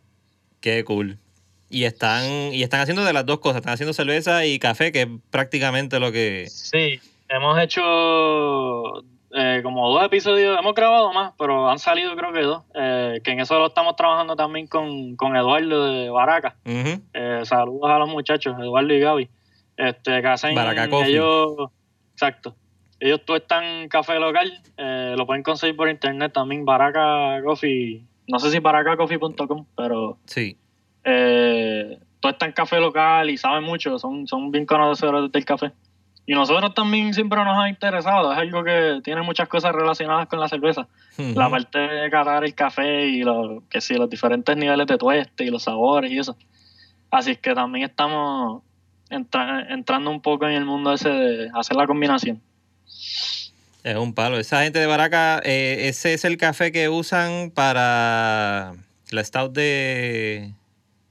Qué 0.61 0.83
cool. 0.85 1.19
Y 1.69 1.83
están, 1.83 2.53
y 2.53 2.63
están 2.63 2.79
haciendo 2.79 3.03
de 3.03 3.11
las 3.11 3.25
dos 3.25 3.39
cosas, 3.39 3.57
están 3.57 3.73
haciendo 3.73 3.93
cerveza 3.93 4.45
y 4.45 4.59
café, 4.59 4.91
que 4.91 5.01
es 5.01 5.07
prácticamente 5.29 5.99
lo 5.99 6.11
que... 6.11 6.47
Sí, 6.49 7.01
hemos 7.27 7.59
hecho 7.59 9.03
eh, 9.35 9.61
como 9.63 9.91
dos 9.91 10.05
episodios, 10.05 10.57
hemos 10.59 10.75
grabado 10.75 11.11
más, 11.11 11.33
pero 11.37 11.69
han 11.69 11.79
salido 11.79 12.15
creo 12.15 12.31
que 12.31 12.41
dos, 12.41 12.63
eh, 12.75 13.19
que 13.23 13.31
en 13.31 13.39
eso 13.39 13.57
lo 13.57 13.67
estamos 13.67 13.95
trabajando 13.95 14.35
también 14.35 14.67
con, 14.67 15.15
con 15.15 15.35
Eduardo 15.35 15.85
de 15.85 16.09
Baraca. 16.09 16.55
Eh, 16.65 17.41
saludos 17.43 17.89
a 17.89 17.97
los 17.99 18.09
muchachos, 18.09 18.55
Eduardo 18.59 18.93
y 18.93 18.99
Gaby. 18.99 19.29
Este, 19.75 20.21
que 20.21 20.27
hacen 20.27 20.55
ellos, 21.05 21.71
exacto. 22.13 22.55
Ellos 22.99 23.21
están 23.35 23.89
café 23.89 24.19
local, 24.19 24.61
lo 24.77 25.25
pueden 25.25 25.43
conseguir 25.43 25.75
por 25.75 25.89
internet 25.89 26.31
también, 26.31 26.63
Baraca 26.63 27.41
Coffee, 27.43 28.05
no 28.27 28.39
sé 28.39 28.51
si 28.51 28.59
baracacoffee.com, 28.59 29.65
pero 29.75 30.17
sí. 30.25 30.57
Eh, 31.03 31.99
están 32.21 32.53
café 32.53 32.79
local 32.79 33.29
y 33.29 33.37
saben 33.37 33.63
mucho, 33.63 33.99
son, 33.99 34.27
son 34.27 34.51
bien 34.51 34.65
conocedores 34.65 35.31
del 35.31 35.45
café. 35.45 35.71
Y 36.25 36.33
nosotros 36.33 36.73
también 36.73 37.13
siempre 37.13 37.43
nos 37.43 37.57
ha 37.57 37.67
interesado, 37.67 38.31
es 38.31 38.37
algo 38.37 38.63
que 38.63 39.01
tiene 39.03 39.21
muchas 39.23 39.49
cosas 39.49 39.73
relacionadas 39.73 40.27
con 40.27 40.39
la 40.39 40.47
cerveza. 40.47 40.87
La 41.17 41.49
parte 41.49 41.79
de 41.79 42.09
catar 42.09 42.45
el 42.45 42.55
café 42.55 43.07
y 43.07 43.23
lo, 43.23 43.63
que 43.69 43.81
sí, 43.81 43.95
los 43.95 44.09
diferentes 44.09 44.55
niveles 44.55 44.87
de 44.87 44.97
tueste 44.97 45.43
y 45.43 45.49
los 45.49 45.63
sabores 45.63 46.11
y 46.11 46.19
eso. 46.19 46.37
Así 47.11 47.31
es 47.31 47.39
que 47.39 47.53
también 47.53 47.89
estamos 47.89 48.63
entrando 49.09 50.09
un 50.09 50.21
poco 50.21 50.47
en 50.47 50.53
el 50.53 50.65
mundo 50.65 50.93
ese 50.93 51.09
de 51.09 51.51
hacer 51.53 51.75
la 51.75 51.85
combinación. 51.85 52.41
Es 53.83 53.97
un 53.97 54.13
palo. 54.13 54.39
Esa 54.39 54.63
gente 54.63 54.79
de 54.79 54.87
Baraca, 54.87 55.41
eh, 55.43 55.89
ese 55.89 56.13
es 56.13 56.23
el 56.23 56.37
café 56.37 56.71
que 56.71 56.87
usan 56.87 57.51
para 57.53 58.73
la 59.11 59.23
stout 59.23 59.51
de... 59.51 60.53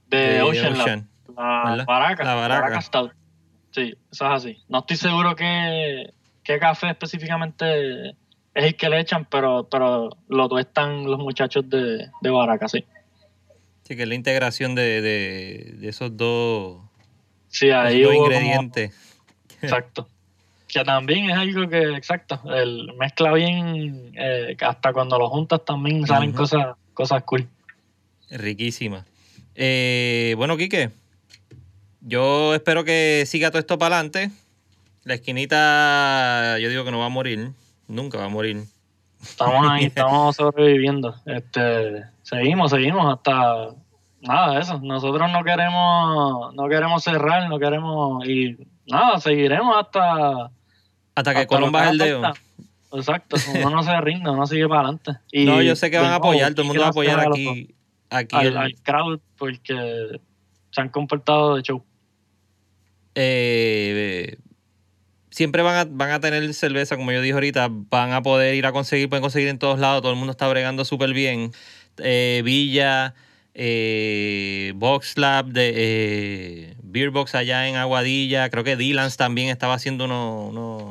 De, 0.07 0.41
Ocean, 0.41 1.07
La, 1.35 1.85
Baraca. 1.85 2.23
La 2.23 2.35
Baraca 2.35 2.81
Stout. 2.81 3.13
Sí, 3.73 3.95
eso 4.11 4.25
es 4.25 4.31
así. 4.31 4.57
No 4.69 4.79
estoy 4.79 4.97
seguro 4.97 5.35
qué, 5.35 6.13
qué 6.43 6.59
café 6.59 6.89
específicamente 6.91 8.15
es 8.53 8.65
el 8.65 8.75
que 8.75 8.89
le 8.89 8.99
echan, 8.99 9.25
pero, 9.25 9.67
pero 9.69 10.09
lo 10.29 10.47
tuestan 10.47 11.05
los 11.05 11.19
muchachos 11.19 11.67
de, 11.69 12.09
de 12.21 12.29
Baraca, 12.29 12.67
sí. 12.67 12.85
Sí, 13.83 13.95
que 13.95 14.03
es 14.03 14.07
la 14.07 14.15
integración 14.15 14.75
de, 14.75 15.01
de, 15.01 15.87
esos 15.89 16.15
dos, 16.15 16.81
sí, 17.49 17.71
ahí 17.71 18.03
ingredientes. 18.03 18.93
exacto. 19.61 20.07
Que 20.65 20.83
también 20.83 21.29
es 21.29 21.37
algo 21.37 21.69
que, 21.69 21.95
exacto, 21.95 22.41
el 22.51 22.93
mezcla 22.97 23.31
bien, 23.33 24.11
eh, 24.17 24.57
hasta 24.59 24.91
cuando 24.91 25.19
lo 25.19 25.29
juntas 25.29 25.63
también 25.63 26.07
salen 26.07 26.31
cosas, 26.31 26.75
cosas 26.95 27.21
cool. 27.25 27.47
Riquísima. 28.31 29.05
Eh, 29.53 30.33
bueno, 30.35 30.57
Quique, 30.57 30.89
yo 32.03 32.53
espero 32.53 32.83
que 32.83 33.23
siga 33.25 33.49
todo 33.49 33.59
esto 33.59 33.77
para 33.77 33.95
adelante. 33.95 34.29
La 35.03 35.15
esquinita, 35.15 36.59
yo 36.59 36.69
digo 36.69 36.85
que 36.85 36.91
no 36.91 36.99
va 36.99 37.07
a 37.07 37.09
morir, 37.09 37.51
nunca 37.87 38.17
va 38.17 38.25
a 38.25 38.29
morir. 38.29 38.63
Estamos 39.21 39.67
ahí, 39.69 39.85
estamos 39.85 40.35
sobreviviendo. 40.35 41.15
Este, 41.25 42.03
seguimos, 42.21 42.71
seguimos 42.71 43.11
hasta 43.13 43.75
nada 44.21 44.55
de 44.55 44.61
eso. 44.61 44.79
Nosotros 44.81 45.31
no 45.31 45.43
queremos, 45.43 46.53
no 46.53 46.69
queremos 46.69 47.03
cerrar, 47.03 47.49
no 47.49 47.59
queremos 47.59 48.27
y 48.27 48.57
nada, 48.85 49.19
seguiremos 49.19 49.75
hasta 49.77 50.51
hasta 51.15 51.35
que 51.35 51.47
Colón 51.47 51.71
baje 51.71 51.91
el 51.91 51.97
dedo. 51.97 52.33
Exacto, 52.93 53.37
uno 53.55 53.69
no 53.71 53.83
se 53.83 53.99
rinde, 54.01 54.29
uno 54.29 54.45
sigue 54.45 54.67
para 54.67 54.81
adelante. 54.81 55.11
no, 55.45 55.61
yo 55.61 55.75
sé 55.75 55.89
que 55.89 55.97
van 55.97 56.11
a 56.11 56.15
apoyar, 56.15 56.53
todo 56.53 56.61
el 56.61 56.67
mundo 56.67 56.81
va 56.81 56.87
a 56.87 56.91
apoyar 56.91 57.19
aquí, 57.19 57.73
aquí 58.09 58.35
al, 58.35 58.75
crowd 58.83 59.19
porque 59.37 60.19
se 60.71 60.81
han 60.81 60.89
comportado 60.89 61.55
de 61.55 61.63
show. 61.63 61.83
Eh, 63.15 64.37
siempre 65.33 65.63
van 65.63 65.75
a, 65.75 65.85
van 65.89 66.11
a 66.11 66.19
tener 66.19 66.53
cerveza, 66.53 66.95
como 66.95 67.11
yo 67.11 67.19
dije 67.19 67.33
ahorita, 67.33 67.67
van 67.71 68.13
a 68.13 68.21
poder 68.21 68.53
ir 68.53 68.67
a 68.67 68.71
conseguir, 68.71 69.09
pueden 69.09 69.23
conseguir 69.23 69.49
en 69.49 69.57
todos 69.57 69.79
lados, 69.79 70.03
todo 70.03 70.11
el 70.11 70.17
mundo 70.17 70.31
está 70.31 70.47
bregando 70.47 70.85
súper 70.85 71.11
bien. 71.11 71.51
Eh, 71.97 72.41
Villa, 72.45 73.15
eh, 73.55 74.73
Box 74.75 75.17
Lab, 75.17 75.47
de, 75.47 75.73
eh, 75.75 76.75
Beer 76.83 77.09
Box 77.09 77.33
allá 77.33 77.67
en 77.67 77.77
Aguadilla, 77.77 78.49
creo 78.49 78.63
que 78.63 78.75
Dylan's 78.75 79.17
también 79.17 79.49
estaba 79.49 79.73
haciendo 79.73 80.05
unos 80.05 80.89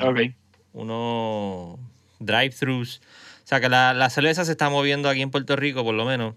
uno, 0.72 1.78
drive-thrus. 2.18 3.00
O 3.44 3.46
sea 3.46 3.60
que 3.60 3.68
la, 3.68 3.94
la, 3.94 4.10
cerveza 4.10 4.44
se 4.44 4.52
está 4.52 4.70
moviendo 4.70 5.08
aquí 5.08 5.22
en 5.22 5.30
Puerto 5.30 5.54
Rico, 5.54 5.84
por 5.84 5.94
lo 5.94 6.04
menos. 6.04 6.34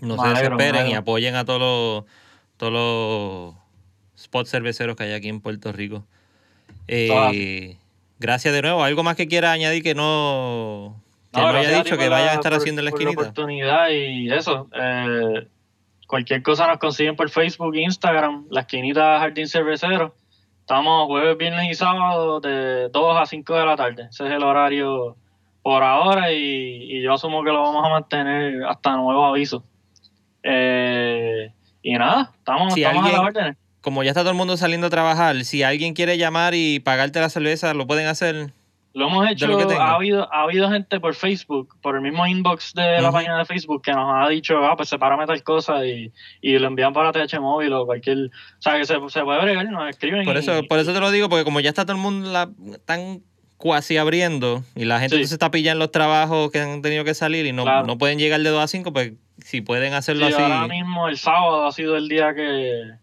No 0.00 0.22
se 0.22 0.28
desesperen 0.28 0.86
y 0.86 0.94
apoyen 0.94 1.34
a 1.34 1.44
todos 1.44 1.60
los, 1.60 2.04
todos 2.56 2.72
los 2.72 3.54
spots 4.18 4.50
cerveceros 4.50 4.96
que 4.96 5.04
hay 5.04 5.12
aquí 5.12 5.28
en 5.28 5.40
Puerto 5.40 5.72
Rico. 5.72 6.04
Eh, 6.88 7.76
gracias 8.18 8.52
de 8.52 8.62
nuevo. 8.62 8.82
¿Algo 8.82 9.02
más 9.02 9.16
que 9.16 9.28
quiera 9.28 9.52
añadir 9.52 9.82
que 9.82 9.94
no, 9.94 11.00
que 11.32 11.40
no, 11.40 11.48
haya 11.48 11.82
dicho 11.82 11.96
que 11.96 12.08
vayan 12.08 12.30
a 12.30 12.34
estar 12.34 12.52
haciendo 12.52 12.80
en 12.80 12.86
la 12.86 12.90
esquinita? 12.90 13.22
la 13.22 13.28
oportunidad 13.28 13.88
y 13.90 14.30
eso. 14.32 14.68
Eh, 14.74 15.46
cualquier 16.06 16.42
cosa 16.42 16.66
nos 16.66 16.78
consiguen 16.78 17.16
por 17.16 17.30
Facebook 17.30 17.76
Instagram, 17.76 18.46
la 18.50 18.62
esquinita 18.62 19.18
Jardín 19.20 19.46
Cervecero. 19.46 20.14
Estamos 20.60 21.06
jueves, 21.06 21.38
viernes 21.38 21.70
y 21.70 21.74
sábado 21.74 22.40
de 22.40 22.88
2 22.90 23.16
a 23.16 23.24
5 23.24 23.54
de 23.54 23.64
la 23.64 23.76
tarde. 23.76 24.08
Ese 24.10 24.26
es 24.26 24.32
el 24.32 24.42
horario 24.42 25.16
por 25.62 25.82
ahora 25.82 26.32
y, 26.32 27.00
yo 27.02 27.14
asumo 27.14 27.42
que 27.42 27.50
lo 27.50 27.62
vamos 27.62 27.86
a 27.86 27.88
mantener 27.88 28.64
hasta 28.64 28.96
nuevo 28.96 29.24
aviso. 29.24 29.62
Eh, 30.42 31.50
y 31.82 31.94
nada, 31.94 32.32
estamos, 32.36 32.76
estamos 32.76 33.06
a 33.06 33.12
la 33.12 33.20
orden 33.20 33.56
como 33.80 34.02
ya 34.02 34.10
está 34.10 34.22
todo 34.22 34.30
el 34.30 34.36
mundo 34.36 34.56
saliendo 34.56 34.88
a 34.88 34.90
trabajar, 34.90 35.44
si 35.44 35.62
alguien 35.62 35.94
quiere 35.94 36.18
llamar 36.18 36.54
y 36.54 36.80
pagarte 36.80 37.20
la 37.20 37.28
cerveza, 37.28 37.74
¿lo 37.74 37.86
pueden 37.86 38.06
hacer? 38.06 38.52
Lo 38.94 39.06
hemos 39.06 39.30
hecho, 39.30 39.46
ha 39.78 39.94
habido, 39.94 40.32
ha 40.32 40.42
habido 40.42 40.68
gente 40.70 40.98
por 40.98 41.14
Facebook, 41.14 41.76
por 41.82 41.94
el 41.94 42.00
mismo 42.00 42.26
inbox 42.26 42.74
de 42.74 43.00
la 43.00 43.12
página 43.12 43.38
de 43.38 43.44
Facebook 43.44 43.82
que 43.82 43.92
nos 43.92 44.12
ha 44.12 44.28
dicho, 44.28 44.58
ah, 44.64 44.76
pues 44.76 44.88
sepárame 44.88 45.26
tal 45.26 45.42
cosa 45.44 45.86
y, 45.86 46.10
y 46.40 46.58
lo 46.58 46.66
envían 46.66 46.92
para 46.92 47.12
TH 47.12 47.38
móvil 47.38 47.72
o 47.74 47.86
cualquier, 47.86 48.18
o 48.26 48.30
sea, 48.58 48.76
que 48.76 48.86
se, 48.86 48.94
se 49.08 49.22
puede 49.22 49.42
bregar, 49.42 49.70
nos 49.70 49.88
escriben. 49.88 50.24
Por 50.24 50.36
eso, 50.36 50.62
por 50.68 50.78
eso 50.80 50.92
te 50.92 51.00
lo 51.00 51.10
digo, 51.12 51.28
porque 51.28 51.44
como 51.44 51.60
ya 51.60 51.68
está 51.68 51.84
todo 51.84 51.96
el 51.96 52.02
mundo 52.02 52.32
la, 52.32 52.50
tan 52.86 53.22
cuasi 53.58 53.98
abriendo 53.98 54.64
y 54.74 54.84
la 54.84 55.00
gente 55.00 55.24
se 55.26 55.34
está 55.34 55.50
pillando 55.50 55.84
los 55.84 55.92
trabajos 55.92 56.50
que 56.50 56.60
han 56.60 56.80
tenido 56.80 57.04
que 57.04 57.14
salir 57.14 57.44
y 57.46 57.52
no, 57.52 57.84
no 57.84 57.98
pueden 57.98 58.18
llegar 58.18 58.40
de 58.40 58.48
2 58.48 58.64
a 58.64 58.68
5, 58.68 58.92
pues 58.92 59.12
si 59.44 59.60
pueden 59.60 59.94
hacerlo 59.94 60.26
así. 60.26 60.40
Ahora 60.40 60.66
mismo 60.66 61.08
el 61.08 61.18
sábado 61.18 61.66
ha 61.66 61.72
sido 61.72 61.96
el 61.96 62.08
día 62.08 62.34
que 62.34 62.94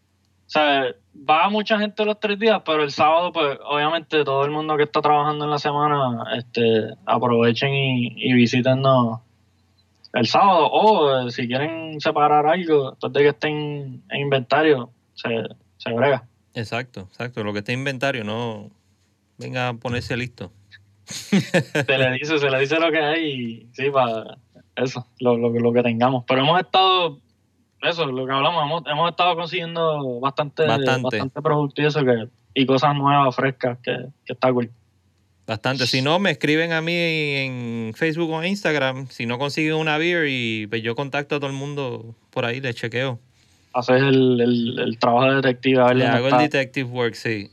o 0.46 0.50
sea, 0.50 0.94
va 1.28 1.50
mucha 1.50 1.80
gente 1.80 2.06
los 2.06 2.20
tres 2.20 2.38
días, 2.38 2.62
pero 2.64 2.84
el 2.84 2.92
sábado, 2.92 3.32
pues 3.32 3.58
obviamente 3.66 4.24
todo 4.24 4.46
el 4.46 4.52
mundo 4.52 4.78
que 4.78 4.84
está 4.84 5.02
trabajando 5.02 5.46
en 5.46 5.52
la 5.52 5.58
semana, 5.58 6.24
este, 6.38 6.94
aprovechen 7.06 7.74
y, 7.74 8.14
y 8.16 8.34
visítenos 8.34 9.22
el 10.14 10.28
sábado. 10.28 10.70
O 10.72 11.30
si 11.32 11.48
quieren 11.48 12.00
separar 12.00 12.46
algo, 12.46 12.92
después 12.92 13.14
de 13.14 13.20
que 13.22 13.30
estén 13.30 14.04
en 14.10 14.20
inventario, 14.20 14.92
se, 15.16 15.30
se 15.78 15.92
brega. 15.92 16.26
Exacto, 16.54 17.02
exacto. 17.02 17.44
Lo 17.44 17.52
que 17.52 17.60
esté 17.60 17.74
en 17.74 17.80
inventario, 17.80 18.24
no 18.24 18.70
venga 19.38 19.70
a 19.70 19.74
ponerse 19.74 20.16
listo. 20.16 20.52
se 21.06 21.98
le 21.98 22.12
dice, 22.14 22.38
se 22.38 22.50
le 22.50 22.60
dice 22.60 22.80
lo 22.80 22.92
que 22.92 23.00
hay 23.00 23.26
y 23.26 23.70
sí, 23.74 23.90
para 23.90 24.38
eso, 24.76 25.08
lo, 25.20 25.38
lo, 25.38 25.50
lo 25.50 25.74
que 25.74 25.84
tengamos. 25.84 26.24
Pero 26.28 26.42
hemos 26.42 26.60
estado 26.60 27.20
eso, 27.90 28.06
lo 28.06 28.26
que 28.26 28.34
hablamos, 28.34 28.64
hemos, 28.64 28.84
hemos 28.88 29.10
estado 29.10 29.36
consiguiendo 29.36 30.20
bastante, 30.20 30.66
bastante. 30.66 31.42
producto 31.42 31.82
y 31.82 31.86
eso 31.86 32.04
que, 32.04 32.28
y 32.54 32.66
cosas 32.66 32.96
nuevas, 32.96 33.36
frescas, 33.36 33.78
que, 33.84 34.08
que 34.26 34.34
está 34.34 34.52
cool. 34.52 34.72
Bastante. 35.48 35.86
Si 35.86 36.02
no, 36.02 36.18
me 36.18 36.32
escriben 36.32 36.74
a 36.74 36.82
mí 36.82 36.96
en 36.96 37.94
Facebook 37.96 38.32
o 38.32 38.44
Instagram. 38.44 39.08
Si 39.10 39.28
no 39.28 39.38
consiguen 39.38 39.76
una 39.76 39.98
beer 39.98 40.26
y 40.28 40.66
pues 40.68 40.82
yo 40.82 40.96
contacto 40.96 41.36
a 41.36 41.40
todo 41.40 41.50
el 41.50 41.56
mundo 41.56 42.16
por 42.32 42.46
ahí, 42.46 42.62
le 42.62 42.74
chequeo. 42.74 43.20
Haces 43.74 44.02
el, 44.02 44.42
el, 44.80 44.98
trabajo 44.98 45.30
de 45.30 45.36
detective. 45.36 45.82
A 45.82 45.94
le 45.94 46.08
hago 46.08 46.30
el 46.30 46.38
detective 46.38 46.90
work, 46.90 47.14
sí. 47.14 47.52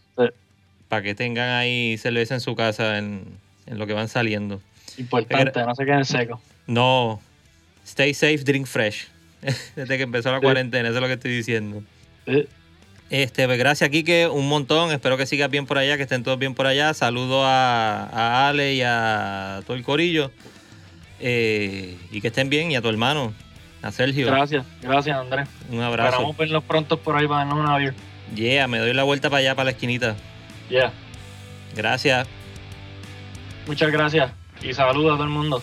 Para 0.89 1.03
que 1.03 1.15
tengan 1.15 1.51
ahí 1.51 1.99
cerveza 1.99 2.35
en 2.35 2.41
su 2.41 2.55
casa 2.55 2.99
en, 2.99 3.25
en 3.67 3.79
lo 3.79 3.87
que 3.87 3.93
van 3.93 4.09
saliendo. 4.09 4.61
Importante, 4.97 5.65
no 5.65 5.75
se 5.75 5.85
queden 5.85 6.05
secos. 6.05 6.41
No. 6.67 7.21
Stay 7.85 8.15
safe, 8.15 8.39
drink 8.39 8.67
fresh. 8.67 9.09
Desde 9.77 9.97
que 9.97 10.03
empezó 10.03 10.31
la 10.31 10.41
cuarentena, 10.41 10.89
eso 10.89 10.99
es 10.99 11.03
lo 11.03 11.09
que 11.09 11.15
estoy 11.15 11.33
diciendo. 11.33 11.83
Este, 13.11 13.47
pues 13.47 13.59
gracias, 13.59 13.91
Kike, 13.91 14.29
un 14.29 14.49
montón. 14.49 14.91
Espero 14.93 15.17
que 15.17 15.27
sigas 15.27 15.51
bien 15.51 15.67
por 15.67 15.79
allá, 15.79 15.97
que 15.97 16.05
estén 16.05 16.23
todos 16.23 16.39
bien 16.39 16.55
por 16.55 16.67
allá. 16.67 16.95
Saludo 16.95 17.45
a, 17.45 18.49
Ale 18.49 18.75
y 18.75 18.83
a 18.83 19.61
todo 19.67 19.77
el 19.77 19.83
corillo. 19.83 20.31
Eh, 21.21 21.99
y 22.11 22.21
que 22.21 22.29
estén 22.29 22.49
bien, 22.49 22.71
y 22.71 22.77
a 22.77 22.83
tu 22.83 22.89
hermano, 22.89 23.33
a 23.83 23.93
Sergio. 23.93 24.27
Gracias, 24.27 24.65
gracias, 24.81 25.17
Andrés. 25.17 25.49
Un 25.71 25.81
abrazo. 25.81 26.09
Esperamos 26.09 26.37
verlos 26.37 26.65
pronto 26.65 26.97
por 26.97 27.17
ahí 27.17 27.27
para 27.27 27.45
darnos 27.45 27.59
un 27.59 27.69
avión. 27.69 27.95
Yeah, 28.35 28.67
me 28.67 28.79
doy 28.79 28.95
la 28.95 29.03
vuelta 29.03 29.29
para 29.29 29.41
allá, 29.41 29.55
para 29.55 29.67
la 29.67 29.71
esquinita. 29.73 30.17
Yeah. 30.71 30.93
Gracias. 31.77 32.27
Muchas 33.67 33.93
gracias. 33.93 34.33
Y 34.63 34.73
saludos 34.73 35.13
a 35.13 35.15
todo 35.17 35.25
el 35.25 35.31
mundo. 35.31 35.63